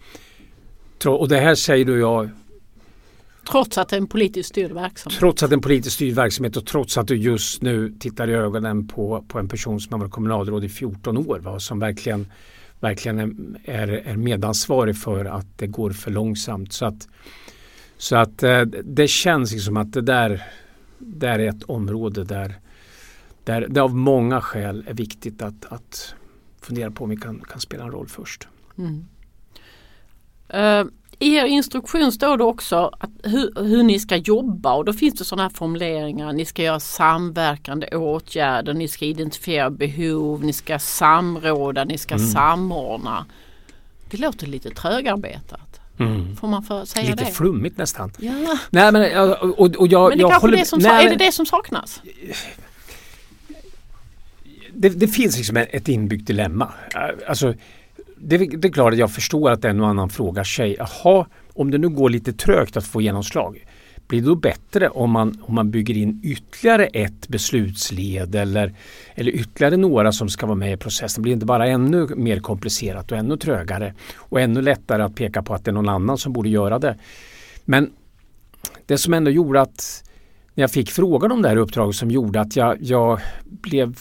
Och 1.06 1.28
det 1.28 1.38
här 1.38 1.54
säger 1.54 1.84
då 1.84 1.96
jag 1.96 2.30
Trots 3.50 3.78
att 3.78 3.88
det 3.88 3.96
är 3.96 4.00
en 4.00 4.06
politiskt 4.06 4.48
styrd 4.48 4.72
verksamhet? 4.72 5.18
Trots 5.18 5.42
att 5.42 5.50
det 5.50 5.54
är 5.54 5.56
en 5.56 5.62
politiskt 5.62 5.94
styrd 5.94 6.14
verksamhet 6.14 6.56
och 6.56 6.66
trots 6.66 6.98
att 6.98 7.08
du 7.08 7.16
just 7.16 7.62
nu 7.62 7.94
tittar 8.00 8.30
i 8.30 8.32
ögonen 8.32 8.88
på, 8.88 9.24
på 9.28 9.38
en 9.38 9.48
person 9.48 9.80
som 9.80 9.92
har 9.92 10.00
varit 10.00 10.12
kommunalråd 10.12 10.64
i 10.64 10.68
14 10.68 11.18
år 11.18 11.38
va, 11.38 11.60
som 11.60 11.78
verkligen, 11.78 12.32
verkligen 12.80 13.56
är, 13.64 13.88
är 13.88 14.16
medansvarig 14.16 14.96
för 14.96 15.24
att 15.24 15.58
det 15.58 15.66
går 15.66 15.90
för 15.90 16.10
långsamt. 16.10 16.72
Så 16.72 16.84
att, 16.84 17.08
så 17.96 18.16
att 18.16 18.42
eh, 18.42 18.60
det 18.84 19.08
känns 19.08 19.52
liksom 19.52 19.76
att 19.76 19.92
det 19.92 20.00
där, 20.00 20.42
där 20.98 21.38
är 21.38 21.48
ett 21.48 21.62
område 21.62 22.24
där 22.24 22.54
där 23.44 23.66
det 23.70 23.80
av 23.80 23.96
många 23.96 24.40
skäl 24.40 24.84
är 24.86 24.94
viktigt 24.94 25.42
att, 25.42 25.64
att 25.68 26.14
fundera 26.60 26.90
på 26.90 27.04
om 27.04 27.10
vi 27.10 27.16
kan, 27.16 27.40
kan 27.40 27.60
spela 27.60 27.84
en 27.84 27.90
roll 27.90 28.08
först. 28.08 28.48
Mm. 28.78 29.06
Uh, 30.54 30.90
I 31.18 31.36
er 31.36 31.44
instruktion 31.44 32.12
står 32.12 32.36
det 32.36 32.44
också 32.44 32.90
att 33.00 33.10
hur, 33.22 33.64
hur, 33.64 33.82
ni 33.82 34.00
ska 34.00 34.16
jobba 34.16 34.74
och 34.74 34.84
då 34.84 34.92
finns 34.92 35.14
det 35.14 35.24
sådana 35.24 35.42
här 35.42 35.50
formuleringar. 35.50 36.32
Ni 36.32 36.44
ska 36.44 36.62
göra 36.62 36.80
samverkande 36.80 37.86
åtgärder, 37.86 38.74
ni 38.74 38.88
ska 38.88 39.04
identifiera 39.04 39.70
behov, 39.70 40.44
ni 40.44 40.52
ska 40.52 40.78
samråda, 40.78 41.84
ni 41.84 41.98
ska 41.98 42.14
mm. 42.14 42.26
samordna. 42.26 43.26
Det 44.10 44.16
låter 44.16 44.46
lite 44.46 44.70
trögarbetat. 44.70 45.80
Mm. 45.98 46.36
Får 46.36 46.48
man 46.48 46.62
för 46.62 46.84
säga 46.84 47.10
lite 47.10 47.24
det? 47.24 47.30
Flummigt 47.30 47.78
nästan. 47.78 48.12
Ja. 48.18 48.58
Nej, 48.70 48.92
men, 48.92 49.32
och, 49.32 49.76
och 49.76 49.86
jag, 49.86 50.08
men 50.08 50.18
det 50.18 50.22
jag 50.22 50.40
håller, 50.40 50.56
det 50.56 50.64
som, 50.64 50.78
nej, 50.78 51.06
är 51.06 51.10
det 51.10 51.24
det 51.24 51.32
som 51.32 51.46
saknas? 51.46 52.02
Det, 54.80 54.88
det, 54.88 55.08
finns 55.08 55.36
liksom 55.36 55.56
ett 55.56 55.88
inbyggt 55.88 56.26
dilemma. 56.26 56.72
Äh, 56.94 57.28
alltså, 57.28 57.54
det, 58.16 58.38
det, 58.38 58.68
är 58.68 58.72
klart 58.72 58.92
att 58.92 58.98
jag 58.98 59.12
förstår 59.12 59.50
att 59.50 59.64
en 59.64 59.80
och 59.80 59.88
annan 59.88 60.10
frågar 60.10 60.44
sig, 60.44 60.76
jaha, 60.78 61.26
om 61.54 61.70
det 61.70 61.78
nu 61.78 61.88
går 61.88 62.10
lite 62.10 62.32
trögt 62.32 62.76
att 62.76 62.86
få 62.86 63.00
genomslag, 63.02 63.66
blir 64.06 64.20
det 64.20 64.26
då 64.26 64.34
bättre 64.34 64.88
om 64.88 65.10
man, 65.10 65.42
om 65.42 65.54
man 65.54 65.70
bygger 65.70 65.96
in 65.96 66.20
ytterligare 66.24 66.86
ett 66.86 67.28
beslutsled 67.28 68.34
eller, 68.34 68.74
eller 69.14 69.32
ytterligare 69.32 69.76
några 69.76 70.12
som 70.12 70.28
ska 70.28 70.46
vara 70.46 70.56
med 70.56 70.72
i 70.72 70.76
processen? 70.76 71.22
Blir 71.22 71.32
det 71.32 71.34
inte 71.34 71.46
bara 71.46 71.66
ännu 71.66 72.06
mer 72.16 72.40
komplicerat 72.40 73.12
och 73.12 73.18
ännu 73.18 73.36
trögare 73.36 73.94
och 74.16 74.40
ännu 74.40 74.62
lättare 74.62 75.02
att 75.02 75.14
peka 75.14 75.42
på 75.42 75.54
att 75.54 75.64
det 75.64 75.70
är 75.70 75.72
någon 75.72 75.88
annan 75.88 76.18
som 76.18 76.32
borde 76.32 76.48
göra 76.48 76.78
det? 76.78 76.98
Men 77.64 77.90
det 78.86 78.98
som 78.98 79.14
ändå 79.14 79.30
gjorde 79.30 79.60
att 79.60 80.04
när 80.54 80.62
jag 80.62 80.70
fick 80.70 80.90
frågan 80.90 81.32
om 81.32 81.42
det 81.42 81.48
här 81.48 81.56
uppdraget 81.56 81.96
som 81.96 82.10
gjorde 82.10 82.40
att 82.40 82.56
jag, 82.56 82.76
jag 82.80 83.20
blev 83.44 83.98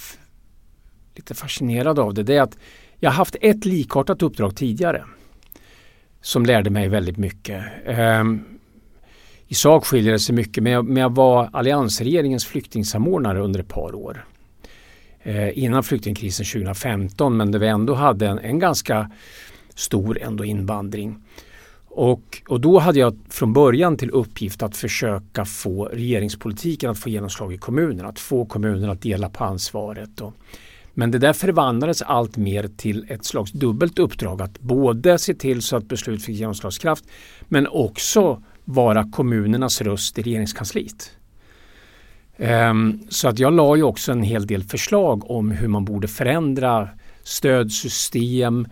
lite 1.20 1.36
fascinerad 1.36 2.00
av 2.00 2.14
det, 2.14 2.24
det 2.24 2.36
är 2.36 2.42
att 2.42 2.58
jag 3.00 3.10
har 3.10 3.16
haft 3.16 3.36
ett 3.42 3.66
likartat 3.66 4.22
uppdrag 4.22 4.56
tidigare 4.56 5.04
som 6.22 6.46
lärde 6.46 6.70
mig 6.70 6.90
väldigt 6.90 7.18
mycket. 7.18 7.64
Ehm, 7.86 8.44
I 9.48 9.54
sak 9.54 9.86
skiljer 9.86 10.14
det 10.14 10.20
sig 10.20 10.36
mycket 10.36 10.64
men 10.64 10.74
jag, 10.74 10.86
men 10.86 11.02
jag 11.02 11.16
var 11.16 11.50
alliansregeringens 11.54 12.46
flyktingsamordnare 12.46 13.40
under 13.40 13.60
ett 13.60 13.68
par 13.68 13.96
år. 13.96 14.26
Ehm, 15.24 15.52
innan 15.56 15.84
flyktingkrisen 15.84 16.46
2015 16.46 17.38
men 17.38 17.52
där 17.52 17.60
vi 17.60 17.68
ändå 17.68 17.94
hade 17.94 18.28
en, 18.28 18.40
en 18.40 18.60
ganska 18.60 19.12
stor 19.76 20.22
ändå 20.22 20.46
invandring. 20.46 21.24
Och, 21.92 22.42
och 22.48 22.62
då 22.62 22.80
hade 22.80 23.00
jag 23.00 23.20
från 23.30 23.54
början 23.54 23.98
till 23.98 24.10
uppgift 24.10 24.64
att 24.64 24.78
försöka 24.78 25.46
få 25.46 25.86
regeringspolitiken 25.86 26.90
att 26.90 27.00
få 27.00 27.10
genomslag 27.10 27.54
i 27.54 27.58
kommunerna, 27.58 28.10
att 28.10 28.20
få 28.20 28.46
kommunerna 28.46 28.92
att 28.92 29.02
dela 29.02 29.30
på 29.30 29.44
ansvaret. 29.44 30.22
Och, 30.22 30.34
men 31.00 31.12
det 31.12 31.20
där 31.20 31.34
förvandlades 31.34 32.02
allt 32.02 32.38
mer 32.38 32.70
till 32.78 33.06
ett 33.10 33.26
slags 33.26 33.52
dubbelt 33.52 34.00
uppdrag 34.00 34.42
att 34.42 34.60
både 34.60 35.18
se 35.18 35.34
till 35.34 35.62
så 35.62 35.78
att 35.78 35.88
beslut 35.88 36.26
fick 36.26 36.36
genomslagskraft 36.36 37.06
men 37.42 37.68
också 37.68 38.44
vara 38.66 39.12
kommunernas 39.12 39.82
röst 39.82 40.20
i 40.20 40.22
regeringskansliet. 40.22 41.12
Ehm, 42.38 43.00
så 43.10 43.28
att 43.28 43.40
jag 43.40 43.54
la 43.54 43.76
ju 43.76 43.84
också 43.84 44.12
en 44.12 44.24
hel 44.24 44.48
del 44.48 44.64
förslag 44.64 45.32
om 45.32 45.52
hur 45.52 45.68
man 45.68 45.86
borde 45.86 46.08
förändra 46.08 46.90
stödsystem, 47.24 48.68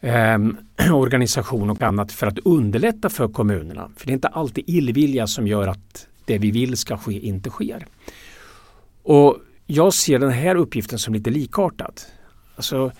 ehm, 0.00 0.56
organisation 0.92 1.70
och 1.70 1.82
annat 1.82 2.12
för 2.12 2.26
att 2.26 2.38
underlätta 2.38 3.10
för 3.10 3.28
kommunerna. 3.28 3.90
För 3.96 4.06
det 4.06 4.12
är 4.12 4.14
inte 4.14 4.28
alltid 4.28 4.64
illvilja 4.66 5.26
som 5.26 5.46
gör 5.46 5.68
att 5.68 6.06
det 6.24 6.38
vi 6.38 6.50
vill 6.50 6.76
ska 6.76 6.96
ske 6.96 7.26
inte 7.26 7.50
sker. 7.50 7.86
Och 9.02 9.38
jag 9.66 9.94
ser 9.94 10.18
den 10.18 10.30
här 10.30 10.56
uppgiften 10.56 10.98
som 10.98 11.14
lite 11.14 11.30
likartad. 11.30 12.00
Alltså, 12.56 12.92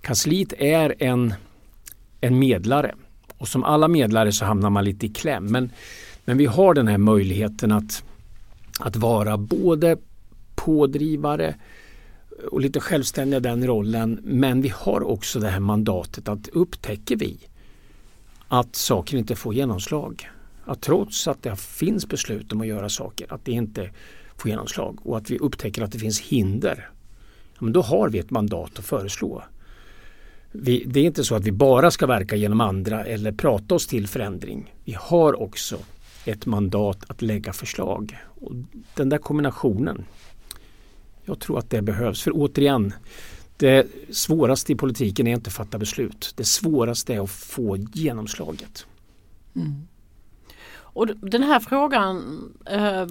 kansliet 0.00 0.52
är 0.58 0.94
en, 0.98 1.34
en 2.20 2.38
medlare 2.38 2.94
och 3.38 3.48
som 3.48 3.64
alla 3.64 3.88
medlare 3.88 4.32
så 4.32 4.44
hamnar 4.44 4.70
man 4.70 4.84
lite 4.84 5.06
i 5.06 5.08
kläm. 5.08 5.46
Men, 5.46 5.72
men 6.24 6.38
vi 6.38 6.46
har 6.46 6.74
den 6.74 6.88
här 6.88 6.98
möjligheten 6.98 7.72
att, 7.72 8.04
att 8.80 8.96
vara 8.96 9.36
både 9.36 9.96
pådrivare 10.54 11.54
och 12.50 12.60
lite 12.60 12.80
självständiga 12.80 13.38
i 13.38 13.42
den 13.42 13.66
rollen. 13.66 14.20
Men 14.22 14.62
vi 14.62 14.68
har 14.68 15.02
också 15.02 15.40
det 15.40 15.48
här 15.48 15.60
mandatet 15.60 16.28
att 16.28 16.48
upptäcker 16.48 17.16
vi 17.16 17.38
att 18.48 18.76
saker 18.76 19.16
inte 19.16 19.36
får 19.36 19.54
genomslag, 19.54 20.30
att 20.64 20.80
trots 20.80 21.28
att 21.28 21.42
det 21.42 21.56
finns 21.56 22.08
beslut 22.08 22.52
om 22.52 22.60
att 22.60 22.66
göra 22.66 22.88
saker, 22.88 23.32
att 23.32 23.44
det 23.44 23.52
inte 23.52 23.90
få 24.40 24.48
genomslag 24.48 24.98
och 25.02 25.16
att 25.16 25.30
vi 25.30 25.38
upptäcker 25.38 25.82
att 25.82 25.92
det 25.92 25.98
finns 25.98 26.20
hinder, 26.20 26.90
ja, 27.54 27.58
men 27.58 27.72
då 27.72 27.82
har 27.82 28.08
vi 28.08 28.18
ett 28.18 28.30
mandat 28.30 28.78
att 28.78 28.84
föreslå. 28.84 29.42
Vi, 30.52 30.84
det 30.86 31.00
är 31.00 31.04
inte 31.04 31.24
så 31.24 31.34
att 31.34 31.44
vi 31.44 31.52
bara 31.52 31.90
ska 31.90 32.06
verka 32.06 32.36
genom 32.36 32.60
andra 32.60 33.04
eller 33.04 33.32
prata 33.32 33.74
oss 33.74 33.86
till 33.86 34.08
förändring. 34.08 34.74
Vi 34.84 34.96
har 35.00 35.42
också 35.42 35.78
ett 36.24 36.46
mandat 36.46 37.10
att 37.10 37.22
lägga 37.22 37.52
förslag. 37.52 38.18
Och 38.24 38.52
den 38.94 39.08
där 39.08 39.18
kombinationen, 39.18 40.04
jag 41.24 41.38
tror 41.38 41.58
att 41.58 41.70
det 41.70 41.82
behövs. 41.82 42.22
För 42.22 42.30
återigen, 42.34 42.94
det 43.56 43.86
svåraste 44.10 44.72
i 44.72 44.76
politiken 44.76 45.26
är 45.26 45.34
inte 45.34 45.48
att 45.48 45.54
fatta 45.54 45.78
beslut. 45.78 46.32
Det 46.36 46.44
svåraste 46.44 47.14
är 47.14 47.20
att 47.20 47.30
få 47.30 47.76
genomslaget. 47.76 48.86
Mm. 49.56 49.88
Och 50.92 51.06
den 51.06 51.42
här 51.42 51.60
frågan 51.60 52.42
eh, 52.66 53.06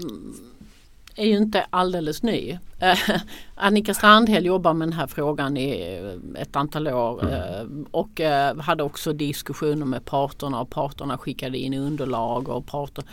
är 1.19 1.25
ju 1.25 1.37
inte 1.37 1.65
alldeles 1.69 2.23
ny. 2.23 2.57
Annika 3.55 3.93
Strandhäll 3.93 4.45
jobbar 4.45 4.73
med 4.73 4.87
den 4.87 4.93
här 4.93 5.07
frågan 5.07 5.57
i 5.57 5.97
eh, 6.35 6.41
ett 6.41 6.55
antal 6.55 6.87
år 6.87 7.23
mm. 7.23 7.33
Eh, 7.33 7.85
och 7.91 8.21
eh, 8.21 8.57
hade 8.57 8.83
också 8.83 9.13
diskussioner 9.13 9.85
med 9.85 10.05
parterna 10.05 10.61
och 10.61 10.69
parterna 10.69 11.17
skickade 11.17 11.57
in 11.57 11.73
underlag 11.73 12.49
och 12.49 12.65
parter. 12.65 13.03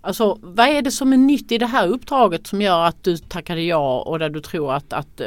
Alltså 0.00 0.38
vad 0.42 0.68
är 0.68 0.82
det 0.82 0.90
som 0.90 1.12
är 1.12 1.16
nytt 1.16 1.52
i 1.52 1.58
det 1.58 1.66
här 1.66 1.88
uppdraget 1.88 2.46
som 2.46 2.62
gör 2.62 2.84
att 2.84 3.04
du 3.04 3.16
tackade 3.16 3.62
ja 3.62 4.00
och 4.00 4.18
där 4.18 4.30
du 4.30 4.40
tror 4.40 4.74
att, 4.74 4.92
att 4.92 5.20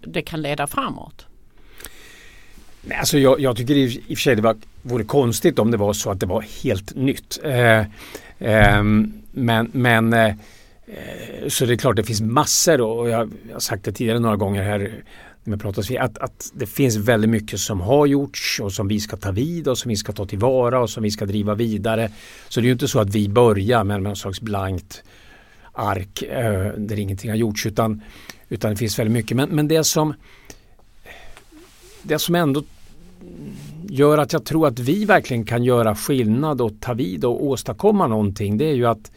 det 0.00 0.22
kan 0.22 0.42
leda 0.42 0.66
framåt? 0.66 1.26
Nej, 2.82 2.98
alltså 2.98 3.18
jag, 3.18 3.40
jag 3.40 3.56
tycker 3.56 3.74
i, 3.74 3.82
i 3.82 4.14
och 4.14 4.18
för 4.18 4.22
sig 4.22 4.36
det 4.36 4.42
var, 4.42 4.56
vore 4.82 5.04
konstigt 5.04 5.58
om 5.58 5.70
det 5.70 5.76
var 5.76 5.92
så 5.92 6.10
att 6.10 6.20
det 6.20 6.26
var 6.26 6.44
helt 6.62 6.96
nytt. 6.96 7.38
Eh, 7.44 7.78
eh, 8.38 8.82
men 9.32 9.70
men 9.72 10.12
eh, 10.12 10.28
Eh, 10.28 10.34
Eh, 10.90 11.48
så 11.48 11.66
det 11.66 11.74
är 11.74 11.76
klart 11.76 11.96
det 11.96 12.04
finns 12.04 12.20
massor 12.20 12.80
och 12.80 13.08
jag 13.08 13.30
har 13.52 13.60
sagt 13.60 13.84
det 13.84 13.92
tidigare 13.92 14.18
några 14.18 14.36
gånger 14.36 14.62
här 14.62 15.02
när 15.44 15.88
vi 15.88 15.98
att, 15.98 16.18
att 16.18 16.52
det 16.54 16.66
finns 16.66 16.96
väldigt 16.96 17.30
mycket 17.30 17.60
som 17.60 17.80
har 17.80 18.06
gjorts 18.06 18.60
och 18.60 18.72
som 18.72 18.88
vi 18.88 19.00
ska 19.00 19.16
ta 19.16 19.30
vid 19.30 19.68
och 19.68 19.78
som 19.78 19.88
vi 19.88 19.96
ska 19.96 20.12
ta 20.12 20.26
tillvara 20.26 20.80
och 20.80 20.90
som 20.90 21.02
vi 21.02 21.10
ska 21.10 21.26
driva 21.26 21.54
vidare. 21.54 22.10
Så 22.48 22.60
det 22.60 22.64
är 22.64 22.66
ju 22.66 22.72
inte 22.72 22.88
så 22.88 23.00
att 23.00 23.14
vi 23.14 23.28
börjar 23.28 23.84
med 23.84 24.02
någon 24.02 24.16
slags 24.16 24.40
blankt 24.40 25.02
ark 25.72 26.22
eh, 26.22 26.72
där 26.76 26.98
ingenting 26.98 27.30
har 27.30 27.36
gjorts 27.36 27.66
utan, 27.66 28.02
utan 28.48 28.70
det 28.70 28.76
finns 28.76 28.98
väldigt 28.98 29.12
mycket. 29.12 29.36
Men, 29.36 29.48
men 29.48 29.68
det 29.68 29.84
som 29.84 30.14
det 32.02 32.18
som 32.18 32.34
ändå 32.34 32.62
gör 33.88 34.18
att 34.18 34.32
jag 34.32 34.44
tror 34.44 34.66
att 34.66 34.78
vi 34.78 35.04
verkligen 35.04 35.44
kan 35.44 35.64
göra 35.64 35.96
skillnad 35.96 36.60
och 36.60 36.72
ta 36.80 36.94
vid 36.94 37.24
och 37.24 37.44
åstadkomma 37.44 38.06
någonting 38.06 38.58
det 38.58 38.64
är 38.64 38.74
ju 38.74 38.86
att 38.86 39.10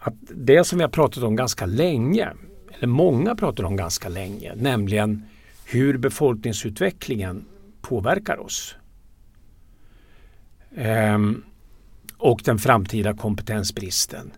att 0.00 0.14
det 0.20 0.64
som 0.64 0.78
vi 0.78 0.84
har 0.84 0.90
pratat 0.90 1.22
om 1.22 1.36
ganska 1.36 1.66
länge, 1.66 2.32
eller 2.70 2.86
många 2.86 3.34
pratar 3.34 3.64
om 3.64 3.76
ganska 3.76 4.08
länge, 4.08 4.52
nämligen 4.56 5.26
hur 5.64 5.98
befolkningsutvecklingen 5.98 7.44
påverkar 7.80 8.40
oss. 8.40 8.76
Ehm, 10.76 11.42
och 12.16 12.40
den 12.44 12.58
framtida 12.58 13.14
kompetensbristen 13.14 14.32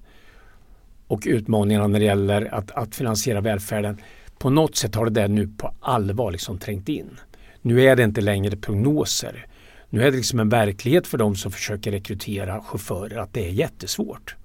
och 1.07 1.23
utmaningarna 1.27 1.87
när 1.87 1.99
det 1.99 2.05
gäller 2.05 2.55
att, 2.55 2.71
att 2.71 2.95
finansiera 2.95 3.41
välfärden. 3.41 3.99
På 4.39 4.51
något 4.51 4.77
sätt 4.77 4.95
har 4.95 5.05
det 5.05 5.11
där 5.11 5.29
nu 5.29 5.49
på 5.49 5.75
allvar 5.81 6.33
liksom 6.33 6.59
trängt 6.59 6.89
in. 6.89 7.19
Nu 7.61 7.83
är 7.83 7.97
det 7.97 8.03
inte 8.03 8.21
längre 8.21 8.57
prognoser. 8.57 9.47
Nu 9.91 10.03
är 10.03 10.11
det 10.11 10.17
liksom 10.17 10.41
en 10.41 10.49
verklighet 10.49 11.07
för 11.07 11.19
de 11.19 11.37
som 11.37 11.53
försöker 11.53 11.91
rekrytera 11.91 12.63
chaufförer 12.63 13.19
att 13.19 13.33
det 13.33 13.49
är 13.49 13.53
jättesvårt. 13.53 14.37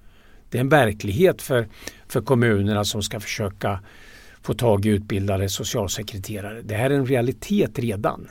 Det 0.49 0.57
är 0.57 0.61
en 0.61 0.69
verklighet 0.69 1.41
för, 1.41 1.67
för 2.07 2.21
kommunerna 2.21 2.85
som 2.85 3.03
ska 3.03 3.19
försöka 3.19 3.79
få 4.41 4.53
tag 4.53 4.85
i 4.85 4.89
utbildade 4.89 5.49
socialsekreterare. 5.49 6.61
Det 6.61 6.75
här 6.75 6.89
är 6.89 6.95
en 6.95 7.05
realitet 7.05 7.79
redan. 7.79 8.27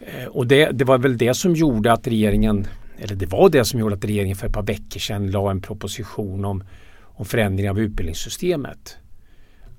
Eh, 0.00 0.24
och 0.24 0.46
det, 0.46 0.70
det, 0.70 0.84
var 0.84 0.98
väl 0.98 1.18
det 1.18 1.34
som 1.34 1.54
gjorde 1.54 1.92
att 1.92 2.06
regeringen, 2.06 2.66
eller 2.98 3.14
det 3.14 3.26
var 3.26 3.48
det 3.48 3.64
som 3.64 3.80
gjorde 3.80 3.94
att 3.94 4.04
regeringen 4.04 4.36
för 4.36 4.46
ett 4.46 4.52
par 4.52 4.62
veckor 4.62 5.00
sedan 5.00 5.30
la 5.30 5.50
en 5.50 5.60
proposition 5.60 6.44
om, 6.44 6.64
om 7.02 7.24
förändring 7.24 7.70
av 7.70 7.78
utbildningssystemet. 7.78 8.96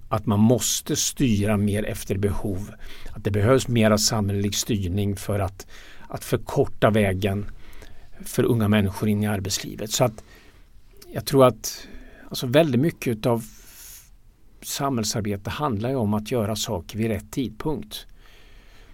Att 0.09 0.25
man 0.25 0.39
måste 0.39 0.95
styra 0.95 1.57
mer 1.57 1.83
efter 1.83 2.17
behov. 2.17 2.71
Att 3.15 3.23
det 3.23 3.31
behövs 3.31 3.67
mer 3.67 3.97
samhällelig 3.97 4.55
styrning 4.55 5.15
för 5.15 5.39
att, 5.39 5.67
att 6.07 6.23
förkorta 6.23 6.89
vägen 6.89 7.45
för 8.25 8.43
unga 8.43 8.67
människor 8.67 9.09
in 9.09 9.23
i 9.23 9.27
arbetslivet. 9.27 9.91
Så 9.91 10.03
att 10.03 10.23
jag 11.11 11.25
tror 11.25 11.45
att 11.45 11.87
alltså 12.29 12.47
väldigt 12.47 12.81
mycket 12.81 13.25
av 13.25 13.43
samhällsarbete 14.61 15.49
handlar 15.49 15.89
ju 15.89 15.95
om 15.95 16.13
att 16.13 16.31
göra 16.31 16.55
saker 16.55 16.97
vid 16.97 17.07
rätt 17.07 17.31
tidpunkt. 17.31 18.05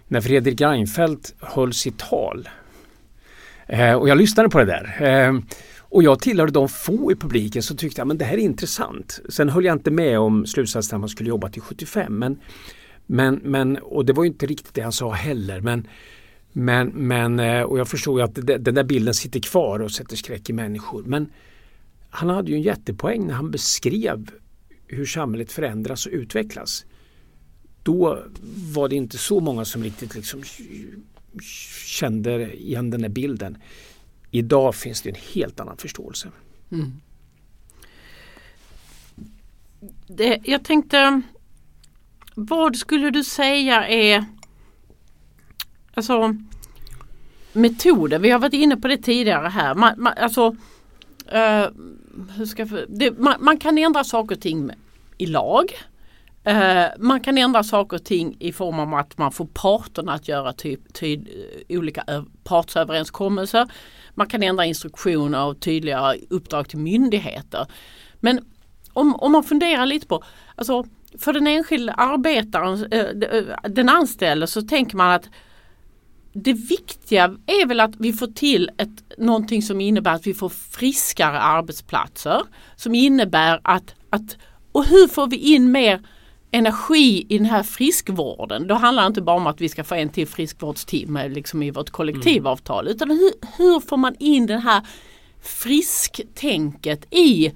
När 0.08 0.20
Fredrik 0.20 0.60
Reinfeldt 0.60 1.34
höll 1.40 1.72
sitt 1.72 1.98
tal 1.98 2.48
eh, 3.66 3.92
och 3.92 4.08
jag 4.08 4.18
lyssnade 4.18 4.48
på 4.48 4.58
det 4.58 4.64
där 4.64 5.02
eh, 5.02 5.40
och 5.78 6.02
jag 6.02 6.20
tillhörde 6.20 6.52
de 6.52 6.68
få 6.68 7.12
i 7.12 7.16
publiken 7.16 7.62
som 7.62 7.76
tyckte 7.76 8.02
att 8.02 8.18
det 8.18 8.24
här 8.24 8.34
är 8.34 8.42
intressant. 8.42 9.20
Sen 9.28 9.48
höll 9.48 9.64
jag 9.64 9.76
inte 9.76 9.90
med 9.90 10.18
om 10.18 10.46
slutsatsen 10.46 10.96
att 10.96 11.00
man 11.00 11.08
skulle 11.08 11.28
jobba 11.28 11.48
till 11.48 11.62
75 11.62 12.18
men, 12.18 12.38
men, 13.06 13.34
men, 13.34 13.76
och 13.76 14.04
det 14.04 14.12
var 14.12 14.24
inte 14.24 14.46
riktigt 14.46 14.74
det 14.74 14.80
han 14.80 14.92
sa 14.92 15.12
heller. 15.12 15.60
Men, 15.60 15.88
men, 16.52 16.88
men, 16.88 17.40
eh, 17.40 17.62
och 17.62 17.78
jag 17.78 17.88
förstod 17.88 18.20
att 18.20 18.34
den 18.34 18.74
där 18.74 18.84
bilden 18.84 19.14
sitter 19.14 19.40
kvar 19.40 19.80
och 19.80 19.90
sätter 19.90 20.16
skräck 20.16 20.50
i 20.50 20.52
människor. 20.52 21.02
Men 21.06 21.28
han 22.16 22.28
hade 22.28 22.50
ju 22.50 22.56
en 22.56 22.62
jättepoäng 22.62 23.26
när 23.26 23.34
han 23.34 23.50
beskrev 23.50 24.30
hur 24.86 25.06
samhället 25.06 25.52
förändras 25.52 26.06
och 26.06 26.12
utvecklas. 26.12 26.84
Då 27.82 28.22
var 28.72 28.88
det 28.88 28.96
inte 28.96 29.18
så 29.18 29.40
många 29.40 29.64
som 29.64 29.82
riktigt 29.82 30.14
liksom 30.14 30.42
kände 31.84 32.56
igen 32.56 32.90
den 32.90 33.02
här 33.02 33.08
bilden. 33.08 33.58
Idag 34.30 34.74
finns 34.74 35.02
det 35.02 35.08
en 35.08 35.16
helt 35.34 35.60
annan 35.60 35.76
förståelse. 35.76 36.28
Mm. 36.72 36.92
det, 40.06 40.40
jag 40.44 40.64
tänkte, 40.64 41.22
vad 42.34 42.76
skulle 42.76 43.10
du 43.10 43.24
säga 43.24 43.88
är 43.88 44.24
alltså, 45.94 46.36
metoder? 47.52 48.18
Vi 48.18 48.30
har 48.30 48.38
varit 48.38 48.54
inne 48.54 48.76
på 48.76 48.88
det 48.88 48.98
tidigare 48.98 49.48
här. 49.48 49.74
Man, 49.74 50.02
man, 50.02 50.12
alltså, 50.16 50.56
uh, 51.34 51.68
hur 52.36 52.46
ska 52.46 52.66
det, 52.88 53.18
man, 53.18 53.34
man, 53.38 53.58
kan 53.58 53.78
ändra 53.78 54.04
saker 54.04 54.34
och 54.36 54.40
ting 54.40 54.70
i 55.18 55.26
lag. 55.26 55.64
Uh, 56.48 56.86
man 56.98 57.20
kan 57.20 57.38
ändra 57.38 57.62
saker 57.62 57.96
och 57.96 58.04
ting 58.04 58.36
i 58.38 58.52
form 58.52 58.78
av 58.78 58.94
att 58.94 59.18
man 59.18 59.32
får 59.32 59.46
parterna 59.46 60.12
att 60.12 60.28
göra 60.28 60.52
typ, 60.52 60.94
ty, 60.94 61.14
eh, 61.14 61.78
olika 61.78 62.24
partsöverenskommelser. 62.44 63.68
Man 64.14 64.26
kan 64.26 64.42
ändra 64.42 64.64
instruktioner 64.64 65.44
och 65.46 65.60
tydliga 65.60 66.14
uppdrag 66.30 66.68
till 66.68 66.78
myndigheter. 66.78 67.66
Men 68.20 68.40
om, 68.92 69.16
om 69.16 69.32
man 69.32 69.42
funderar 69.42 69.86
lite 69.86 70.06
på, 70.06 70.22
alltså 70.54 70.84
för 71.18 71.32
den 71.32 71.46
enskilde 71.46 71.92
arbetaren, 71.92 72.92
eh, 72.92 73.70
den 73.70 73.88
anställde 73.88 74.46
så 74.46 74.62
tänker 74.62 74.96
man 74.96 75.10
att 75.10 75.28
det 76.44 76.52
viktiga 76.52 77.24
är 77.46 77.66
väl 77.66 77.80
att 77.80 77.96
vi 77.98 78.12
får 78.12 78.26
till 78.26 78.70
ett, 78.78 79.18
någonting 79.18 79.62
som 79.62 79.80
innebär 79.80 80.14
att 80.14 80.26
vi 80.26 80.34
får 80.34 80.48
friskare 80.48 81.40
arbetsplatser. 81.40 82.42
Som 82.76 82.94
innebär 82.94 83.60
att, 83.64 83.94
att 84.10 84.36
och 84.72 84.84
hur 84.84 85.08
får 85.08 85.26
vi 85.26 85.36
in 85.36 85.72
mer 85.72 86.02
energi 86.50 87.26
i 87.28 87.38
den 87.38 87.46
här 87.46 87.62
friskvården. 87.62 88.66
Då 88.66 88.74
handlar 88.74 89.02
det 89.02 89.06
inte 89.06 89.22
bara 89.22 89.36
om 89.36 89.46
att 89.46 89.60
vi 89.60 89.68
ska 89.68 89.84
få 89.84 89.94
en 89.94 90.08
till 90.08 90.26
friskvårdstimme 90.26 91.28
liksom 91.28 91.62
i 91.62 91.70
vårt 91.70 91.90
kollektivavtal. 91.90 92.88
Utan 92.88 93.10
hur, 93.10 93.32
hur 93.56 93.80
får 93.80 93.96
man 93.96 94.14
in 94.18 94.46
det 94.46 94.58
här 94.58 94.82
frisktänket 95.42 97.14
i 97.14 97.46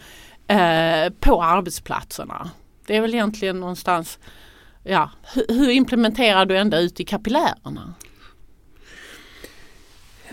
eh, 0.46 1.12
på 1.20 1.42
arbetsplatserna. 1.42 2.50
Det 2.86 2.96
är 2.96 3.00
väl 3.00 3.14
egentligen 3.14 3.60
någonstans, 3.60 4.18
ja, 4.84 5.10
hur, 5.34 5.44
hur 5.48 5.70
implementerar 5.70 6.46
du 6.46 6.56
ända 6.56 6.78
ut 6.78 7.00
i 7.00 7.04
kapillärerna? 7.04 7.94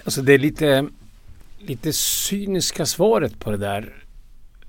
Alltså 0.07 0.21
det 0.21 0.33
är 0.33 0.37
lite, 0.37 0.87
lite 1.59 1.93
cyniska 1.93 2.85
svaret 2.85 3.39
på 3.39 3.51
det 3.51 3.57
där. 3.57 3.93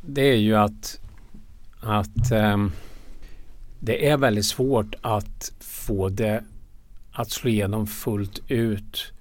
Det 0.00 0.22
är 0.22 0.36
ju 0.36 0.56
att, 0.56 1.00
att 1.80 2.32
um, 2.32 2.72
det 3.78 4.08
är 4.08 4.16
väldigt 4.16 4.44
svårt 4.44 4.94
att 5.00 5.52
få 5.60 6.08
det 6.08 6.44
att 7.12 7.30
slå 7.30 7.50
igenom 7.50 7.86
fullt 7.86 8.40
ut. 8.48 9.12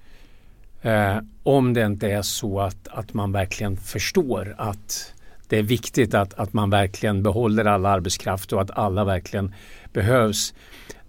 Eh, 0.82 1.18
om 1.44 1.74
det 1.74 1.86
inte 1.86 2.12
är 2.12 2.22
så 2.22 2.60
att, 2.60 2.88
att 2.88 3.14
man 3.14 3.32
verkligen 3.32 3.78
förstår 3.78 4.56
att 4.58 5.14
det 5.48 5.58
är 5.58 5.64
viktigt 5.64 6.14
att, 6.14 6.34
att 6.34 6.54
man 6.54 6.70
verkligen 6.70 7.24
behåller 7.24 7.66
all 7.66 7.86
arbetskraft 7.86 8.54
och 8.54 8.62
att 8.62 8.72
alla 8.72 9.04
verkligen 9.04 9.54
behövs. 9.94 10.54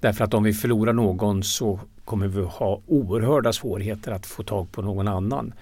Därför 0.01 0.25
att 0.25 0.35
om 0.35 0.42
vi 0.42 0.53
förlorar 0.53 0.92
någon 0.92 1.42
så 1.42 1.81
kommer 2.09 2.29
vi 2.29 2.42
ha 2.42 2.81
oerhörda 2.87 3.53
svårigheter 3.53 4.12
att 4.12 4.27
få 4.27 4.42
tag 4.42 4.73
på 4.73 4.83
någon 4.83 5.09
annan. 5.09 5.55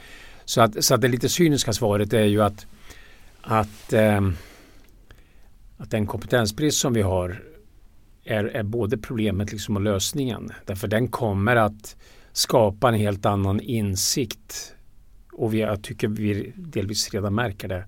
Så 0.45 0.61
att, 0.61 0.85
så 0.85 0.95
att 0.95 1.01
det 1.01 1.09
lite 1.09 1.29
cyniska 1.29 1.73
svaret 1.73 2.13
är 2.13 2.25
ju 2.25 2.43
att, 2.43 2.67
att, 3.41 3.93
eh, 3.93 4.21
att 5.77 5.91
den 5.91 6.07
kompetensbrist 6.07 6.79
som 6.79 6.93
vi 6.93 7.03
har 7.03 7.43
är, 8.25 8.45
är 8.45 8.63
både 8.63 8.99
problemet 8.99 9.53
liksom 9.53 9.77
och 9.77 9.83
lösningen. 9.83 10.53
Därför 10.65 10.89
den 10.89 11.09
kommer 11.09 11.57
att 11.57 11.97
skapa 12.33 12.89
en 12.89 12.95
helt 12.95 13.27
annan 13.27 13.61
insikt 13.61 14.75
och 15.33 15.55
vi, 15.55 15.61
jag 15.61 15.83
tycker 15.83 16.09
vi 16.09 16.53
delvis 16.57 17.15
redan 17.15 17.35
märker 17.35 17.69
det 17.69 17.85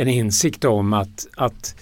en 0.00 0.08
insikt 0.08 0.64
om 0.64 0.92
att, 0.92 1.26
att, 1.36 1.74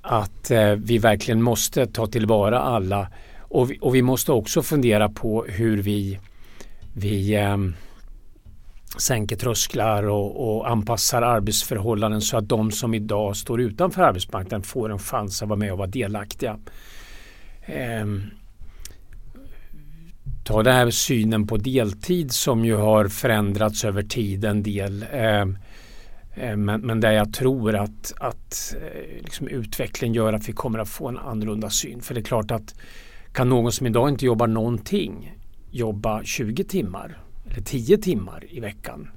att 0.00 0.50
eh, 0.50 0.72
vi 0.72 0.98
verkligen 0.98 1.42
måste 1.42 1.86
ta 1.86 2.06
tillvara 2.06 2.60
alla. 2.60 3.08
Och 3.52 3.70
vi, 3.70 3.78
och 3.80 3.94
vi 3.94 4.02
måste 4.02 4.32
också 4.32 4.62
fundera 4.62 5.08
på 5.08 5.44
hur 5.44 5.82
vi, 5.82 6.18
vi 6.92 7.34
eh, 7.34 7.56
sänker 8.98 9.36
trösklar 9.36 10.02
och, 10.02 10.56
och, 10.56 10.70
anpassar 10.70 11.22
arbetsförhållanden 11.22 12.20
så 12.20 12.36
att 12.36 12.48
de 12.48 12.70
som 12.70 12.94
idag 12.94 13.36
står 13.36 13.60
utanför 13.60 14.02
arbetsmarknaden 14.02 14.62
får 14.62 14.92
en 14.92 14.98
chans 14.98 15.42
att 15.42 15.48
vara 15.48 15.58
med 15.58 15.72
och 15.72 15.78
vara 15.78 15.88
delaktiga. 15.88 16.58
Eh, 17.66 18.06
ta 20.44 20.62
den 20.62 20.74
här 20.74 20.90
synen 20.90 21.46
på 21.46 21.56
deltid 21.56 22.32
som 22.32 22.64
ju 22.64 22.76
har 22.76 23.08
förändrats 23.08 23.84
över 23.84 24.02
tid 24.02 24.44
en 24.44 24.62
del. 24.62 25.04
Ehm, 25.12 25.58
eh, 26.34 26.56
men, 26.56 26.80
men 26.80 27.00
där 27.00 27.12
jag 27.12 27.32
tror 27.32 27.74
att, 27.74 28.12
att 28.16 28.74
eh, 28.80 29.22
liksom 29.22 29.48
utvecklingen 29.48 30.14
gör 30.14 30.32
att 30.32 30.48
vi 30.48 30.52
kommer 30.52 30.78
att 30.78 30.88
få 30.88 31.08
en 31.08 31.18
annorlunda 31.18 31.70
syn. 31.70 32.00
För 32.00 32.14
det 32.14 32.20
är 32.20 32.24
klart 32.24 32.50
att 32.50 32.74
kan 33.32 33.48
någon 33.48 33.72
som 33.72 33.86
idag 33.86 34.08
inte 34.08 34.26
jobbar 34.26 34.46
någonting 34.46 35.38
jobba 35.70 36.24
20 36.24 36.64
timmar 36.64 37.22
eller 37.50 37.60
10 37.60 37.98
timmar 37.98 38.44
i 38.48 38.60
veckan 38.60 39.08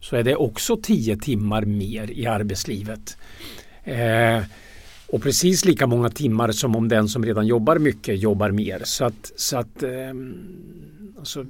så 0.00 0.16
är 0.16 0.22
det 0.22 0.36
också 0.36 0.76
10 0.76 1.16
timmar 1.16 1.62
mer 1.64 2.10
i 2.10 2.26
arbetslivet. 2.26 3.16
Eh, 3.84 4.42
och 5.06 5.22
precis 5.22 5.64
lika 5.64 5.86
många 5.86 6.08
timmar 6.08 6.52
som 6.52 6.76
om 6.76 6.88
den 6.88 7.08
som 7.08 7.24
redan 7.24 7.46
jobbar 7.46 7.78
mycket 7.78 8.20
jobbar 8.20 8.50
mer. 8.50 8.82
Så 8.84 9.04
att, 9.04 9.32
så 9.36 9.56
att 9.56 9.82
eh, 9.82 9.90
alltså, 11.18 11.46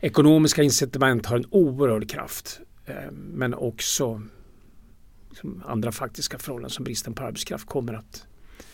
ekonomiska 0.00 0.62
incitament 0.62 1.26
har 1.26 1.36
en 1.36 1.46
oerhörd 1.50 2.10
kraft. 2.10 2.60
Eh, 2.86 3.10
men 3.12 3.54
också 3.54 4.22
liksom 5.30 5.62
andra 5.66 5.92
faktiska 5.92 6.38
förhållanden 6.38 6.70
som 6.70 6.84
bristen 6.84 7.14
på 7.14 7.24
arbetskraft 7.24 7.66
kommer 7.66 7.94
att, 7.94 8.26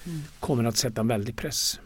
mm. 0.06 0.20
kommer 0.40 0.64
att 0.64 0.76
sätta 0.76 1.00
en 1.00 1.08
väldig 1.08 1.36
press. 1.36 1.80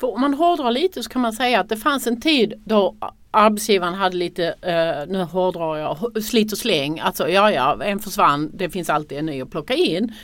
För 0.00 0.14
om 0.14 0.20
man 0.20 0.34
hårdrar 0.34 0.70
lite 0.70 1.02
så 1.02 1.10
kan 1.10 1.22
man 1.22 1.32
säga 1.32 1.60
att 1.60 1.68
det 1.68 1.76
fanns 1.76 2.06
en 2.06 2.20
tid 2.20 2.54
då 2.64 2.96
arbetsgivaren 3.30 3.94
hade 3.94 4.16
lite, 4.16 4.42
uh, 4.48 5.12
nu 5.12 5.22
hårdrar 5.22 5.76
jag, 5.76 6.24
slit 6.24 6.52
och 6.52 6.58
släng. 6.58 7.00
Alltså 7.00 7.28
ja 7.28 7.50
ja, 7.52 7.84
en 7.84 7.98
försvann, 7.98 8.50
det 8.54 8.70
finns 8.70 8.90
alltid 8.90 9.18
en 9.18 9.26
ny 9.26 9.42
att 9.42 9.50
plocka 9.50 9.74
in. 9.74 10.14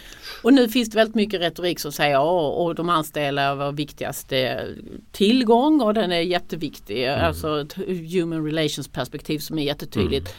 Och 0.43 0.53
nu 0.53 0.69
finns 0.69 0.91
det 0.91 0.97
väldigt 0.97 1.15
mycket 1.15 1.41
retorik 1.41 1.81
som 1.81 1.93
säger 1.93 2.17
att 2.17 2.59
och 2.59 2.75
de 2.75 2.89
anställda 2.89 3.43
är 3.43 3.55
vår 3.55 3.73
viktigaste 3.73 4.69
tillgång 5.13 5.81
och 5.81 5.95
den 5.95 6.13
är 6.13 6.21
jätteviktig. 6.21 7.05
Mm. 7.05 7.25
Alltså 7.25 7.61
ett 7.61 7.75
human 8.13 8.45
relations 8.45 8.89
perspektiv 8.89 9.39
som 9.39 9.59
är 9.59 9.63
jättetydligt. 9.63 10.27
Mm. 10.27 10.39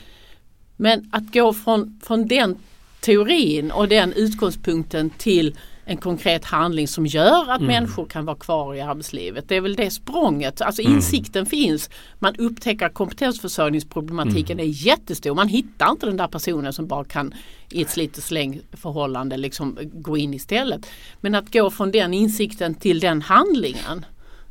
Men 0.77 1.09
att 1.11 1.33
gå 1.33 1.53
från, 1.53 1.99
från 2.03 2.27
den 2.27 2.57
teorin 2.99 3.71
och 3.71 3.87
den 3.87 4.13
utgångspunkten 4.13 5.09
till 5.09 5.55
en 5.85 5.97
konkret 5.97 6.45
handling 6.45 6.87
som 6.87 7.05
gör 7.05 7.51
att 7.51 7.61
mm. 7.61 7.67
människor 7.67 8.05
kan 8.05 8.25
vara 8.25 8.35
kvar 8.37 8.75
i 8.75 8.81
arbetslivet. 8.81 9.49
Det 9.49 9.55
är 9.55 9.61
väl 9.61 9.75
det 9.75 9.91
språnget. 9.91 10.61
Alltså 10.61 10.81
mm. 10.81 10.93
insikten 10.93 11.45
finns. 11.45 11.89
Man 12.19 12.35
upptäcker 12.35 12.89
kompetensförsörjningsproblematiken 12.89 14.59
mm. 14.59 14.69
är 14.69 14.73
jättestor. 14.87 15.35
Man 15.35 15.47
hittar 15.47 15.91
inte 15.91 16.05
den 16.05 16.17
där 16.17 16.27
personen 16.27 16.73
som 16.73 16.87
bara 16.87 17.03
kan 17.03 17.33
i 17.71 17.81
ett 17.81 17.89
slit 17.89 18.17
och 18.17 18.23
släng 18.23 18.61
förhållande 18.71 19.37
liksom 19.37 19.77
gå 19.93 20.17
in 20.17 20.33
istället. 20.33 20.85
Men 21.21 21.35
att 21.35 21.53
gå 21.53 21.69
från 21.69 21.91
den 21.91 22.13
insikten 22.13 22.75
till 22.75 22.99
den 22.99 23.21
handlingen. 23.21 24.05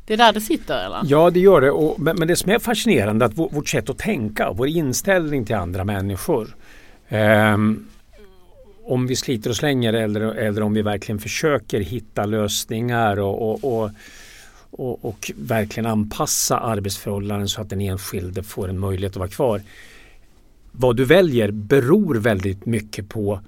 Det 0.05 0.13
är 0.13 0.17
där 0.17 0.33
det 0.33 0.41
sitter 0.41 0.85
eller? 0.85 1.01
Ja 1.05 1.29
det 1.29 1.39
gör 1.39 1.61
det. 1.61 1.71
Och, 1.71 1.99
men, 1.99 2.15
men 2.19 2.27
det 2.27 2.35
som 2.35 2.51
är 2.51 2.59
fascinerande 2.59 3.25
är 3.25 3.29
att 3.29 3.37
vårt 3.37 3.69
sätt 3.69 3.89
att 3.89 3.97
tänka, 3.97 4.51
vår 4.51 4.67
inställning 4.67 5.45
till 5.45 5.55
andra 5.55 5.83
människor. 5.83 6.55
Eh, 7.07 7.57
om 8.85 9.07
vi 9.07 9.15
sliter 9.15 9.49
och 9.49 9.55
slänger 9.55 9.93
eller, 9.93 10.21
eller 10.21 10.61
om 10.61 10.73
vi 10.73 10.81
verkligen 10.81 11.19
försöker 11.19 11.79
hitta 11.79 12.25
lösningar 12.25 13.19
och, 13.19 13.49
och, 13.49 13.81
och, 13.81 13.91
och, 14.71 15.05
och 15.05 15.31
verkligen 15.35 15.85
anpassa 15.85 16.57
arbetsförhållanden 16.57 17.49
så 17.49 17.61
att 17.61 17.69
den 17.69 17.81
enskilde 17.81 18.43
får 18.43 18.69
en 18.69 18.79
möjlighet 18.79 19.11
att 19.11 19.17
vara 19.17 19.29
kvar. 19.29 19.61
Vad 20.71 20.95
du 20.95 21.05
väljer 21.05 21.51
beror 21.51 22.15
väldigt 22.15 22.65
mycket 22.65 23.09
på 23.09 23.39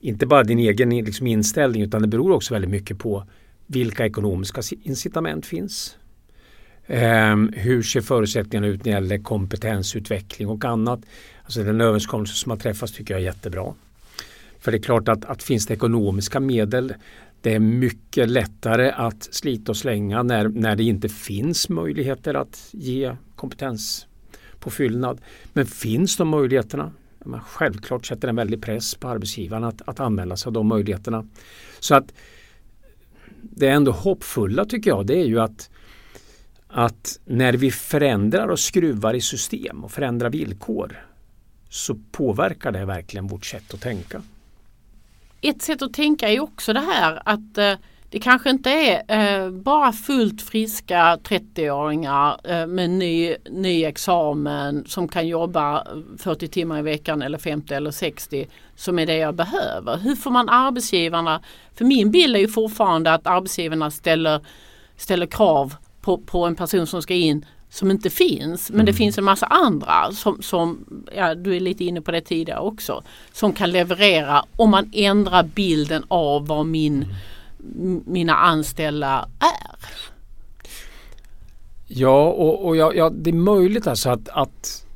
inte 0.00 0.26
bara 0.26 0.42
din 0.42 0.58
egen 0.58 0.90
liksom, 0.90 1.26
inställning 1.26 1.82
utan 1.82 2.02
det 2.02 2.08
beror 2.08 2.32
också 2.32 2.54
väldigt 2.54 2.70
mycket 2.70 2.98
på 2.98 3.24
vilka 3.66 4.06
ekonomiska 4.06 4.62
incitament 4.82 5.46
finns. 5.46 5.96
Um, 6.88 7.52
hur 7.56 7.82
ser 7.82 8.00
förutsättningarna 8.00 8.66
ut 8.66 8.84
när 8.84 8.92
det 8.92 8.98
gäller 8.98 9.18
kompetensutveckling 9.18 10.48
och 10.48 10.64
annat? 10.64 11.00
Alltså 11.42 11.62
den 11.62 11.80
överenskommelse 11.80 12.34
som 12.34 12.50
har 12.50 12.58
träffats 12.58 12.92
tycker 12.92 13.14
jag 13.14 13.20
är 13.20 13.24
jättebra. 13.24 13.74
För 14.66 14.72
det 14.72 14.78
är 14.78 14.82
klart 14.82 15.08
att, 15.08 15.24
att 15.24 15.42
finns 15.42 15.66
det 15.66 15.74
ekonomiska 15.74 16.40
medel 16.40 16.94
det 17.40 17.54
är 17.54 17.58
mycket 17.58 18.30
lättare 18.30 18.90
att 18.90 19.34
slita 19.34 19.72
och 19.72 19.76
slänga 19.76 20.22
när, 20.22 20.48
när 20.48 20.76
det 20.76 20.82
inte 20.82 21.08
finns 21.08 21.68
möjligheter 21.68 22.34
att 22.34 22.68
ge 22.72 23.16
kompetens 23.36 24.06
på 24.60 24.70
fyllnad. 24.70 25.20
Men 25.52 25.66
finns 25.66 26.16
de 26.16 26.28
möjligheterna? 26.28 26.92
Man 27.24 27.40
självklart 27.40 28.06
sätter 28.06 28.28
det 28.28 28.28
en 28.28 28.36
väldig 28.36 28.62
press 28.62 28.94
på 28.94 29.08
arbetsgivarna 29.08 29.68
att, 29.68 29.82
att 29.86 30.00
använda 30.00 30.36
sig 30.36 30.50
av 30.50 30.52
de 30.52 30.66
möjligheterna. 30.66 31.26
Så 31.80 31.94
att 31.94 32.12
det 33.42 33.68
är 33.68 33.72
ändå 33.72 33.92
hoppfulla 33.92 34.64
tycker 34.64 34.90
jag 34.90 35.06
det 35.06 35.20
är 35.20 35.26
ju 35.26 35.40
att 35.40 35.70
att 36.68 37.20
när 37.24 37.52
vi 37.52 37.70
förändrar 37.70 38.48
och 38.48 38.58
skruvar 38.58 39.14
i 39.14 39.20
system 39.20 39.84
och 39.84 39.92
förändrar 39.92 40.30
villkor 40.30 41.06
så 41.68 41.94
påverkar 42.12 42.72
det 42.72 42.84
verkligen 42.84 43.26
vårt 43.26 43.46
sätt 43.46 43.74
att 43.74 43.80
tänka 43.80 44.22
ett 45.48 45.62
sätt 45.62 45.82
att 45.82 45.92
tänka 45.92 46.28
är 46.28 46.40
också 46.40 46.72
det 46.72 46.80
här 46.80 47.22
att 47.24 47.58
eh, 47.58 47.74
det 48.10 48.20
kanske 48.20 48.50
inte 48.50 48.70
är 48.70 49.44
eh, 49.44 49.50
bara 49.50 49.92
fullt 49.92 50.42
friska 50.42 51.16
30-åringar 51.16 52.40
eh, 52.44 52.66
med 52.66 52.90
ny, 52.90 53.36
ny 53.50 53.84
examen 53.84 54.84
som 54.86 55.08
kan 55.08 55.28
jobba 55.28 55.76
eh, 55.76 55.84
40 56.18 56.48
timmar 56.48 56.78
i 56.78 56.82
veckan 56.82 57.22
eller 57.22 57.38
50 57.38 57.74
eller 57.74 57.90
60 57.90 58.48
som 58.76 58.98
är 58.98 59.06
det 59.06 59.16
jag 59.16 59.34
behöver. 59.34 59.96
Hur 59.96 60.16
får 60.16 60.30
man 60.30 60.48
arbetsgivarna, 60.48 61.42
för 61.74 61.84
min 61.84 62.10
bild 62.10 62.36
är 62.36 62.40
ju 62.40 62.48
fortfarande 62.48 63.12
att 63.12 63.26
arbetsgivarna 63.26 63.90
ställer, 63.90 64.40
ställer 64.96 65.26
krav 65.26 65.74
på, 66.00 66.18
på 66.18 66.46
en 66.46 66.56
person 66.56 66.86
som 66.86 67.02
ska 67.02 67.14
in 67.14 67.46
som 67.76 67.90
inte 67.90 68.10
finns. 68.10 68.70
Men 68.70 68.86
det 68.86 68.92
finns 68.92 69.18
en 69.18 69.24
massa 69.24 69.46
andra 69.46 70.12
som, 70.12 70.42
som 70.42 70.84
ja, 71.16 71.34
du 71.34 71.56
är 71.56 71.60
lite 71.60 71.84
inne 71.84 72.00
på 72.00 72.10
det 72.10 72.20
tidigare 72.20 72.60
också, 72.60 73.02
som 73.32 73.52
kan 73.52 73.70
leverera 73.70 74.44
om 74.56 74.70
man 74.70 74.90
ändrar 74.92 75.42
bilden 75.42 76.04
av 76.08 76.46
vad 76.46 76.66
min, 76.66 77.14
mina 78.06 78.34
anställda 78.34 79.28
är. 79.38 79.76
Ja, 81.86 82.24
och, 82.24 82.66
och 82.66 82.76
ja, 82.76 82.92
ja, 82.94 83.10
det 83.10 83.30
är 83.30 83.34
möjligt 83.34 83.86
alltså 83.86 84.10
att, 84.10 84.28
att, 84.28 84.86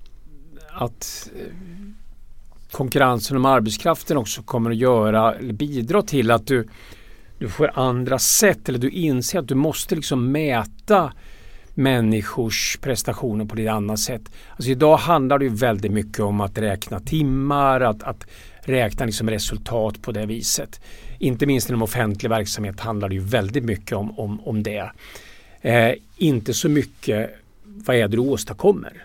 att 0.72 1.30
eh, 1.36 1.54
konkurrensen 2.70 3.36
om 3.36 3.44
arbetskraften 3.44 4.16
också 4.16 4.42
kommer 4.42 4.70
att 4.70 4.76
göra 4.76 5.34
eller 5.34 5.52
bidra 5.52 6.02
till 6.02 6.30
att 6.30 6.46
du, 6.46 6.68
du 7.38 7.48
får 7.48 7.78
andra 7.78 8.18
sätt 8.18 8.68
eller 8.68 8.78
du 8.78 8.90
inser 8.90 9.38
att 9.38 9.48
du 9.48 9.54
måste 9.54 9.94
liksom 9.94 10.32
mäta 10.32 11.12
människors 11.74 12.78
prestationer 12.80 13.44
på 13.44 13.56
ett 13.56 13.68
annat 13.68 13.98
sätt. 13.98 14.22
Alltså 14.50 14.70
idag 14.70 14.96
handlar 14.96 15.38
det 15.38 15.44
ju 15.44 15.54
väldigt 15.54 15.92
mycket 15.92 16.20
om 16.20 16.40
att 16.40 16.58
räkna 16.58 17.00
timmar, 17.00 17.80
att, 17.80 18.02
att 18.02 18.26
räkna 18.60 19.06
liksom 19.06 19.30
resultat 19.30 20.02
på 20.02 20.12
det 20.12 20.26
viset. 20.26 20.80
Inte 21.18 21.46
minst 21.46 21.68
inom 21.68 21.82
offentlig 21.82 22.30
verksamhet 22.30 22.80
handlar 22.80 23.08
det 23.08 23.14
ju 23.14 23.20
väldigt 23.20 23.64
mycket 23.64 23.92
om, 23.92 24.18
om, 24.18 24.40
om 24.40 24.62
det. 24.62 24.90
Eh, 25.60 25.92
inte 26.16 26.54
så 26.54 26.68
mycket 26.68 27.30
vad 27.86 27.96
är 27.96 28.08
det 28.08 28.16
du 28.16 28.18
åstadkommer? 28.18 29.04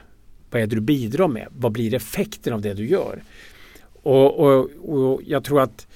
Vad 0.51 0.61
är 0.61 0.67
det 0.67 0.75
du 0.75 0.81
bidrar 0.81 1.27
med? 1.27 1.47
Vad 1.57 1.71
blir 1.71 1.93
effekten 1.93 2.53
av 2.53 2.61
det 2.61 2.73
du 2.73 2.87
gör? 2.87 3.23
Och, 4.03 4.39
och, 4.39 4.69
och 4.81 5.21
jag 5.25 5.43
tror 5.43 5.61
att 5.61 5.87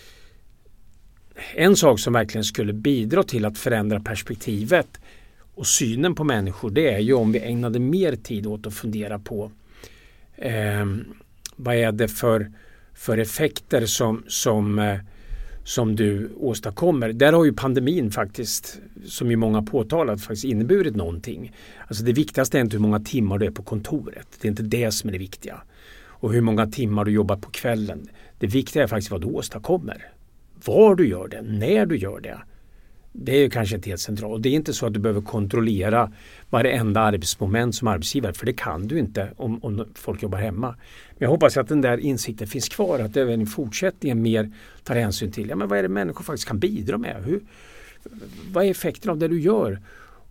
en 1.56 1.76
sak 1.76 2.00
som 2.00 2.14
verkligen 2.14 2.44
skulle 2.44 2.74
bidra 2.74 3.24
till 3.24 3.46
att 3.46 3.58
förändra 3.58 4.00
perspektivet 4.00 5.00
och 5.60 5.68
synen 5.68 6.16
på 6.16 6.24
människor 6.24 6.70
det 6.70 6.94
är 6.94 7.00
ju 7.00 7.14
om 7.14 7.32
vi 7.32 7.40
ägnade 7.40 7.80
mer 7.80 8.16
tid 8.16 8.48
åt 8.48 8.68
att 8.68 8.74
fundera 8.74 9.20
på 9.20 9.52
eh, 10.36 10.86
vad 11.56 11.76
är 11.76 11.92
det 11.92 12.08
för, 12.08 12.52
för 12.94 13.18
effekter 13.18 13.86
som, 13.86 14.24
som, 14.28 14.80
eh, 14.80 14.98
som 15.64 15.96
du 15.96 16.30
åstadkommer. 16.38 17.14
Där 17.14 17.34
har 17.34 17.46
ju 17.46 17.54
pandemin 17.54 18.12
faktiskt, 18.12 18.80
som 19.06 19.32
ju 19.32 19.38
många 19.38 19.62
påtalat, 19.62 20.22
faktiskt 20.22 20.44
inneburit 20.44 20.96
någonting. 20.96 21.56
Alltså 21.88 22.04
det 22.04 22.14
viktigaste 22.14 22.58
är 22.58 22.62
inte 22.62 22.76
hur 22.76 22.82
många 22.82 23.00
timmar 23.00 23.38
du 23.38 23.46
är 23.46 23.52
på 23.52 23.64
kontoret. 23.64 24.28
Det 24.42 24.48
är 24.48 24.50
inte 24.50 24.64
det 24.64 24.92
som 24.92 25.08
är 25.08 25.12
det 25.12 25.20
viktiga. 25.20 25.62
Och 26.02 26.34
hur 26.34 26.42
många 26.42 26.68
timmar 26.68 27.06
du 27.06 27.12
jobbar 27.12 27.38
på 27.38 27.50
kvällen. 27.50 28.10
Det 28.38 28.48
viktiga 28.48 28.84
är 28.84 28.88
faktiskt 28.88 29.12
vad 29.12 29.22
du 29.22 29.28
åstadkommer. 29.28 30.12
Var 30.66 30.96
du 30.96 31.08
gör 31.08 31.28
det, 31.28 31.42
när 31.42 31.86
du 31.86 31.98
gör 31.98 32.20
det. 32.20 32.40
Det 33.12 33.32
är 33.32 33.50
kanske 33.50 33.76
inte 33.76 33.90
helt 33.90 34.02
centralt. 34.02 34.44
Det 34.44 34.50
är 34.50 34.54
inte 34.54 34.74
så 34.74 34.86
att 34.86 34.94
du 34.94 35.00
behöver 35.00 35.22
kontrollera 35.22 36.12
varenda 36.50 37.02
arbetsmoment 37.02 37.76
som 37.76 37.88
arbetsgivare 37.88 38.34
för 38.34 38.46
det 38.46 38.54
kan 38.54 38.88
du 38.88 39.00
inte 39.00 39.32
om, 39.38 39.64
om 39.64 39.86
folk 39.96 40.24
jobbar 40.24 40.38
hemma. 40.38 40.68
Men 40.68 41.18
jag 41.18 41.30
hoppas 41.30 41.58
att 41.58 41.68
den 41.68 41.82
där 41.82 41.98
insikten 41.98 42.48
finns 42.48 42.70
kvar 42.70 43.00
att 43.00 43.18
även 43.18 43.42
i 43.42 43.46
fortsättningen 43.46 44.22
mer 44.22 44.52
tar 44.84 44.96
hänsyn 44.96 45.32
till 45.32 45.50
ja, 45.50 45.56
men 45.56 45.68
vad 45.68 45.80
är 45.80 45.84
det 45.84 45.90
människor 45.90 46.24
faktiskt 46.24 46.48
kan 46.48 46.60
bidra 46.60 46.98
med. 46.98 47.24
Hur, 47.26 47.42
vad 48.52 48.66
är 48.66 48.72
effekten 48.72 49.12
av 49.12 49.18
det 49.18 49.28
du 49.28 49.42
gör? 49.42 49.80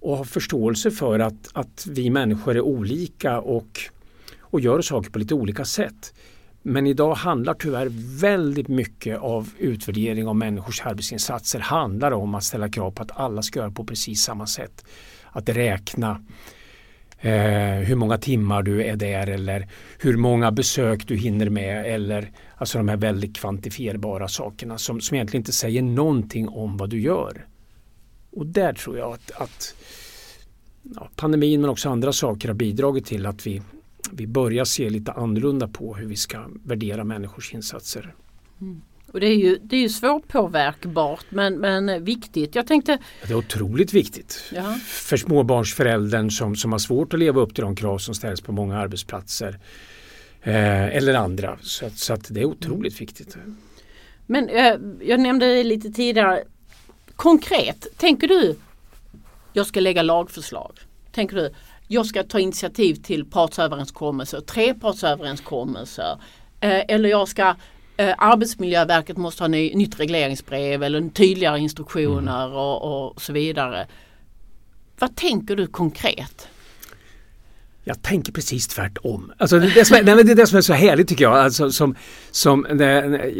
Och 0.00 0.16
ha 0.16 0.24
förståelse 0.24 0.90
för 0.90 1.18
att, 1.18 1.48
att 1.52 1.86
vi 1.90 2.10
människor 2.10 2.56
är 2.56 2.60
olika 2.60 3.40
och, 3.40 3.80
och 4.40 4.60
gör 4.60 4.82
saker 4.82 5.10
på 5.10 5.18
lite 5.18 5.34
olika 5.34 5.64
sätt. 5.64 6.14
Men 6.62 6.86
idag 6.86 7.14
handlar 7.14 7.54
tyvärr 7.54 7.88
väldigt 8.20 8.68
mycket 8.68 9.18
av 9.18 9.50
utvärdering 9.58 10.28
av 10.28 10.36
människors 10.36 10.80
arbetsinsatser 10.80 11.58
handlar 11.58 12.12
om 12.12 12.34
att 12.34 12.44
ställa 12.44 12.68
krav 12.68 12.90
på 12.90 13.02
att 13.02 13.20
alla 13.20 13.42
ska 13.42 13.58
göra 13.58 13.70
på 13.70 13.84
precis 13.84 14.22
samma 14.22 14.46
sätt. 14.46 14.84
Att 15.30 15.48
räkna 15.48 16.24
eh, 17.20 17.32
hur 17.86 17.94
många 17.94 18.18
timmar 18.18 18.62
du 18.62 18.84
är 18.84 18.96
där 18.96 19.26
eller 19.26 19.68
hur 19.98 20.16
många 20.16 20.52
besök 20.52 21.08
du 21.08 21.16
hinner 21.16 21.50
med 21.50 21.94
eller 21.94 22.32
alltså 22.56 22.78
de 22.78 22.88
här 22.88 22.96
väldigt 22.96 23.36
kvantifierbara 23.36 24.28
sakerna 24.28 24.78
som, 24.78 25.00
som 25.00 25.14
egentligen 25.14 25.40
inte 25.40 25.52
säger 25.52 25.82
någonting 25.82 26.48
om 26.48 26.76
vad 26.76 26.90
du 26.90 27.00
gör. 27.00 27.46
Och 28.30 28.46
där 28.46 28.72
tror 28.72 28.98
jag 28.98 29.12
att, 29.12 29.30
att 29.30 29.74
ja, 30.82 31.08
pandemin 31.16 31.60
men 31.60 31.70
också 31.70 31.88
andra 31.88 32.12
saker 32.12 32.48
har 32.48 32.54
bidragit 32.54 33.06
till 33.06 33.26
att 33.26 33.46
vi 33.46 33.62
vi 34.12 34.26
börjar 34.26 34.64
se 34.64 34.90
lite 34.90 35.12
annorlunda 35.12 35.68
på 35.68 35.94
hur 35.94 36.06
vi 36.06 36.16
ska 36.16 36.38
värdera 36.64 37.04
människors 37.04 37.54
insatser. 37.54 38.14
Mm. 38.60 38.82
Och 39.12 39.20
det 39.20 39.26
är 39.26 39.34
ju, 39.34 39.58
det 39.62 39.76
är 39.76 39.80
ju 39.80 39.88
svårpåverkbart 39.88 41.24
men, 41.28 41.54
men 41.58 42.04
viktigt. 42.04 42.54
Jag 42.54 42.66
tänkte... 42.66 42.98
Det 43.26 43.32
är 43.32 43.36
otroligt 43.36 43.92
viktigt 43.92 44.52
ja. 44.54 44.74
för 44.84 45.16
småbarnsföräldern 45.16 46.30
som, 46.30 46.56
som 46.56 46.72
har 46.72 46.78
svårt 46.78 47.14
att 47.14 47.20
leva 47.20 47.40
upp 47.40 47.54
till 47.54 47.64
de 47.64 47.76
krav 47.76 47.98
som 47.98 48.14
ställs 48.14 48.40
på 48.40 48.52
många 48.52 48.78
arbetsplatser. 48.78 49.58
Eh, 50.42 50.96
eller 50.96 51.14
andra. 51.14 51.58
Så, 51.62 51.90
så 51.90 52.12
att 52.12 52.34
det 52.34 52.40
är 52.40 52.44
otroligt 52.44 53.00
viktigt. 53.00 53.36
Men 54.26 54.48
eh, 54.48 54.74
jag 55.00 55.20
nämnde 55.20 55.64
lite 55.64 55.90
tidigare. 55.90 56.44
Konkret, 57.16 57.86
tänker 57.96 58.28
du 58.28 58.56
jag 59.52 59.66
ska 59.66 59.80
lägga 59.80 60.02
lagförslag? 60.02 60.78
Tänker 61.12 61.36
du 61.36 61.54
jag 61.88 62.06
ska 62.06 62.22
ta 62.22 62.40
initiativ 62.40 62.94
till 62.94 63.24
partsöverenskommelser, 63.24 64.40
trepartsöverenskommelser. 64.40 66.18
Eh, 66.60 66.82
eller 66.88 67.08
jag 67.08 67.28
ska 67.28 67.54
eh, 67.96 68.14
Arbetsmiljöverket 68.18 69.16
måste 69.16 69.42
ha 69.42 69.48
ny, 69.48 69.74
nytt 69.74 70.00
regleringsbrev 70.00 70.82
eller 70.82 71.08
tydligare 71.08 71.58
instruktioner 71.58 72.46
mm. 72.46 72.56
och, 72.56 73.08
och 73.10 73.22
så 73.22 73.32
vidare. 73.32 73.86
Vad 74.98 75.16
tänker 75.16 75.56
du 75.56 75.66
konkret? 75.66 76.48
Jag 77.88 78.02
tänker 78.02 78.32
precis 78.32 78.68
tvärtom. 78.68 79.32
Alltså 79.36 79.58
det, 79.58 79.74
det, 79.74 79.84
som 79.84 79.96
är, 79.96 80.02
nej, 80.02 80.24
det 80.24 80.32
är 80.32 80.36
det 80.36 80.46
som 80.46 80.56
är 80.56 80.62
så 80.62 80.72
härligt 80.72 81.08
tycker 81.08 81.24
jag. 81.24 81.36
Alltså, 81.36 81.70
som, 81.70 81.94
som, 82.30 82.66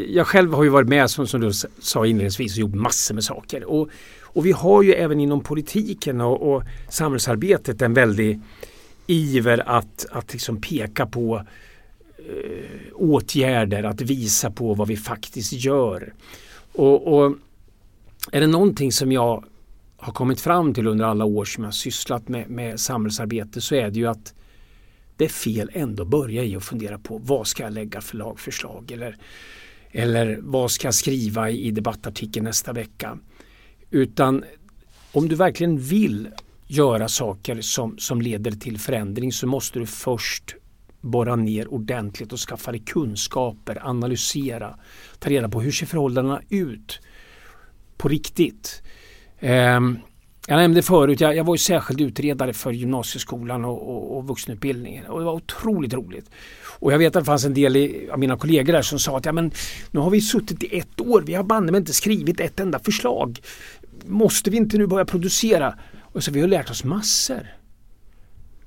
jag 0.09 0.27
själv 0.27 0.55
har 0.55 0.65
ju 0.65 0.69
varit 0.71 0.89
med 0.89 1.11
som, 1.11 1.27
som 1.27 1.41
du 1.41 1.53
sa 1.79 2.07
inledningsvis 2.07 2.53
och 2.53 2.59
gjort 2.59 2.75
massor 2.75 3.15
med 3.15 3.25
saker. 3.25 3.65
Och, 3.65 3.89
och 4.23 4.47
vi 4.47 4.53
har 4.53 4.83
ju 4.83 4.93
även 4.93 5.21
inom 5.21 5.41
politiken 5.41 6.21
och, 6.21 6.55
och 6.55 6.63
samhällsarbetet 6.89 7.83
en 7.83 7.95
väldig 7.95 8.41
iver 9.07 9.69
att, 9.69 10.07
att 10.11 10.33
liksom 10.33 10.61
peka 10.61 11.07
på 11.07 11.45
eh, 12.19 12.95
åtgärder, 12.95 13.83
att 13.83 14.01
visa 14.01 14.51
på 14.51 14.75
vad 14.75 14.89
vi 14.89 14.97
faktiskt 14.97 15.53
gör. 15.53 16.13
Och, 16.73 17.19
och, 17.19 17.37
är 18.33 18.41
det 18.41 18.47
någonting 18.47 18.93
som 18.93 19.13
jag 19.13 19.45
har 20.01 20.13
kommit 20.13 20.41
fram 20.41 20.75
till 20.75 20.87
under 20.87 21.05
alla 21.05 21.25
år 21.25 21.45
som 21.45 21.65
jag 21.65 21.75
sysslat 21.75 22.29
med, 22.29 22.51
med 22.51 22.81
samhällsarbete 22.81 23.61
så 23.61 23.75
är 23.75 23.91
det 23.91 23.99
ju 23.99 24.07
att 24.07 24.35
det 25.17 25.25
är 25.25 25.29
fel 25.29 25.71
ändå 25.75 26.03
att 26.03 26.09
börja 26.09 26.45
i 26.45 26.57
att 26.57 26.65
fundera 26.65 26.99
på 26.99 27.19
vad 27.19 27.47
ska 27.47 27.63
jag 27.63 27.73
lägga 27.73 28.01
för 28.01 28.17
lagförslag 28.17 28.91
eller, 28.91 29.17
eller 29.91 30.39
vad 30.43 30.71
ska 30.71 30.87
jag 30.87 30.95
skriva 30.95 31.51
i 31.51 31.71
debattartikeln 31.71 32.45
nästa 32.45 32.73
vecka. 32.73 33.19
Utan 33.91 34.45
om 35.13 35.29
du 35.29 35.35
verkligen 35.35 35.79
vill 35.79 36.29
göra 36.67 37.09
saker 37.09 37.61
som, 37.61 37.99
som 37.99 38.23
leder 38.23 38.51
till 38.51 38.79
förändring 38.79 39.33
så 39.33 39.47
måste 39.47 39.79
du 39.79 39.87
först 39.87 40.55
borra 41.01 41.37
ner 41.37 41.69
ordentligt 41.69 42.33
och 42.33 42.39
skaffa 42.39 42.71
dig 42.71 42.81
kunskaper, 42.87 43.89
analysera, 43.89 44.79
ta 45.19 45.31
reda 45.31 45.49
på 45.49 45.61
hur 45.61 45.73
ser 45.73 45.87
förhållandena 45.87 46.43
ut 46.49 47.01
på 47.97 48.09
riktigt. 48.09 48.83
Ehm, 49.40 49.98
jag 50.46 50.57
nämnde 50.57 50.83
förut, 50.83 51.20
jag, 51.20 51.36
jag 51.36 51.45
var 51.45 51.55
ju 51.55 51.59
särskild 51.59 52.01
utredare 52.01 52.53
för 52.53 52.70
gymnasieskolan 52.70 53.64
och, 53.64 53.89
och, 53.89 54.16
och 54.16 54.28
vuxenutbildningen 54.28 55.07
och 55.07 55.18
det 55.18 55.24
var 55.24 55.32
otroligt 55.32 55.95
roligt. 55.95 56.30
Och 56.80 56.93
jag 56.93 56.99
vet 56.99 57.16
att 57.16 57.22
det 57.22 57.26
fanns 57.26 57.45
en 57.45 57.55
del 57.55 57.76
i, 57.76 58.09
av 58.12 58.18
mina 58.18 58.36
kollegor 58.36 58.72
där 58.72 58.82
som 58.82 58.99
sa 58.99 59.16
att 59.16 59.26
ja, 59.26 59.32
men, 59.32 59.51
nu 59.91 60.01
har 60.01 60.11
vi 60.11 60.20
suttit 60.20 60.62
i 60.62 60.78
ett 60.78 61.01
år, 61.01 61.22
vi 61.26 61.34
har 61.34 61.45
banne 61.45 61.78
inte 61.78 61.93
skrivit 61.93 62.41
ett 62.41 62.61
enda 62.61 62.78
förslag. 62.78 63.41
Måste 64.07 64.51
vi 64.51 64.57
inte 64.57 64.78
nu 64.78 64.86
börja 64.86 65.05
producera? 65.05 65.74
Och 66.01 66.24
så 66.24 66.30
vi 66.32 66.41
har 66.41 66.49
lärt 66.49 66.70
oss 66.70 66.84
massor. 66.84 67.47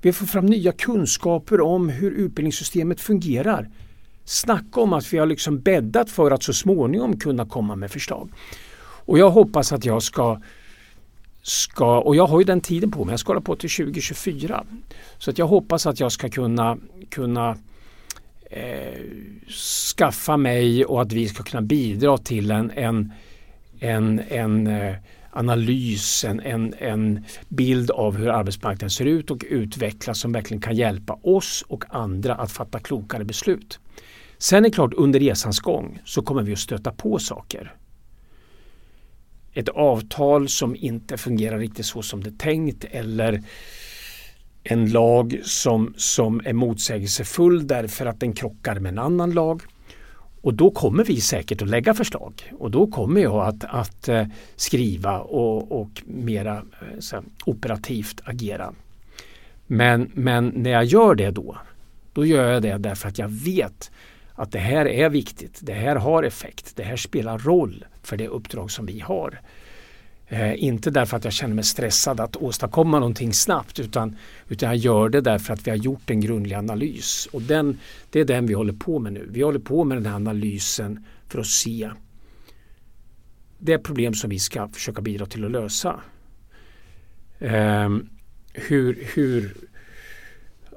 Vi 0.02 0.10
har 0.10 0.14
fått 0.14 0.30
fram 0.30 0.46
nya 0.46 0.72
kunskaper 0.72 1.62
om 1.62 1.90
hur 1.90 2.12
utbildningssystemet 2.12 3.02
fungerar. 3.02 3.70
Snacka 4.26 4.82
om 4.82 4.94
att 4.94 5.14
vi 5.14 5.18
har 5.18 5.26
liksom 5.26 5.60
bäddat 5.60 6.10
för 6.10 6.32
att 6.32 6.44
så 6.44 6.54
småningom 6.54 7.20
kunna 7.20 7.46
komma 7.46 7.76
med 7.76 7.92
förslag. 7.92 8.30
Och 9.06 9.20
jag 9.20 9.30
hoppas 9.30 9.72
att 9.72 9.86
jag 9.86 10.04
ska 10.04 10.42
ska, 11.42 12.00
och 12.00 12.16
jag 12.16 12.28
har 12.28 12.40
ju 12.40 12.46
den 12.46 12.62
tiden 12.62 12.92
på 12.92 13.06
mig, 13.06 13.14
jag 13.14 13.20
ska 13.20 13.30
hålla 13.30 13.42
på 13.42 13.56
till 13.56 13.70
2024. 13.70 14.66
Så 15.18 15.30
att 15.32 15.38
jag 15.38 15.48
hoppas 15.48 15.86
att 15.86 16.00
jag 16.00 16.12
ska 16.12 16.30
kunna, 16.30 16.78
kunna 17.10 17.58
eh, 18.50 19.02
skaffa 19.98 20.38
mig 20.38 20.86
och 20.86 21.02
att 21.02 21.12
vi 21.12 21.28
ska 21.28 21.44
kunna 21.44 21.62
bidra 21.62 22.18
till 22.18 22.52
en, 22.52 22.72
en, 22.72 23.14
en, 23.80 24.20
en 24.20 24.68
eh, 24.68 24.96
analys, 25.32 26.24
en, 26.24 26.40
en, 26.40 26.74
en 26.78 27.26
bild 27.48 27.92
av 27.92 28.18
hur 28.18 28.30
arbetsmarknaden 28.30 28.90
ser 28.90 29.06
ut 29.06 29.32
och 29.32 29.46
utvecklas 29.50 30.20
som 30.20 30.32
verkligen 30.32 30.62
kan 30.62 30.76
hjälpa 30.76 31.20
oss 31.24 31.64
och 31.68 31.84
andra 31.90 32.36
att 32.36 32.52
fatta 32.52 32.80
klokare 32.80 33.24
beslut. 33.24 33.80
Sen 34.38 34.58
är 34.58 34.70
det 34.70 34.76
klart 34.76 34.94
under 34.94 35.20
resans 35.20 35.60
gång 35.60 36.02
så 36.06 36.22
kommer 36.22 36.44
vi 36.44 36.54
att 36.54 36.60
stöta 36.60 36.92
på 36.92 37.20
saker. 37.20 37.76
Ett 39.54 39.70
avtal 39.70 40.50
som 40.50 40.76
inte 40.76 41.18
fungerar 41.18 41.60
riktigt 41.60 41.86
så 41.86 42.02
som 42.02 42.24
det 42.24 42.30
är 42.30 42.38
tänkt 42.38 42.86
eller 42.92 43.44
en 44.64 44.92
lag 44.92 45.40
som, 45.44 45.94
som 45.98 46.42
är 46.46 46.54
motsägelsefull 46.54 47.68
därför 47.68 48.06
att 48.06 48.20
den 48.20 48.34
krockar 48.34 48.80
med 48.80 48.90
en 48.90 49.00
annan 49.00 49.32
lag. 49.32 49.62
Och 50.42 50.54
då 50.54 50.72
kommer 50.72 51.04
vi 51.04 51.22
säkert 51.22 51.62
att 51.62 51.70
lägga 51.70 51.94
förslag 51.94 52.34
och 52.60 52.72
då 52.72 52.88
kommer 52.88 53.22
jag 53.22 53.48
att, 53.48 53.64
att 53.64 54.08
eh, 54.08 54.26
skriva 54.56 55.20
och, 55.20 55.82
och 55.82 56.02
mera 56.06 56.64
eh, 57.14 57.20
operativt 57.46 58.22
agera. 58.24 58.74
Men, 59.68 60.12
men 60.14 60.52
när 60.56 60.72
jag 60.72 60.86
gör 60.86 61.16
det 61.16 61.32
då, 61.32 61.58
då 62.14 62.26
gör 62.26 62.52
jag 62.52 62.62
det 62.62 62.78
därför 62.78 63.08
att 63.08 63.18
jag 63.18 63.30
vet 63.30 63.92
att 64.42 64.52
det 64.52 64.60
här 64.60 64.88
är 64.88 65.10
viktigt, 65.10 65.60
det 65.62 65.74
här 65.74 65.96
har 65.96 66.24
effekt, 66.24 66.76
det 66.76 66.84
här 66.84 66.96
spelar 66.96 67.38
roll 67.38 67.86
för 68.04 68.18
det 68.18 68.28
uppdrag 68.28 68.72
som 68.72 68.86
vi 68.86 69.00
har. 69.00 69.42
Eh, 70.28 70.64
inte 70.64 70.92
därför 70.92 71.18
att 71.18 71.24
jag 71.24 71.34
känner 71.34 71.56
mig 71.56 71.64
stressad 71.64 72.20
att 72.20 72.36
åstadkomma 72.36 73.00
någonting 73.00 73.34
snabbt 73.34 73.80
utan, 73.80 74.18
utan 74.50 74.70
jag 74.70 74.78
gör 74.78 75.10
det 75.10 75.22
därför 75.22 75.54
att 75.54 75.68
vi 75.68 75.72
har 75.72 75.78
gjort 75.78 76.10
en 76.10 76.22
grundlig 76.22 76.56
analys. 76.56 77.28
Och 77.32 77.42
den, 77.42 77.80
det 78.10 78.20
är 78.20 78.26
den 78.26 78.48
vi 78.48 78.54
håller 78.54 78.74
på 78.74 79.00
med 79.00 79.14
nu. 79.14 79.28
Vi 79.32 79.42
håller 79.42 79.60
på 79.60 79.84
med 79.84 79.98
den 79.98 80.06
här 80.06 80.16
analysen 80.16 81.06
för 81.28 81.40
att 81.40 81.48
se 81.48 81.92
det 83.60 83.78
problem 83.78 84.14
som 84.14 84.30
vi 84.30 84.40
ska 84.40 84.68
försöka 84.68 85.02
bidra 85.02 85.26
till 85.26 85.46
att 85.46 85.52
lösa. 85.52 86.00
Eh, 87.40 87.90
hur, 88.54 89.08
hur, 89.14 89.56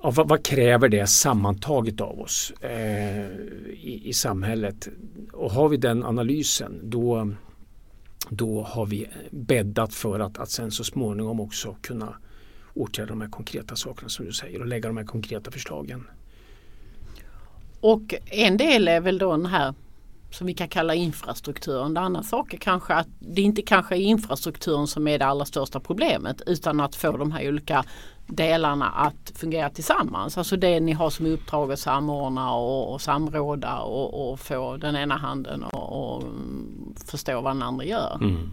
ja, 0.05 0.11
vad, 0.11 0.29
vad, 0.29 0.45
kräver 0.45 0.89
det 0.89 1.07
sammantaget 1.07 2.01
av 2.01 2.21
oss 2.21 2.53
eh, 2.61 3.27
i, 3.71 4.03
i 4.05 4.13
samhället? 4.13 4.89
Och 5.33 5.51
har 5.51 5.69
vi 5.69 5.77
den 5.77 6.05
analysen 6.05 6.81
då 6.83 7.33
då 8.29 8.63
har 8.63 8.87
vi 8.87 9.09
bäddat 9.31 9.95
för 9.95 10.21
att, 10.21 10.39
att 10.39 10.51
sen 10.51 10.71
så 10.71 10.85
småningom 10.85 11.41
också 11.41 11.77
kunna 11.81 12.15
åtgärda 12.75 13.09
de 13.09 13.21
här 13.21 13.29
konkreta 13.29 13.77
sakerna 13.77 14.09
som 14.09 14.27
du 14.27 14.33
säger 14.33 14.61
och 14.61 14.67
lägga 14.67 14.89
de 14.89 14.97
här 14.97 15.05
konkreta 15.05 15.51
förslagen. 15.51 16.07
Och 17.81 18.15
en 18.25 18.57
del 18.57 18.89
är 18.89 19.01
väl 19.01 19.19
då 19.19 19.31
den 19.31 19.47
här 19.47 19.75
som 20.35 20.47
vi 20.47 20.55
kan 20.55 20.69
kalla 20.69 20.95
infrastrukturen. 20.95 21.95
Det 21.95 22.01
andra 22.01 22.23
saker 22.23 22.59
kanske 22.59 22.95
att 22.95 23.09
det 23.19 23.43
inte 23.43 23.63
kanske 23.63 23.97
är 23.97 24.01
infrastrukturen 24.01 24.87
som 24.87 25.09
är 25.09 25.19
det 25.19 25.27
allra 25.27 25.45
största 25.45 25.81
problemet 25.81 26.43
utan 26.47 26.81
att 26.81 26.97
få 26.97 27.17
de 27.17 27.33
här 27.33 27.49
olika 27.49 27.85
delarna 28.27 28.87
att 28.89 29.33
fungera 29.35 29.71
tillsammans. 29.71 30.39
Alltså 30.39 30.57
det 30.57 30.81
ni 30.81 30.93
har 30.93 31.11
som 31.11 31.27
uppdrag 31.27 31.73
att 31.73 31.79
samordna 31.79 32.55
och, 32.55 32.93
och 32.93 33.01
samråda 33.01 33.79
och, 33.79 34.31
och, 34.33 34.41
få 34.41 34.77
den 34.77 34.97
ena 34.97 35.17
handen 35.17 35.63
och, 35.63 36.17
och 36.17 36.23
förstå 37.07 37.41
vad 37.41 37.55
den 37.55 37.63
andra 37.63 37.85
gör. 37.85 38.19
Mm. 38.21 38.51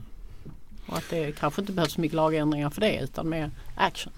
Och 0.88 0.98
att 0.98 1.10
det 1.10 1.32
kanske 1.32 1.62
inte 1.62 1.74
behövs 1.74 1.94
så 1.94 2.02
mycket 2.02 2.16
lagändringar 2.16 2.70
för 2.70 2.82
det 2.82 3.00
utan 3.04 3.30
mer 3.30 3.52
action. 3.76 4.14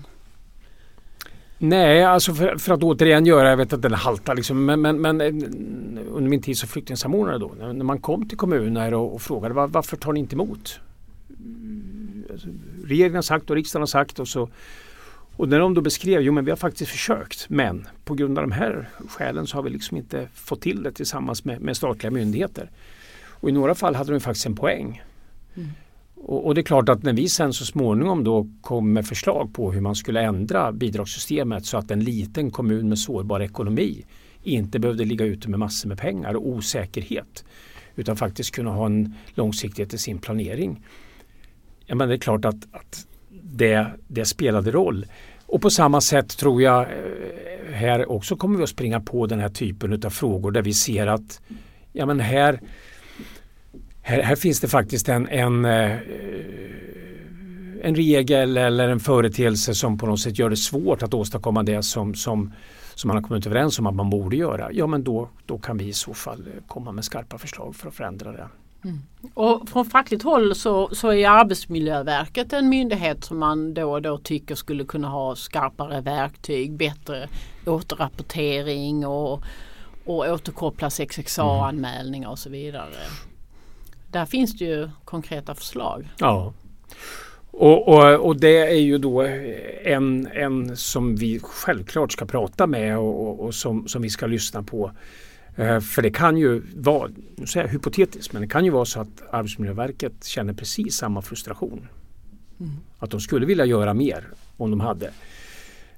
Nej, 1.57 2.03
alltså 2.03 2.33
för, 2.33 2.57
för, 2.57 2.73
att 2.73 2.83
återigen 2.83 3.25
göra, 3.25 3.49
jag 3.49 3.57
vet 3.57 3.73
att 3.73 3.81
den 3.81 3.93
haltar 3.93 4.35
liksom, 4.35 4.65
men, 4.65 4.81
men, 4.81 5.01
men, 5.01 5.21
eh, 5.21 5.27
under 6.11 6.29
min 6.29 6.41
tid 6.41 6.57
som 6.57 6.69
flyktingsamordnare 6.69 7.37
då, 7.37 7.55
när, 7.57 7.73
man 7.73 7.99
kom 7.99 8.29
till 8.29 8.37
kommuner 8.37 8.93
och, 8.93 9.13
och 9.13 9.21
frågade 9.21 9.53
var, 9.53 9.67
varför 9.67 9.97
tar 9.97 10.13
ni 10.13 10.19
inte 10.19 10.35
emot? 10.35 10.79
Mm, 11.29 12.23
alltså, 12.31 12.47
regeringen 12.85 13.15
har 13.15 13.21
sagt 13.21 13.49
och 13.49 13.55
riksdagen 13.55 13.81
har 13.81 13.87
sagt 13.87 14.19
och 14.19 14.27
så 14.27 14.49
och 15.35 15.49
när 15.49 15.59
de 15.59 15.73
då 15.73 15.81
beskrev, 15.81 16.21
jo 16.21 16.33
men 16.33 16.45
vi 16.45 16.51
har 16.51 16.57
faktiskt 16.57 16.91
försökt 16.91 17.49
men 17.49 17.87
på 18.05 18.13
grund 18.13 18.37
av 18.37 18.43
de 18.43 18.51
här 18.51 18.89
skälen 19.07 19.47
så 19.47 19.57
har 19.57 19.63
vi 19.63 19.69
liksom 19.69 19.97
inte 19.97 20.27
fått 20.33 20.61
till 20.61 20.83
det 20.83 20.91
tillsammans 20.91 21.45
med, 21.45 21.61
med 21.61 21.77
statliga 21.77 22.11
myndigheter. 22.11 22.69
Och 23.27 23.49
i 23.49 23.51
några 23.51 23.75
fall 23.75 23.95
hade 23.95 24.13
de 24.13 24.19
faktiskt 24.19 24.45
en 24.45 24.55
poäng. 24.55 25.03
Mm. 25.55 25.69
Och, 26.25 26.45
och, 26.45 26.55
det 26.55 26.61
är 26.61 26.63
klart 26.63 26.89
att 26.89 27.03
när 27.03 27.13
vi 27.13 27.29
sen 27.29 27.53
så 27.53 27.65
småningom 27.65 28.23
då 28.23 28.47
kom 28.61 28.93
med 28.93 29.07
förslag 29.07 29.53
på 29.53 29.71
hur 29.71 29.81
man 29.81 29.95
skulle 29.95 30.21
ändra 30.21 30.71
bidragssystemet 30.71 31.65
så 31.65 31.77
att 31.77 31.91
en 31.91 32.03
liten 32.03 32.51
kommun 32.51 32.89
med 32.89 32.99
sårbar 32.99 33.39
ekonomi 33.39 34.05
inte 34.43 34.79
behövde 34.79 35.05
ligga 35.05 35.25
ute 35.25 35.49
med 35.49 35.59
massor 35.59 35.89
med 35.89 35.97
pengar 35.97 36.33
och 36.33 36.47
osäkerhet 36.47 37.45
utan 37.95 38.15
faktiskt 38.15 38.55
kunna 38.55 38.71
ha 38.71 38.85
en 38.85 39.15
långsiktighet 39.33 39.93
i 39.93 39.97
sin 39.97 40.19
planering. 40.19 40.81
Ja, 41.85 41.95
men 41.95 42.09
det 42.09 42.15
är 42.15 42.19
klart 42.19 42.45
att, 42.45 42.67
att 42.71 43.07
det, 43.29 43.87
det 44.07 44.25
spelade 44.25 44.71
roll. 44.71 45.05
Och 45.45 45.61
på 45.61 45.69
samma 45.69 46.01
sätt 46.01 46.37
tror 46.37 46.61
jag 46.61 46.81
eh, 46.81 47.73
här 47.73 48.11
också 48.11 48.35
kommer 48.35 48.57
vi 48.57 48.63
att 48.63 48.69
springa 48.69 48.99
på 48.99 49.27
den 49.27 49.39
här 49.39 49.49
typen 49.49 50.05
av 50.05 50.09
frågor 50.09 50.51
där 50.51 50.61
vi 50.61 50.73
ser 50.73 51.07
att 51.07 51.41
ja, 51.93 52.05
men 52.05 52.19
här, 52.19 52.59
här, 54.03 54.21
här 54.21 54.35
finns 54.35 54.59
det 54.59 54.67
faktiskt 54.67 55.09
en, 55.09 55.27
en, 55.27 55.65
eh, 55.65 55.97
en 57.81 57.95
regel 57.95 58.57
eller 58.57 58.89
en 58.89 58.99
företeelse 58.99 59.75
som 59.75 59.97
på 59.97 60.05
något 60.05 60.19
sätt 60.19 60.39
gör 60.39 60.49
det 60.49 60.57
svårt 60.57 61.03
att 61.03 61.13
åstadkomma 61.13 61.63
det 61.63 61.83
som, 61.83 62.15
som, 62.15 62.53
som 62.95 63.07
man 63.07 63.17
har 63.17 63.23
kommit 63.23 63.45
överens 63.45 63.79
om 63.79 63.87
att 63.87 63.95
man 63.95 64.09
borde 64.09 64.35
göra. 64.35 64.71
Ja 64.71 64.87
men 64.87 65.03
då, 65.03 65.29
då 65.45 65.57
kan 65.57 65.77
vi 65.77 65.87
i 65.87 65.93
så 65.93 66.13
fall 66.13 66.39
eh, 66.39 66.63
komma 66.67 66.91
med 66.91 67.05
skarpa 67.05 67.37
förslag 67.37 67.75
för 67.75 67.87
att 67.87 67.95
förändra 67.95 68.31
det. 68.31 68.47
Mm. 68.83 68.99
Och 69.33 69.69
från 69.69 69.85
fackligt 69.85 70.23
håll 70.23 70.55
så, 70.55 70.89
så 70.95 71.13
är 71.13 71.29
Arbetsmiljöverket 71.29 72.53
en 72.53 72.69
myndighet 72.69 73.23
som 73.23 73.39
man 73.39 73.73
då 73.73 73.91
och 73.91 74.01
då 74.01 74.17
tycker 74.17 74.55
skulle 74.55 74.83
kunna 74.83 75.09
ha 75.09 75.35
skarpare 75.35 76.01
verktyg, 76.01 76.73
bättre 76.73 77.27
återrapportering 77.65 79.07
och, 79.07 79.43
och 80.05 80.17
återkoppla 80.29 80.89
XXA-anmälningar 80.89 82.29
och 82.29 82.39
så 82.39 82.49
vidare. 82.49 82.95
Där 84.13 84.25
finns 84.25 84.57
det 84.57 84.65
ju 84.65 84.89
konkreta 85.05 85.55
förslag. 85.55 86.09
Ja. 86.19 86.53
Och, 87.51 87.87
och, 87.87 88.25
och, 88.25 88.39
det 88.39 88.57
är 88.57 88.81
ju 88.81 88.97
då 88.97 89.21
en, 89.83 90.27
en 90.33 90.77
som 90.77 91.15
vi 91.15 91.39
självklart 91.43 92.11
ska 92.11 92.25
prata 92.25 92.67
med 92.67 92.97
och, 92.97 93.39
och 93.39 93.55
som, 93.55 93.87
som 93.87 94.01
vi 94.01 94.09
ska 94.09 94.27
lyssna 94.27 94.63
på. 94.63 94.91
Eh, 95.55 95.79
för 95.79 96.01
det 96.01 96.11
kan 96.11 96.37
ju 96.37 96.61
vara, 96.75 97.09
nu 97.35 97.47
säger 97.47 97.65
jag 97.65 97.71
hypotetiskt, 97.71 98.33
men 98.33 98.41
det 98.41 98.47
kan 98.47 98.65
ju 98.65 98.71
vara 98.71 98.85
så 98.85 98.99
att 98.99 99.23
Arbetsmiljöverket 99.31 100.25
känner 100.25 100.53
precis 100.53 100.95
samma 100.95 101.21
frustration. 101.21 101.87
Mm. 102.59 102.71
Att 102.99 103.11
de 103.11 103.19
skulle 103.19 103.45
vilja 103.45 103.65
göra 103.65 103.93
mer 103.93 104.27
om 104.57 104.71
de 104.71 104.79
hade. 104.79 105.11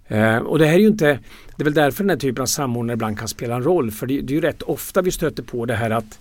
Eh, 0.08 0.38
och 0.38 0.60
det 0.60 0.66
här 0.66 0.74
är 0.74 0.80
ju 0.80 0.88
inte, 0.88 1.20
det 1.56 1.64
är 1.64 1.64
väl 1.64 1.74
därför 1.74 2.04
den 2.04 2.10
här 2.10 2.18
typen 2.18 2.42
av 2.42 2.46
samordnare 2.46 2.94
ibland 2.94 3.20
kan 3.20 3.28
spela 3.28 3.56
en 3.56 3.64
roll. 3.64 3.92
För 3.92 4.08
det, 4.08 4.22
det 4.22 4.34
är 4.34 4.36
ju 4.36 4.42
rätt 4.42 4.62
ofta 4.62 5.02
vi 5.02 5.12
stöter 5.12 5.44
på 5.44 5.66
det 5.66 5.76
här 5.76 5.90
att, 5.90 6.20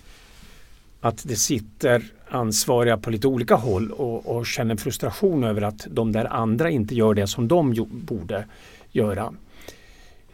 att 1.05 1.23
det 1.27 1.35
sitter 1.35 2.03
ansvariga 2.29 2.97
på 2.97 3.09
lite 3.09 3.27
olika 3.27 3.55
håll 3.55 3.91
och, 3.91 4.35
och 4.35 4.45
känner 4.45 4.75
frustration 4.75 5.43
över 5.43 5.61
att 5.61 5.87
de 5.89 6.11
där 6.11 6.25
andra 6.25 6.69
inte 6.69 6.95
gör 6.95 7.13
det 7.13 7.27
som 7.27 7.47
de 7.47 7.87
borde 7.91 8.45
göra. 8.91 9.33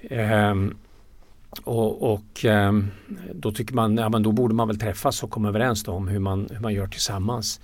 Ehm, 0.02 0.76
och, 1.64 2.14
och 2.14 2.46
ehm, 2.46 2.88
då 3.34 3.52
tycker 3.52 3.74
man, 3.74 3.98
ja 3.98 4.10
men 4.10 4.24
då 4.24 4.32
borde 4.32 4.54
man 4.54 4.68
väl 4.68 4.80
träffas 4.80 5.24
och 5.24 5.30
komma 5.32 5.48
överens 5.48 5.88
om 5.88 6.08
hur 6.08 6.20
man, 6.20 6.48
hur 6.52 6.60
man 6.60 6.74
gör 6.74 6.88
tillsammans. 6.88 7.62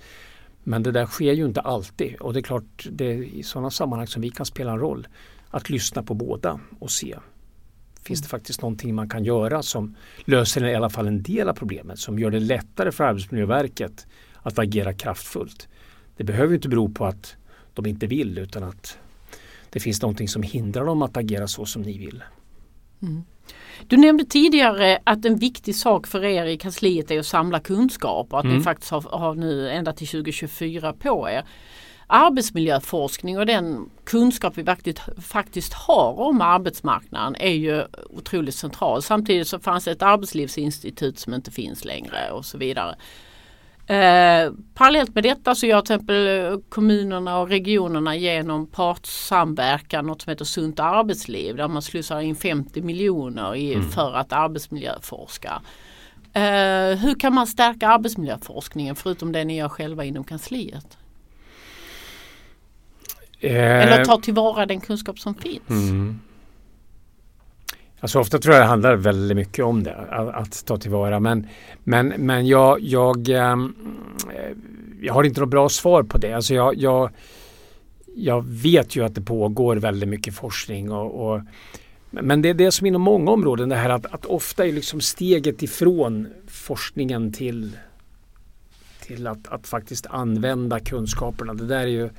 Men 0.64 0.82
det 0.82 0.92
där 0.92 1.06
sker 1.06 1.32
ju 1.32 1.46
inte 1.46 1.60
alltid 1.60 2.16
och 2.16 2.32
det 2.32 2.40
är 2.40 2.42
klart 2.42 2.86
det 2.90 3.04
är 3.04 3.22
i 3.22 3.42
sådana 3.42 3.70
sammanhang 3.70 4.06
som 4.06 4.22
vi 4.22 4.30
kan 4.30 4.46
spela 4.46 4.72
en 4.72 4.78
roll. 4.78 5.08
Att 5.50 5.70
lyssna 5.70 6.02
på 6.02 6.14
båda 6.14 6.60
och 6.78 6.90
se. 6.90 7.16
Finns 8.08 8.22
det 8.22 8.28
faktiskt 8.28 8.62
någonting 8.62 8.94
man 8.94 9.08
kan 9.08 9.24
göra 9.24 9.62
som 9.62 9.96
löser 10.24 10.64
i 10.64 10.74
alla 10.74 10.90
fall 10.90 11.06
en 11.06 11.22
del 11.22 11.48
av 11.48 11.54
problemet 11.54 11.98
som 11.98 12.18
gör 12.18 12.30
det 12.30 12.40
lättare 12.40 12.92
för 12.92 13.04
Arbetsmiljöverket 13.04 14.06
att 14.42 14.58
agera 14.58 14.92
kraftfullt. 14.92 15.68
Det 16.16 16.24
behöver 16.24 16.54
inte 16.54 16.68
bero 16.68 16.88
på 16.88 17.04
att 17.04 17.36
de 17.74 17.86
inte 17.86 18.06
vill 18.06 18.38
utan 18.38 18.62
att 18.62 18.98
det 19.70 19.80
finns 19.80 20.02
någonting 20.02 20.28
som 20.28 20.42
hindrar 20.42 20.84
dem 20.84 21.02
att 21.02 21.16
agera 21.16 21.48
så 21.48 21.66
som 21.66 21.82
ni 21.82 21.98
vill. 21.98 22.22
Mm. 23.02 23.24
Du 23.86 23.96
nämnde 23.96 24.24
tidigare 24.24 24.98
att 25.04 25.24
en 25.24 25.36
viktig 25.38 25.76
sak 25.76 26.06
för 26.06 26.24
er 26.24 26.44
i 26.44 26.56
kansliet 26.56 27.10
är 27.10 27.18
att 27.18 27.26
samla 27.26 27.60
kunskap 27.60 28.32
och 28.32 28.38
att 28.38 28.44
mm. 28.44 28.56
ni 28.56 28.62
faktiskt 28.62 28.90
har, 28.90 29.00
har 29.00 29.34
nu 29.34 29.70
ända 29.70 29.92
till 29.92 30.08
2024 30.08 30.92
på 30.92 31.28
er. 31.30 31.44
Arbetsmiljöforskning 32.10 33.38
och 33.38 33.46
den 33.46 33.90
kunskap 34.04 34.58
vi 34.58 34.64
faktiskt, 34.64 35.00
faktiskt 35.22 35.72
har 35.72 36.20
om 36.20 36.40
arbetsmarknaden 36.40 37.36
är 37.40 37.52
ju 37.52 37.84
otroligt 38.10 38.54
central. 38.54 39.02
Samtidigt 39.02 39.48
så 39.48 39.58
fanns 39.58 39.84
det 39.84 39.90
ett 39.90 40.02
arbetslivsinstitut 40.02 41.18
som 41.18 41.34
inte 41.34 41.50
finns 41.50 41.84
längre 41.84 42.30
och 42.30 42.44
så 42.44 42.58
vidare. 42.58 42.96
Eh, 43.88 44.52
parallellt 44.74 45.14
med 45.14 45.24
detta 45.24 45.54
så 45.54 45.66
gör 45.66 45.80
till 45.80 45.94
exempel 45.94 46.52
eh, 46.52 46.58
kommunerna 46.68 47.38
och 47.38 47.48
regionerna 47.48 48.16
genom 48.16 48.66
partssamverkan 48.66 50.06
något 50.06 50.22
som 50.22 50.30
heter 50.30 50.44
Sunt 50.44 50.80
arbetsliv 50.80 51.56
där 51.56 51.68
man 51.68 51.82
slussar 51.82 52.20
in 52.20 52.36
50 52.36 52.82
miljoner 52.82 53.56
i, 53.56 53.74
mm. 53.74 53.88
för 53.88 54.14
att 54.14 54.32
arbetsmiljöforska. 54.32 55.62
Eh, 56.32 56.98
hur 56.98 57.20
kan 57.20 57.34
man 57.34 57.46
stärka 57.46 57.88
arbetsmiljöforskningen 57.88 58.96
förutom 58.96 59.32
det 59.32 59.44
ni 59.44 59.56
gör 59.56 59.68
själva 59.68 60.04
inom 60.04 60.24
kansliet? 60.24 60.97
Eller 63.40 64.04
ta 64.04 64.20
tillvara 64.20 64.66
den 64.66 64.80
kunskap 64.80 65.18
som 65.18 65.34
finns? 65.34 65.68
Mm. 65.70 66.18
Alltså 68.00 68.20
ofta 68.20 68.38
tror 68.38 68.54
jag 68.54 68.64
det 68.64 68.68
handlar 68.68 68.96
väldigt 68.96 69.36
mycket 69.36 69.64
om 69.64 69.82
det, 69.82 69.94
att, 69.94 70.28
att 70.28 70.64
ta 70.64 70.76
tillvara. 70.76 71.20
Men, 71.20 71.46
men, 71.84 72.08
men 72.08 72.46
jag, 72.46 72.80
jag, 72.80 73.28
ähm, 73.28 73.74
jag 75.00 75.14
har 75.14 75.24
inte 75.24 75.40
något 75.40 75.48
bra 75.48 75.68
svar 75.68 76.02
på 76.02 76.18
det. 76.18 76.32
Alltså 76.32 76.54
jag, 76.54 76.76
jag, 76.76 77.10
jag 78.16 78.44
vet 78.46 78.96
ju 78.96 79.04
att 79.04 79.14
det 79.14 79.20
pågår 79.20 79.76
väldigt 79.76 80.08
mycket 80.08 80.34
forskning. 80.34 80.92
Och, 80.92 81.32
och 81.32 81.40
men 82.10 82.42
det 82.42 82.48
är 82.48 82.54
det 82.54 82.72
som 82.72 82.86
inom 82.86 83.02
många 83.02 83.30
områden 83.30 83.68
det 83.68 83.76
här 83.76 83.90
att, 83.90 84.06
att 84.06 84.24
ofta 84.24 84.66
är 84.66 84.72
liksom 84.72 85.00
steget 85.00 85.62
ifrån 85.62 86.28
forskningen 86.46 87.32
till, 87.32 87.76
till 89.00 89.26
att, 89.26 89.48
att 89.48 89.66
faktiskt 89.66 90.06
använda 90.06 90.80
kunskaperna. 90.80 91.54
Det 91.54 91.66
där 91.66 91.80
är 91.80 91.86
ju 91.86 92.10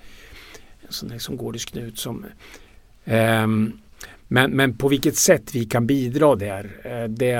sån 0.89 1.09
där 1.09 1.19
som 1.19 1.37
gordisk 1.37 1.71
knut 1.71 1.97
som 1.97 2.25
um, 3.05 3.79
men, 4.31 4.51
men 4.51 4.77
på 4.77 4.87
vilket 4.87 5.15
sätt 5.15 5.55
vi 5.55 5.65
kan 5.65 5.87
bidra 5.87 6.35
där, 6.35 6.81
eh, 6.83 7.09
det, 7.09 7.35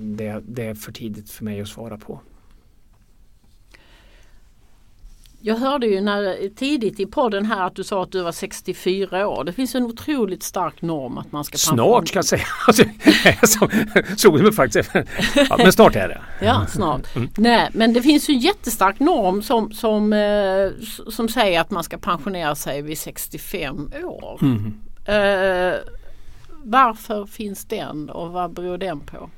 det, 0.00 0.42
det 0.46 0.66
är 0.66 0.74
för 0.74 0.92
tidigt 0.92 1.30
för 1.30 1.44
mig 1.44 1.60
att 1.60 1.68
svara 1.68 1.98
på. 1.98 2.20
Jag 5.40 5.56
hörde 5.56 5.86
ju 5.86 6.00
när, 6.00 6.48
tidigt 6.54 7.00
i 7.00 7.06
podden 7.06 7.46
här 7.46 7.66
att 7.66 7.74
du 7.74 7.84
sa 7.84 8.02
att 8.02 8.12
du 8.12 8.22
var 8.22 8.32
64 8.32 9.28
år. 9.28 9.44
Det 9.44 9.52
finns 9.52 9.74
en 9.74 9.84
otroligt 9.84 10.42
stark 10.42 10.82
norm 10.82 11.18
att 11.18 11.32
man 11.32 11.44
ska 11.44 11.58
Snart 11.58 12.08
ska 12.08 12.18
jag 12.18 12.24
säga. 12.24 12.44
Alltså, 13.40 13.68
såg 14.16 14.40
mig 14.40 14.52
faktiskt. 14.52 14.90
Ja, 15.34 15.56
men 15.58 15.72
snart 15.72 15.96
är 15.96 16.08
det. 16.08 16.20
Ja, 16.46 16.66
snart. 16.68 17.16
Mm. 17.16 17.28
Nej, 17.36 17.68
men 17.72 17.92
det 17.92 18.02
finns 18.02 18.30
ju 18.30 18.34
en 18.34 18.40
jättestark 18.40 19.00
norm 19.00 19.42
som, 19.42 19.72
som, 19.72 20.12
eh, 20.12 20.70
som 21.10 21.28
säger 21.28 21.60
att 21.60 21.70
man 21.70 21.84
ska 21.84 21.98
pensionera 21.98 22.54
sig 22.54 22.82
vid 22.82 22.98
65 22.98 23.92
år. 24.04 24.38
Mm. 24.42 24.74
Uh, 25.08 25.74
varför 26.64 27.26
finns 27.26 27.64
den 27.64 28.10
och 28.10 28.32
vad 28.32 28.52
beror 28.52 28.78
den 28.78 29.00
på? 29.00 29.30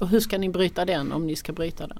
Och 0.00 0.08
hur 0.08 0.20
ska 0.20 0.38
ni 0.38 0.48
bryta 0.48 0.84
den 0.84 1.12
om 1.12 1.26
ni 1.26 1.36
ska 1.36 1.52
bryta 1.52 1.86
den? 1.86 1.98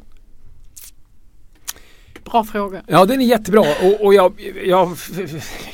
Bra 2.37 2.45
fråga. 2.45 2.83
Ja 2.87 3.05
den 3.05 3.21
är 3.21 3.25
jättebra 3.25 3.61
och, 3.61 4.05
och 4.05 4.15
jag, 4.15 4.55
jag, 4.65 4.97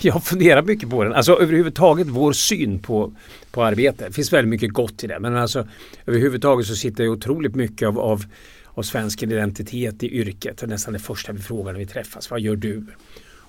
jag 0.01 0.25
funderar 0.25 0.63
mycket 0.63 0.91
på 0.91 1.05
den. 1.05 1.13
Alltså 1.13 1.33
överhuvudtaget 1.33 2.07
vår 2.07 2.33
syn 2.33 2.79
på, 2.79 3.13
på 3.51 3.65
arbete. 3.65 4.07
Det 4.07 4.13
finns 4.13 4.33
väldigt 4.33 4.51
mycket 4.51 4.73
gott 4.73 5.05
i 5.05 5.07
det 5.07 5.21
men 5.21 5.37
alltså 5.37 5.69
överhuvudtaget 6.07 6.67
så 6.67 6.77
sitter 6.77 7.05
det 7.05 7.11
otroligt 7.11 7.55
mycket 7.55 7.89
av, 7.89 7.99
av, 7.99 8.25
av 8.67 8.83
svensk 8.83 9.23
identitet 9.23 10.03
i 10.03 10.19
yrket. 10.19 10.59
Det 10.59 10.67
är 10.67 10.69
nästan 10.69 10.93
det 10.93 10.99
första 10.99 11.33
vi 11.33 11.39
frågar 11.39 11.73
när 11.73 11.79
vi 11.81 11.87
träffas. 11.87 12.31
Vad 12.31 12.41
gör 12.41 12.57
du? 12.57 12.87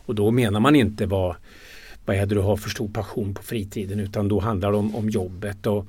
Och 0.06 0.16
då 0.16 0.32
menar 0.32 0.60
man 0.60 0.76
inte 0.76 1.06
vad 1.06 1.36
vad 2.06 2.16
är 2.16 2.26
det 2.26 2.36
du 2.36 2.42
har 2.42 2.58
för 2.58 2.70
stor 2.70 2.88
passion 2.88 3.34
på 3.34 3.44
fritiden 3.44 4.00
utan 4.00 4.28
då 4.28 4.40
handlar 4.40 4.72
det 4.72 4.78
om, 4.78 4.96
om 4.96 5.10
jobbet. 5.10 5.68
Och, 5.68 5.88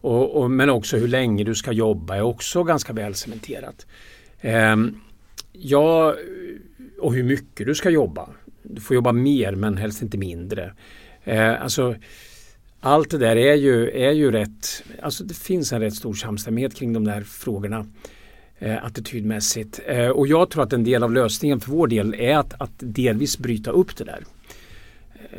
och, 0.00 0.42
och, 0.42 0.50
men 0.50 0.70
också 0.70 0.96
hur 0.96 1.08
länge 1.08 1.44
du 1.44 1.54
ska 1.54 1.72
jobba 1.72 2.16
är 2.16 2.22
också 2.22 2.62
ganska 2.62 2.92
väl 2.92 3.14
cementerat. 3.14 3.86
Eh, 4.40 4.76
jag 5.52 6.14
och 7.02 7.14
hur 7.14 7.22
mycket 7.22 7.66
du 7.66 7.74
ska 7.74 7.90
jobba. 7.90 8.28
Du 8.62 8.80
får 8.80 8.94
jobba 8.94 9.12
mer 9.12 9.54
men 9.54 9.76
helst 9.76 10.02
inte 10.02 10.18
mindre. 10.18 10.72
Eh, 11.24 11.62
alltså, 11.62 11.94
allt 12.80 13.10
det 13.10 13.18
där 13.18 13.36
är 13.36 13.54
ju, 13.54 13.90
är 13.90 14.12
ju 14.12 14.30
rätt, 14.30 14.84
alltså 15.02 15.24
det 15.24 15.34
finns 15.34 15.72
en 15.72 15.80
rätt 15.80 15.94
stor 15.94 16.14
samstämmighet 16.14 16.74
kring 16.74 16.92
de 16.92 17.04
där 17.04 17.20
frågorna 17.20 17.86
eh, 18.58 18.84
attitydmässigt. 18.84 19.80
Eh, 19.86 20.08
och 20.08 20.26
jag 20.26 20.50
tror 20.50 20.62
att 20.62 20.72
en 20.72 20.84
del 20.84 21.02
av 21.02 21.12
lösningen 21.12 21.60
för 21.60 21.70
vår 21.70 21.86
del 21.86 22.14
är 22.14 22.36
att, 22.36 22.60
att 22.60 22.72
delvis 22.78 23.38
bryta 23.38 23.70
upp 23.70 23.96
det 23.96 24.04
där. 24.04 24.24
Eh, 25.14 25.38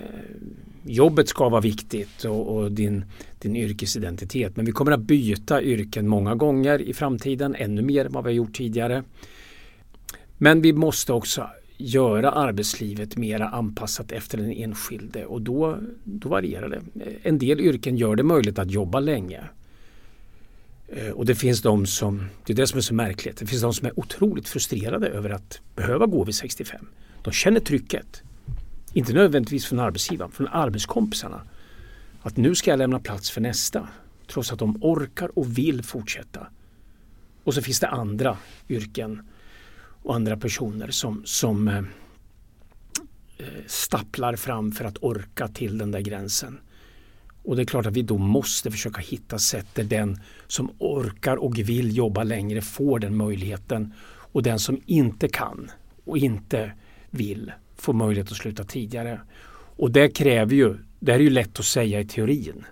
jobbet 0.83 1.29
ska 1.29 1.49
vara 1.49 1.61
viktigt 1.61 2.25
och, 2.25 2.57
och, 2.57 2.71
din, 2.71 3.05
din 3.39 3.55
yrkesidentitet. 3.55 4.55
Men 4.55 4.65
vi 4.65 4.71
kommer 4.71 4.91
att 4.91 4.99
byta 4.99 5.61
yrken 5.61 6.07
många 6.07 6.35
gånger 6.35 6.81
i 6.81 6.93
framtiden, 6.93 7.55
ännu 7.55 7.81
mer 7.81 8.05
än 8.05 8.11
vad 8.11 8.23
vi 8.23 8.29
har 8.29 8.35
gjort 8.35 8.53
tidigare. 8.53 9.03
Men 10.43 10.61
vi 10.61 10.73
måste 10.73 11.13
också 11.13 11.49
göra 11.77 12.31
arbetslivet 12.31 13.17
mera 13.17 13.49
anpassat 13.49 14.11
efter 14.11 14.37
den 14.37 14.51
enskilde 14.51 15.25
och 15.25 15.41
då, 15.41 15.77
då 16.03 16.29
varierar 16.29 16.69
det. 16.69 16.81
En 17.23 17.37
del 17.37 17.61
yrken 17.61 17.97
gör 17.97 18.15
det 18.15 18.23
möjligt 18.23 18.59
att 18.59 18.71
jobba 18.71 18.99
länge. 18.99 19.43
Eh, 20.87 21.09
och 21.09 21.25
det 21.25 21.35
finns 21.35 21.61
de 21.61 21.85
som, 21.85 22.25
det 22.45 22.53
är 22.53 22.57
det 22.57 22.67
som 22.67 22.77
är 22.77 22.81
så 22.81 22.93
märkligt, 22.93 23.37
det 23.37 23.45
finns 23.45 23.61
de 23.61 23.73
som 23.73 23.87
är 23.87 23.99
otroligt 23.99 24.47
frustrerade 24.47 25.07
över 25.07 25.29
att 25.29 25.61
behöva 25.75 26.05
gå 26.05 26.23
vid 26.23 26.35
65. 26.35 26.85
De 27.21 27.31
känner 27.31 27.59
trycket. 27.59 28.21
Inte 28.93 29.13
nödvändigtvis 29.13 29.65
från 29.65 29.79
arbetsgivaren, 29.79 30.31
från 30.31 30.47
arbetskompisarna. 30.47 31.41
Att 32.21 32.37
nu 32.37 32.55
ska 32.55 32.69
jag 32.69 32.77
lämna 32.77 32.99
plats 32.99 33.31
för 33.31 33.41
nästa. 33.41 33.87
Trots 34.27 34.51
att 34.51 34.59
de 34.59 34.83
orkar 34.83 35.39
och 35.39 35.57
vill 35.57 35.83
fortsätta. 35.83 36.47
Och 37.43 37.53
så 37.53 37.61
finns 37.61 37.79
det 37.79 37.87
andra 37.87 38.37
yrken 38.69 39.21
och 40.03 40.15
andra 40.15 40.37
personer 40.37 40.91
som, 40.91 41.21
som 41.25 41.67
eh, 41.67 41.77
eh, 43.37 43.45
stapplar 43.67 44.35
fram 44.35 44.71
för 44.71 44.85
att 44.85 44.97
orka 45.01 45.47
till 45.47 45.77
den 45.77 45.91
där 45.91 46.01
gränsen. 46.01 46.59
Och 47.43 47.55
det 47.55 47.61
är 47.61 47.65
klart 47.65 47.85
att 47.85 47.93
vi 47.93 48.01
då 48.01 48.17
måste 48.17 48.71
försöka 48.71 49.01
hitta 49.01 49.39
sätt 49.39 49.67
där 49.73 49.83
den 49.83 50.19
som 50.47 50.71
orkar 50.77 51.35
och 51.35 51.59
vill 51.59 51.97
jobba 51.97 52.23
längre 52.23 52.61
får 52.61 52.99
den 52.99 53.17
möjligheten. 53.17 53.93
Och 54.05 54.43
den 54.43 54.59
som 54.59 54.81
inte 54.85 55.27
kan 55.27 55.71
och 56.05 56.17
inte 56.17 56.71
vill 57.09 57.51
får 57.75 57.93
möjlighet 57.93 58.31
att 58.31 58.37
sluta 58.37 58.63
tidigare. 58.63 59.21
Och 59.75 59.91
det 59.91 60.09
kräver 60.09 60.55
ju, 60.55 60.75
det 60.99 61.13
är 61.13 61.19
ju 61.19 61.29
lätt 61.29 61.59
att 61.59 61.65
säga 61.65 61.99
i 61.99 62.05
teorin. 62.05 62.65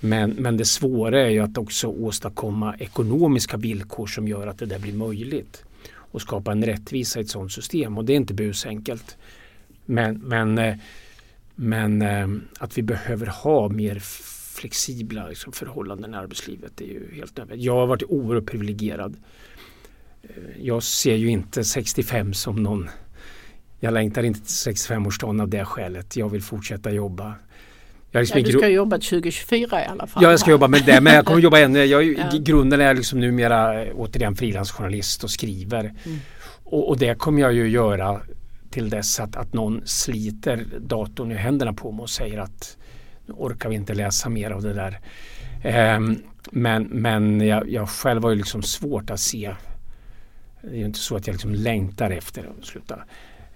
Men, 0.00 0.30
men 0.30 0.56
det 0.56 0.64
svåra 0.64 1.20
är 1.20 1.30
ju 1.30 1.40
att 1.40 1.58
också 1.58 1.88
åstadkomma 1.88 2.76
ekonomiska 2.78 3.56
villkor 3.56 4.06
som 4.06 4.28
gör 4.28 4.46
att 4.46 4.58
det 4.58 4.66
där 4.66 4.78
blir 4.78 4.92
möjligt. 4.92 5.65
Och 6.16 6.22
skapa 6.22 6.52
en 6.52 6.64
rättvisa 6.64 7.18
i 7.18 7.22
ett 7.22 7.28
sådant 7.28 7.52
system 7.52 7.98
och 7.98 8.04
det 8.04 8.12
är 8.12 8.16
inte 8.16 8.34
busenkelt. 8.34 9.16
Men, 9.84 10.18
men, 10.18 10.58
eh, 10.58 10.76
men 11.54 12.02
eh, 12.02 12.28
att 12.58 12.78
vi 12.78 12.82
behöver 12.82 13.26
ha 13.26 13.68
mer 13.68 13.98
flexibla 14.58 15.28
liksom, 15.28 15.52
förhållanden 15.52 16.14
i 16.14 16.16
arbetslivet 16.16 16.80
är 16.80 16.84
ju 16.84 17.14
helt 17.14 17.36
nödvändigt. 17.36 17.66
Jag 17.66 17.74
har 17.74 17.86
varit 17.86 18.02
oerhört 18.02 18.46
privilegierad. 18.46 19.16
Eh, 20.22 20.28
jag 20.60 20.82
ser 20.82 21.14
ju 21.14 21.28
inte 21.28 21.64
65 21.64 22.34
som 22.34 22.62
någon 22.62 22.88
jag 23.80 23.94
längtar 23.94 24.22
inte 24.22 24.40
till 24.40 24.72
65-årsdagen 24.72 25.42
av 25.42 25.48
det 25.48 25.64
skälet. 25.64 26.16
Jag 26.16 26.28
vill 26.28 26.42
fortsätta 26.42 26.90
jobba. 26.90 27.34
Jag 28.10 28.20
liksom 28.20 28.40
ja, 28.40 28.46
du 28.46 28.52
ska 28.52 28.68
jobba 28.68 28.96
2024 28.96 29.84
i 29.84 29.86
alla 29.86 30.06
fall. 30.06 30.22
Ja, 30.22 30.30
jag 30.30 30.40
ska 30.40 30.50
jobba 30.50 30.68
med 30.68 30.82
det. 30.86 31.00
Men 31.00 31.14
jag 31.14 31.26
kommer 31.26 31.40
jobba 31.42 31.58
ännu. 31.58 31.84
Jag, 31.84 32.04
ja. 32.04 32.30
Grunden 32.38 32.80
är 32.80 32.84
jag 32.84 32.96
liksom 32.96 33.20
numera 33.20 33.84
eh, 33.84 33.92
återigen 33.94 34.36
frilansjournalist 34.36 35.24
och 35.24 35.30
skriver. 35.30 35.80
Mm. 35.80 36.18
Och, 36.64 36.88
och, 36.88 36.98
det 36.98 37.18
kommer 37.18 37.42
jag 37.42 37.52
ju 37.52 37.68
göra 37.68 38.20
till 38.70 38.90
dess 38.90 39.20
att, 39.20 39.36
att 39.36 39.52
någon 39.52 39.82
sliter 39.84 40.66
datorn 40.80 41.32
i 41.32 41.34
händerna 41.34 41.72
på 41.72 41.92
mig 41.92 42.02
och 42.02 42.10
säger 42.10 42.38
att 42.38 42.76
nu 43.26 43.34
orkar 43.36 43.68
vi 43.68 43.74
inte 43.74 43.94
läsa 43.94 44.28
mer 44.28 44.50
av 44.50 44.62
det 44.62 44.74
där. 44.74 45.00
Um, 45.96 46.22
men 46.50 46.82
men 46.82 47.40
jag, 47.40 47.70
jag 47.70 47.88
själv 47.88 48.22
har 48.22 48.30
ju 48.30 48.36
liksom 48.36 48.62
svårt 48.62 49.10
att 49.10 49.20
se 49.20 49.54
det 50.70 50.76
är 50.76 50.78
ju 50.78 50.84
inte 50.84 50.98
så 50.98 51.16
att 51.16 51.26
jag 51.26 51.34
liksom 51.34 51.54
längtar 51.54 52.10
efter 52.10 52.50
att 52.58 52.66
sluta. 52.66 52.98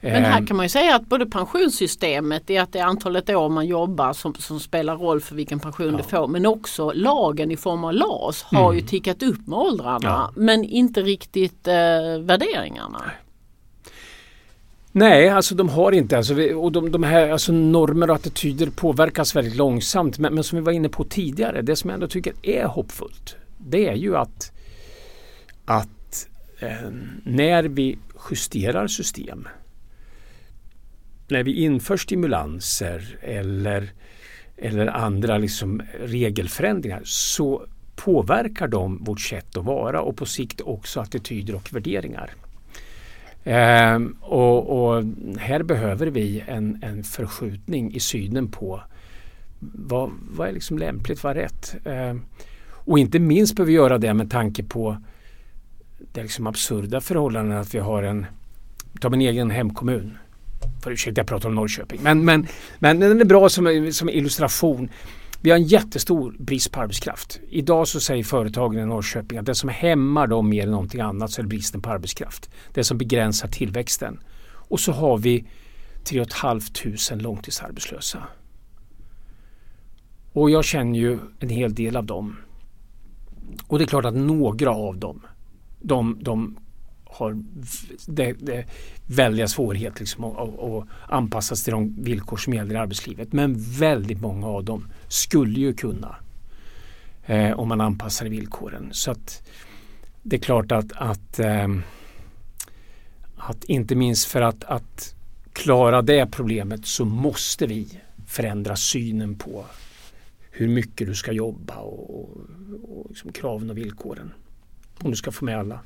Men 0.01 0.25
här 0.25 0.39
ehm. 0.39 0.47
kan 0.47 0.57
man 0.57 0.65
ju 0.65 0.71
säga 0.71 0.97
att 0.97 1.07
både 1.07 1.27
pensionssystemet, 1.27 2.51
är 2.51 2.61
att 2.61 2.73
det 2.73 2.79
är 2.79 2.85
antalet 2.85 3.31
år 3.31 3.49
man 3.49 3.67
jobbar 3.67 4.13
som, 4.13 4.35
som 4.35 4.61
spelar 4.61 4.97
roll 4.97 5.21
för 5.21 5.35
vilken 5.35 5.61
pension 5.61 5.91
ja. 5.91 5.97
du 5.97 6.03
får. 6.03 6.27
Men 6.27 6.47
också 6.47 6.93
lagen 6.93 7.51
i 7.51 7.57
form 7.57 7.85
av 7.85 7.93
LAS 7.93 8.43
har 8.43 8.65
mm. 8.65 8.77
ju 8.77 8.87
tickat 8.87 9.23
upp 9.23 9.47
med 9.47 9.59
åldrarna 9.59 9.99
ja. 10.03 10.33
men 10.37 10.65
inte 10.65 11.03
riktigt 11.03 11.69
eh, 11.69 11.75
värderingarna. 12.21 13.03
Nej, 14.93 15.29
alltså 15.29 15.55
de 15.55 15.69
har 15.69 15.93
inte. 15.93 16.17
Alltså, 16.17 16.35
och 16.55 16.73
de, 16.73 16.93
de 16.93 17.03
här 17.03 17.31
alltså, 17.31 17.53
normer 17.53 18.11
och 18.11 18.17
attityder 18.17 18.67
påverkas 18.71 19.37
väldigt 19.37 19.57
långsamt. 19.57 20.19
Men, 20.19 20.35
men 20.35 20.45
som 20.45 20.59
vi 20.59 20.65
var 20.65 20.73
inne 20.73 20.89
på 20.89 21.05
tidigare, 21.05 21.63
det 21.63 21.77
som 21.77 21.91
jag 21.91 21.95
ändå 21.95 22.09
tycker 22.09 22.33
är 22.43 22.65
hoppfullt 22.65 23.37
det 23.67 23.89
är 23.89 23.95
ju 23.95 24.17
att, 24.17 24.53
att 25.65 26.29
eh, 26.59 26.91
när 27.25 27.63
vi 27.63 27.99
justerar 28.31 28.87
system 28.87 29.49
när 31.31 31.43
vi 31.43 31.53
inför 31.53 31.97
stimulanser 31.97 33.19
eller, 33.21 33.91
eller 34.57 34.87
andra 34.87 35.39
liksom 35.39 35.83
regelförändringar 36.01 37.01
så 37.05 37.67
påverkar 37.97 38.69
de 38.69 39.05
vårt 39.05 39.21
sätt 39.21 39.57
att 39.57 39.65
vara 39.65 40.01
och 40.01 40.17
på 40.17 40.27
sikt 40.27 40.61
också 40.61 41.01
attityder 41.01 41.55
och 41.55 41.73
värderingar. 41.73 42.31
Ehm, 43.45 44.17
och, 44.21 44.95
och, 44.97 45.05
här 45.39 45.63
behöver 45.63 46.07
vi 46.07 46.45
en, 46.47 46.79
en 46.83 47.05
förskjutning 47.05 47.95
i 47.95 48.01
synen 48.01 48.49
på 48.49 48.81
vad, 49.59 50.11
vad 50.31 50.49
är 50.49 50.53
liksom 50.53 50.79
lämpligt, 50.79 51.25
vad 51.25 51.37
är 51.37 51.41
rätt? 51.43 51.77
Ehm, 51.85 52.23
Och 52.85 52.99
inte 52.99 53.19
minst 53.19 53.57
behöver 53.57 53.71
vi 53.71 53.77
göra 53.77 53.99
det 53.99 54.15
med 54.15 54.31
tanke 54.31 54.63
på 54.63 54.97
det 56.13 56.23
liksom 56.23 56.47
absurda 56.47 57.01
förhållandet 57.01 57.61
att 57.61 57.75
vi 57.75 57.79
har 57.79 58.03
en, 58.03 58.27
ta 59.01 59.09
min 59.11 59.21
egen 59.21 59.51
hemkommun, 59.51 60.19
för 60.83 60.91
ursäkta 60.91 61.21
jag 61.21 61.27
pratar 61.27 61.49
om 61.49 61.55
Norrköping, 61.55 62.01
men, 62.03 62.25
men, 62.25 62.47
men 62.79 63.01
den 63.01 63.21
är 63.21 63.25
bra 63.25 63.49
som, 63.49 63.91
som 63.93 64.09
illustration. 64.09 64.89
Vi 65.43 65.51
har 65.51 65.59
en 65.59 65.65
jättestor 65.65 66.35
brist 66.39 66.73
på 66.73 66.81
arbetskraft. 66.81 67.41
Idag 67.49 67.89
så 67.89 68.01
säger 68.01 68.25
företagen 68.25 68.79
i 68.79 68.87
Norrköping 68.87 69.39
att 69.39 69.47
det 69.47 69.55
som 69.55 69.69
hämmar 69.69 70.27
dem 70.27 70.49
mer 70.49 70.63
än 70.63 70.71
någonting 70.71 71.01
annat 71.01 71.31
så 71.31 71.41
är 71.41 71.43
det 71.43 71.49
bristen 71.49 71.83
på 71.83 71.91
arbetskraft. 71.91 72.51
Det 72.75 72.85
som 72.85 72.99
begränsar 72.99 73.49
tillväxten. 73.49 74.21
Och 74.47 74.81
så 74.81 74.93
har 74.93 75.19
vi 75.19 75.47
3 76.05 76.25
500 76.25 77.15
långtidsarbetslösa. 77.15 78.23
Och 80.33 80.51
jag 80.51 80.65
känner 80.65 80.99
ju 80.99 81.19
en 81.39 81.49
hel 81.49 81.75
del 81.75 81.97
av 81.97 82.05
dem. 82.05 82.37
Och 83.67 83.79
det 83.79 83.85
är 83.85 83.87
klart 83.87 84.05
att 84.05 84.15
några 84.15 84.71
av 84.71 84.99
dem, 84.99 85.27
de, 85.81 86.19
de 86.23 86.57
har 87.13 87.37
det, 88.07 88.33
det 88.33 88.65
väldiga 89.07 89.49
svårigheter 89.49 90.01
liksom 90.01 90.25
att, 90.25 90.39
att, 90.39 90.61
att 90.61 90.87
anpassa 91.09 91.57
sig 91.57 91.65
till 91.65 91.73
de 91.73 92.03
villkor 92.03 92.37
som 92.37 92.55
gäller 92.55 92.75
i 92.75 92.79
arbetslivet. 92.79 93.33
Men 93.33 93.55
väldigt 93.59 94.21
många 94.21 94.47
av 94.47 94.65
dem 94.65 94.87
skulle 95.09 95.61
ju 95.61 95.73
kunna 95.73 96.17
eh, 97.27 97.61
om 97.61 97.69
man 97.69 97.81
anpassar 97.81 98.27
villkoren. 98.27 98.89
Så 98.93 99.11
att 99.11 99.43
det 100.23 100.37
är 100.37 100.41
klart 100.41 100.73
att, 100.73 100.93
att, 100.93 101.39
eh, 101.39 101.69
att 103.37 103.65
inte 103.65 103.95
minst 103.95 104.27
för 104.27 104.43
att, 104.43 104.65
att 104.65 105.15
klara 105.53 106.03
det 106.03 106.27
problemet 106.27 106.87
så 106.87 107.05
måste 107.05 107.67
vi 107.67 108.01
förändra 108.27 108.77
synen 108.77 109.35
på 109.35 109.65
hur 110.51 110.69
mycket 110.69 111.07
du 111.07 111.15
ska 111.15 111.33
jobba 111.33 111.75
och, 111.75 112.21
och, 112.21 112.31
och 112.83 113.07
liksom 113.09 113.33
kraven 113.33 113.71
och 113.71 113.79
villkoren. 113.79 114.33
Om 114.99 115.11
du 115.11 115.17
ska 115.17 115.33
få 115.33 115.45
med 115.45 115.59
alla. 115.59 115.81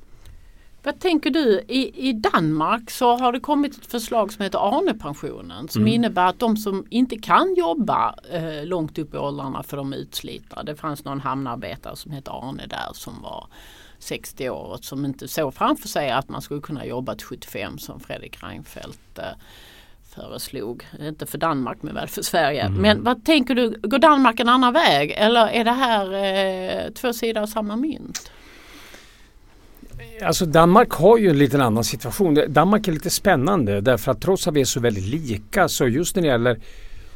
Vad 0.85 1.01
tänker 1.01 1.31
du? 1.31 1.61
I, 1.69 2.09
I 2.09 2.13
Danmark 2.13 2.91
så 2.91 3.17
har 3.17 3.33
det 3.33 3.41
kommit 3.41 3.79
ett 3.79 3.87
förslag 3.87 4.33
som 4.33 4.43
heter 4.43 4.79
Arne-pensionen 4.79 5.69
som 5.69 5.83
mm. 5.83 5.95
innebär 5.95 6.27
att 6.27 6.39
de 6.39 6.57
som 6.57 6.87
inte 6.91 7.19
kan 7.19 7.55
jobba 7.55 8.15
eh, 8.31 8.65
långt 8.65 8.99
upp 8.99 9.15
i 9.15 9.17
åldrarna 9.17 9.63
för 9.63 9.77
de 9.77 9.93
är 9.93 9.97
utslitna. 9.97 10.63
Det 10.63 10.77
fanns 10.77 11.05
någon 11.05 11.21
hamnarbetare 11.21 11.97
som 11.97 12.13
hette 12.13 12.31
Arne 12.31 12.67
där 12.67 12.89
som 12.93 13.23
var 13.23 13.47
60 13.99 14.51
år 14.51 14.65
och 14.65 14.85
som 14.85 15.05
inte 15.05 15.29
såg 15.29 15.55
framför 15.55 15.89
sig 15.89 16.11
att 16.11 16.29
man 16.29 16.43
skulle 16.43 16.61
kunna 16.61 16.87
jobba 16.87 17.15
till 17.15 17.27
75 17.27 17.79
som 17.79 18.01
Fredrik 18.01 18.43
Reinfeldt 18.43 19.19
eh, 19.19 19.25
föreslog. 20.15 20.87
Inte 21.01 21.27
för 21.27 21.39
Danmark 21.39 21.79
men 21.83 21.95
väl 21.95 22.09
för 22.09 22.23
Sverige. 22.23 22.63
Mm. 22.63 22.83
Men 22.83 23.05
vad 23.05 23.25
tänker 23.25 23.55
du, 23.55 23.81
går 23.83 23.99
Danmark 23.99 24.41
en 24.41 24.49
annan 24.49 24.73
väg 24.73 25.15
eller 25.17 25.47
är 25.47 25.65
det 25.65 25.73
här 25.73 26.13
eh, 26.15 26.91
två 26.91 27.13
sidor 27.13 27.43
av 27.43 27.47
samma 27.47 27.77
mynt? 27.77 28.31
Alltså 30.23 30.47
Danmark 30.47 30.93
har 30.93 31.19
ju 31.19 31.31
en 31.31 31.39
liten 31.39 31.61
annan 31.61 31.85
situation. 31.85 32.39
Danmark 32.49 32.89
är 32.89 32.93
lite 32.93 33.11
spännande 33.11 33.81
därför 33.81 34.13
att 34.13 34.21
trots 34.21 34.49
att 34.49 34.55
vi 34.55 34.61
är 34.61 34.65
så 34.65 34.81
väldigt 34.81 35.05
lika 35.05 35.69
så 35.69 35.89
just 35.89 36.17
när 36.17 36.23
det 36.23 36.29
gäller 36.29 36.61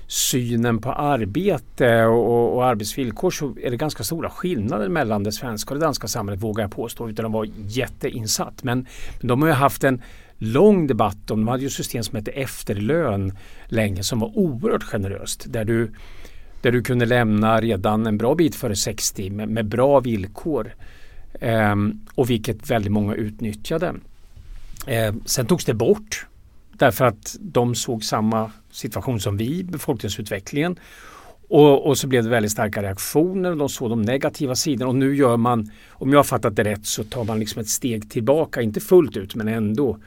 synen 0.07 0.79
på 0.79 0.93
arbete 0.93 2.05
och, 2.05 2.57
och, 2.57 2.65
arbetsvillkor 2.65 3.31
så 3.31 3.57
är 3.63 3.71
det 3.71 3.77
ganska 3.77 4.05
stora 4.05 4.31
skillnader 4.31 4.89
mellan 4.89 5.23
det 5.23 5.33
svenska 5.33 5.75
och 5.75 5.81
det 5.81 5.87
danska 5.87 6.09
samhället 6.09 6.43
vågar 6.43 6.65
jag 6.65 6.71
påstå 6.71 7.09
utan 7.09 7.27
att 7.27 7.33
vara 7.33 7.49
jätteinsatt. 7.67 8.63
Men, 8.63 8.87
men 9.21 9.29
de 9.29 9.43
har 9.43 9.49
ju 9.49 9.55
haft 9.55 9.85
en 9.85 10.03
lång 10.39 10.87
debatt 10.87 11.31
om, 11.31 11.41
de 11.41 11.49
hade 11.49 11.63
ju 11.63 11.71
system 11.71 12.03
som 12.03 12.17
hette 12.17 12.31
efterlön 12.31 13.37
länge 13.67 14.03
som 14.03 14.21
var 14.21 14.39
oerhört 14.39 14.83
generöst 14.83 15.45
där 15.47 15.65
du, 15.65 15.93
där 16.63 16.73
du 16.73 16.83
kunde 16.83 17.07
lämna 17.07 17.61
redan 17.61 18.07
en 18.07 18.19
bra 18.19 18.35
bit 18.35 18.55
före 18.55 18.77
60 18.77 19.31
med, 19.31 19.49
med 19.49 19.67
bra 19.67 20.01
villkor. 20.01 20.75
Ehm, 21.41 22.01
och 22.15 22.31
vilket 22.31 22.71
väldigt 22.71 22.93
många 22.93 23.15
utnyttjade. 23.15 23.95
Ehm, 24.87 25.23
sen 25.25 25.47
togs 25.47 25.65
det 25.65 25.75
bort 25.75 26.27
därför 26.73 27.05
att 27.05 27.37
de 27.41 27.75
såg 27.75 28.05
samma 28.05 28.51
situation 28.71 29.21
som 29.21 29.37
vi, 29.37 29.65
befolkningsutvecklingen. 29.65 30.79
Och, 31.49 31.87
och, 31.87 31.99
så 31.99 32.07
blev 32.07 32.25
det 32.25 32.31
väldigt 32.31 32.53
starka 32.53 32.83
reaktioner 32.83 33.51
och 33.51 33.57
de 33.57 33.69
såg 33.69 33.91
de 33.91 34.03
negativa 34.03 34.55
sidorna 34.55 34.89
och 34.89 34.95
nu 34.95 35.17
gör 35.17 35.37
man, 35.37 35.71
om 35.91 36.13
jag 36.13 36.19
har 36.19 36.25
fattat 36.25 36.57
det 36.57 36.65
rätt, 36.65 36.87
så 36.87 37.05
tar 37.05 37.25
man 37.25 37.41
liksom 37.41 37.61
ett 37.61 37.69
steg 37.69 38.11
tillbaka, 38.11 38.63
inte 38.63 38.81
fullt 38.81 39.17
ut 39.17 39.35
men 39.35 39.49
ändå 39.49 39.99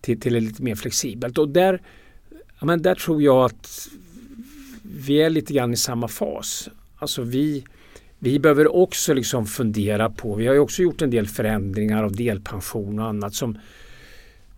till, 0.00 0.20
till 0.20 0.34
lite 0.34 0.62
mer 0.62 0.74
flexibelt. 0.74 1.38
Och 1.38 1.48
där, 1.48 1.82
ja, 2.60 2.66
men 2.66 2.82
där 2.82 2.94
tror 2.94 3.22
jag 3.22 3.44
att 3.44 3.88
vi 4.82 5.22
är 5.22 5.30
lite 5.30 5.54
grann 5.54 5.72
i 5.72 5.76
samma 5.76 6.08
fas. 6.08 6.68
Alltså 6.98 7.22
vi, 7.22 7.64
vi 8.24 8.38
behöver 8.38 8.76
också 8.76 9.14
liksom 9.14 9.46
fundera 9.46 10.10
på, 10.10 10.34
vi 10.34 10.46
har 10.46 10.54
ju 10.54 10.60
också 10.60 10.82
gjort 10.82 11.02
en 11.02 11.10
del 11.10 11.26
förändringar 11.26 12.04
av 12.04 12.16
delpension 12.16 12.98
och 12.98 13.06
annat 13.06 13.34
som, 13.34 13.58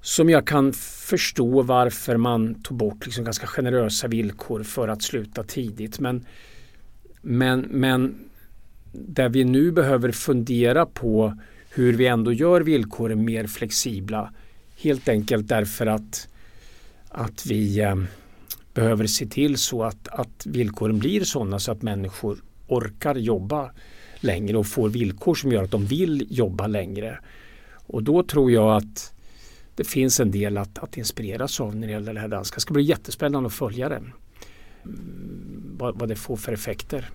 som 0.01 0.31
jag 0.31 0.47
kan 0.47 0.73
förstå 0.73 1.63
varför 1.63 2.17
man 2.17 2.63
tog 2.63 2.77
bort 2.77 3.05
liksom 3.07 3.25
ganska 3.25 3.47
generösa 3.47 4.09
villkor 4.09 4.63
för 4.63 4.89
att 4.89 5.03
sluta 5.03 5.43
tidigt. 5.43 6.01
Men, 6.01 6.27
men, 7.23 7.61
men 7.61 8.15
där 8.93 9.29
vi 9.29 9.45
nu 9.45 9.71
behöver 9.71 10.13
fundera 10.13 10.87
på 10.87 11.39
hur 11.71 11.93
vi 11.93 12.07
ändå 12.07 12.33
gör 12.33 12.61
villkoren 12.61 13.25
mer 13.25 13.47
flexibla. 13.47 14.33
Helt 14.77 15.09
enkelt 15.09 15.49
därför 15.49 15.87
att, 15.87 16.29
att 17.09 17.47
vi 17.47 17.81
eh, 17.81 17.97
behöver 18.75 19.07
se 19.07 19.27
till 19.27 19.59
så 19.59 19.83
att, 19.83 20.09
att 20.09 20.47
villkoren 20.47 20.99
blir 20.99 21.25
sådana 21.25 21.59
så 21.59 21.73
att 21.73 21.83
människor 21.83 22.39
orkar 22.67 23.15
jobba 23.15 23.71
längre 24.21 24.59
och 24.59 24.67
får 24.67 24.89
villkor 24.89 25.35
som 25.35 25.53
gör 25.53 25.63
att 25.63 25.71
de 25.71 25.87
vill 25.87 26.27
jobba 26.31 26.67
längre. 26.67 27.19
Och 27.87 28.03
då 28.03 28.23
tror 28.23 28.53
jag 28.53 28.77
att 28.77 29.15
det 29.75 29.85
finns 29.85 30.21
en 30.21 30.31
del 30.31 30.59
att, 30.59 30.79
att 30.79 30.97
inspireras 30.97 31.61
av 31.61 31.77
när 31.77 31.87
det 31.87 31.93
gäller 31.93 32.15
det 32.15 32.21
här 32.21 32.29
danska. 32.29 32.55
Det 32.55 32.61
ska 32.61 32.75
bli 32.75 32.83
jättespännande 32.83 33.47
att 33.47 33.53
följa 33.53 33.89
det. 33.89 33.97
Mm, 33.97 35.77
vad, 35.79 35.99
vad 35.99 36.09
det 36.09 36.17
får 36.17 36.37
för 36.37 36.53
effekter. 36.53 37.11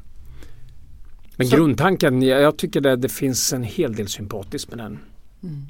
Men 1.36 1.48
Så. 1.48 1.56
grundtanken, 1.56 2.22
jag 2.22 2.58
tycker 2.58 2.82
det, 2.82 2.96
det 2.96 3.10
finns 3.10 3.54
en 3.54 3.64
hel 3.64 3.96
del 3.96 4.08
sympatiskt 4.08 4.70
med 4.70 4.78
den. 4.78 5.00
Mm. 5.44 5.66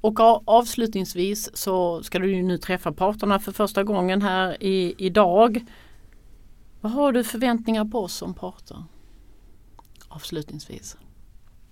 Och 0.00 0.20
avslutningsvis 0.48 1.56
så 1.56 2.02
ska 2.02 2.18
du 2.18 2.42
nu 2.42 2.58
träffa 2.58 2.92
parterna 2.92 3.38
för 3.38 3.52
första 3.52 3.84
gången 3.84 4.22
här 4.22 4.62
i, 4.62 4.94
idag. 4.98 5.64
Vad 6.80 6.92
har 6.92 7.12
du 7.12 7.24
förväntningar 7.24 7.84
på 7.84 8.02
oss 8.02 8.14
som 8.14 8.34
parter? 8.34 8.84
Avslutningsvis. 10.08 10.96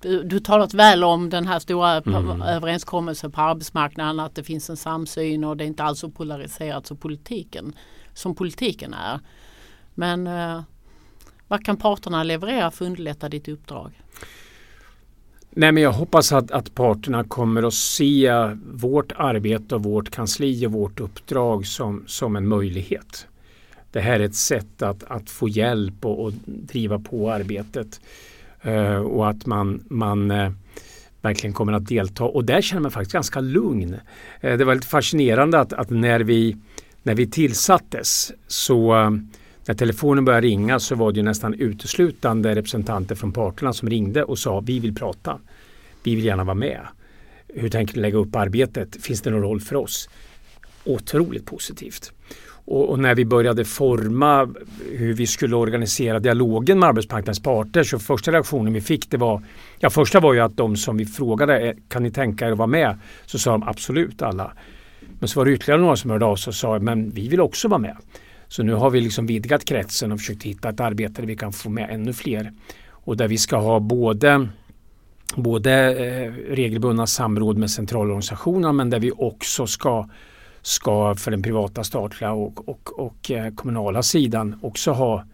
Du, 0.00 0.22
du 0.22 0.40
talat 0.40 0.74
väl 0.74 1.04
om 1.04 1.30
den 1.30 1.46
här 1.46 1.58
stora 1.58 1.96
mm. 1.96 2.42
överenskommelsen 2.42 3.32
på 3.32 3.40
arbetsmarknaden 3.40 4.20
att 4.20 4.34
det 4.34 4.44
finns 4.44 4.70
en 4.70 4.76
samsyn 4.76 5.44
och 5.44 5.56
det 5.56 5.64
är 5.64 5.66
inte 5.66 5.82
alls 5.82 5.98
så 5.98 6.10
polariserat 6.10 6.86
som 6.86 6.96
politiken, 6.96 7.72
som 8.14 8.34
politiken 8.34 8.94
är. 8.94 9.20
Men 9.94 10.26
eh, 10.26 10.62
vad 11.48 11.64
kan 11.64 11.76
parterna 11.76 12.22
leverera 12.22 12.70
för 12.70 12.84
att 12.84 12.88
underlätta 12.88 13.28
ditt 13.28 13.48
uppdrag? 13.48 14.02
Nej, 15.50 15.72
men 15.72 15.82
jag 15.82 15.92
hoppas 15.92 16.32
att, 16.32 16.50
att 16.50 16.74
parterna 16.74 17.24
kommer 17.24 17.62
att 17.62 17.74
se 17.74 18.32
vårt 18.72 19.12
arbete 19.12 19.74
och 19.74 19.82
vårt 19.82 20.10
kansli 20.10 20.66
och 20.66 20.72
vårt 20.72 21.00
uppdrag 21.00 21.66
som, 21.66 22.04
som 22.06 22.36
en 22.36 22.48
möjlighet. 22.48 23.26
Det 23.94 24.00
här 24.00 24.20
är 24.20 24.24
ett 24.24 24.34
sätt 24.34 24.82
att, 24.82 25.04
att 25.04 25.30
få 25.30 25.48
hjälp 25.48 26.04
och, 26.04 26.24
och 26.24 26.32
driva 26.46 26.98
på 26.98 27.30
arbetet. 27.30 28.00
Uh, 28.66 28.96
och 28.96 29.28
att 29.28 29.46
man, 29.46 29.84
man 29.88 30.30
uh, 30.30 30.50
verkligen 31.22 31.54
kommer 31.54 31.72
att 31.72 31.86
delta. 31.86 32.24
Och 32.24 32.44
där 32.44 32.60
känner 32.60 32.82
man 32.82 32.90
faktiskt 32.90 33.12
ganska 33.12 33.40
lugn. 33.40 33.94
Uh, 34.44 34.56
det 34.56 34.64
var 34.64 34.74
lite 34.74 34.86
fascinerande 34.86 35.60
att, 35.60 35.72
att, 35.72 35.90
när, 35.90 36.20
vi, 36.20 36.56
när 37.02 37.14
vi 37.14 37.26
tillsattes 37.26 38.32
så 38.46 38.92
när 39.66 39.74
telefonen 39.74 40.24
började 40.24 40.46
ringa 40.46 40.80
så 40.80 40.94
var 40.94 41.12
det 41.12 41.22
nästan 41.22 41.54
uteslutande 41.54 42.54
representanter 42.54 43.14
från 43.14 43.32
parterna 43.32 43.72
som 43.72 43.90
ringde 43.90 44.24
och 44.24 44.38
sa 44.38 44.60
vi 44.60 44.78
vill 44.78 44.94
prata. 44.94 45.38
Vi 46.02 46.14
vill 46.14 46.24
gärna 46.24 46.44
vara 46.44 46.54
med. 46.54 46.80
Hur 47.48 47.68
tänker 47.68 47.96
ni 47.96 48.02
lägga 48.02 48.18
upp 48.18 48.36
arbetet? 48.36 48.96
Finns 49.02 49.22
det 49.22 49.30
någon 49.30 49.42
roll 49.42 49.60
för 49.60 49.76
oss? 49.76 50.08
Otroligt 50.84 51.46
positivt. 51.46 52.12
Och, 52.66 52.90
och, 52.90 52.98
när 52.98 53.14
vi 53.14 53.24
började 53.24 53.64
forma 53.64 54.54
hur 54.92 55.14
vi 55.14 55.26
skulle 55.26 55.56
organisera 55.56 56.18
dialogen 56.18 56.78
med 56.78 56.88
arbetsmarknadens 56.88 57.42
parter 57.42 57.82
så 57.82 57.98
första 57.98 58.32
reaktionen 58.32 58.72
vi 58.72 58.80
fick 58.80 59.10
det 59.10 59.16
var 59.16 59.42
Ja 59.78 59.90
första 59.90 60.20
var 60.20 60.34
ju 60.34 60.40
att 60.40 60.56
de 60.56 60.76
som 60.76 60.96
vi 60.96 61.06
frågade 61.06 61.60
eh, 61.60 61.74
kan 61.88 62.02
ni 62.02 62.10
tänka 62.10 62.46
er 62.46 62.52
att 62.52 62.58
vara 62.58 62.66
med? 62.66 62.98
Så 63.26 63.38
sa 63.38 63.50
de 63.50 63.62
absolut 63.62 64.22
alla. 64.22 64.52
Men 65.18 65.28
så 65.28 65.40
var 65.40 65.46
det 65.46 65.52
ytterligare 65.52 65.80
några 65.80 65.96
som 65.96 66.10
hörde 66.10 66.24
av 66.24 66.36
sig 66.36 66.50
och 66.50 66.54
sa 66.54 66.78
men 66.78 67.10
vi 67.10 67.28
vill 67.28 67.40
också 67.40 67.68
vara 67.68 67.78
med. 67.78 67.96
Så 68.48 68.62
nu 68.62 68.72
har 68.72 68.90
vi 68.90 69.00
liksom 69.00 69.26
vidgat 69.26 69.64
kretsen 69.64 70.12
och 70.12 70.18
försökt 70.18 70.42
hitta 70.42 70.68
ett 70.68 70.80
arbete 70.80 71.22
där 71.22 71.26
vi 71.26 71.36
kan 71.36 71.52
få 71.52 71.70
med 71.70 71.90
ännu 71.90 72.12
fler. 72.12 72.52
Och 72.90 73.16
där 73.16 73.28
vi 73.28 73.38
ska 73.38 73.56
ha 73.56 73.80
både 73.80 74.48
både 75.36 75.94
eh, 75.94 76.32
regelbundna 76.54 77.06
samråd 77.06 77.58
med 77.58 77.70
centralorganisationerna 77.70 78.72
men 78.72 78.90
där 78.90 79.00
vi 79.00 79.12
också 79.12 79.66
ska 79.66 80.08
ska 80.66 81.14
för 81.14 81.30
den 81.30 81.42
privata, 81.42 81.84
statliga 81.84 82.32
och, 82.32 82.68
och, 82.68 82.98
och 82.98 83.30
eh, 83.30 83.54
kommunala 83.54 84.02
sidan 84.02 84.58
också 84.62 84.92
ha 84.92 85.24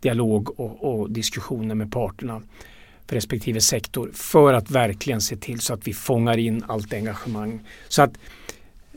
dialog 0.00 0.60
och, 0.60 0.84
och 0.84 1.10
diskussioner 1.10 1.74
med 1.74 1.92
parterna 1.92 2.42
för 3.06 3.14
respektive 3.14 3.60
sektor 3.60 4.10
för 4.14 4.54
att 4.54 4.70
verkligen 4.70 5.20
se 5.20 5.36
till 5.36 5.60
så 5.60 5.74
att 5.74 5.86
vi 5.86 5.92
fångar 5.92 6.36
in 6.36 6.64
allt 6.68 6.92
engagemang. 6.92 7.66
Så 7.88 8.02
att 8.02 8.12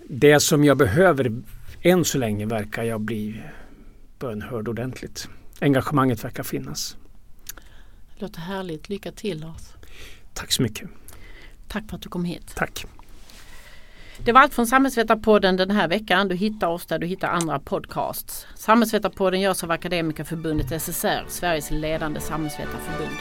det 0.09 0.39
som 0.39 0.63
jag 0.63 0.77
behöver 0.77 1.41
än 1.81 2.05
så 2.05 2.17
länge 2.17 2.45
verkar 2.45 2.83
jag 2.83 3.01
bli 3.01 3.41
bönhörd 4.19 4.67
ordentligt. 4.67 5.27
Engagemanget 5.61 6.23
verkar 6.23 6.43
finnas. 6.43 6.97
Det 8.15 8.21
låter 8.21 8.39
härligt. 8.39 8.89
Lycka 8.89 9.11
till 9.11 9.39
Lars. 9.39 9.61
Tack 10.33 10.51
så 10.51 10.61
mycket. 10.63 10.89
Tack 11.67 11.89
för 11.89 11.95
att 11.95 12.01
du 12.01 12.09
kom 12.09 12.25
hit. 12.25 12.53
Tack. 12.55 12.85
Det 14.25 14.31
var 14.31 14.41
allt 14.41 14.53
från 14.53 14.67
Samhällsvetarpodden 14.67 15.55
den 15.57 15.71
här 15.71 15.87
veckan. 15.87 16.27
Du 16.27 16.35
hittar 16.35 16.67
oss 16.67 16.85
där 16.85 16.99
du 16.99 17.07
hittar 17.07 17.27
andra 17.27 17.59
podcasts. 17.59 18.47
Samhällsvetarpodden 18.55 19.41
görs 19.41 19.63
av 19.63 19.71
Akademikerförbundet 19.71 20.81
SSR, 20.81 21.25
Sveriges 21.27 21.71
ledande 21.71 22.19
samhällsvetarförbund. 22.19 23.17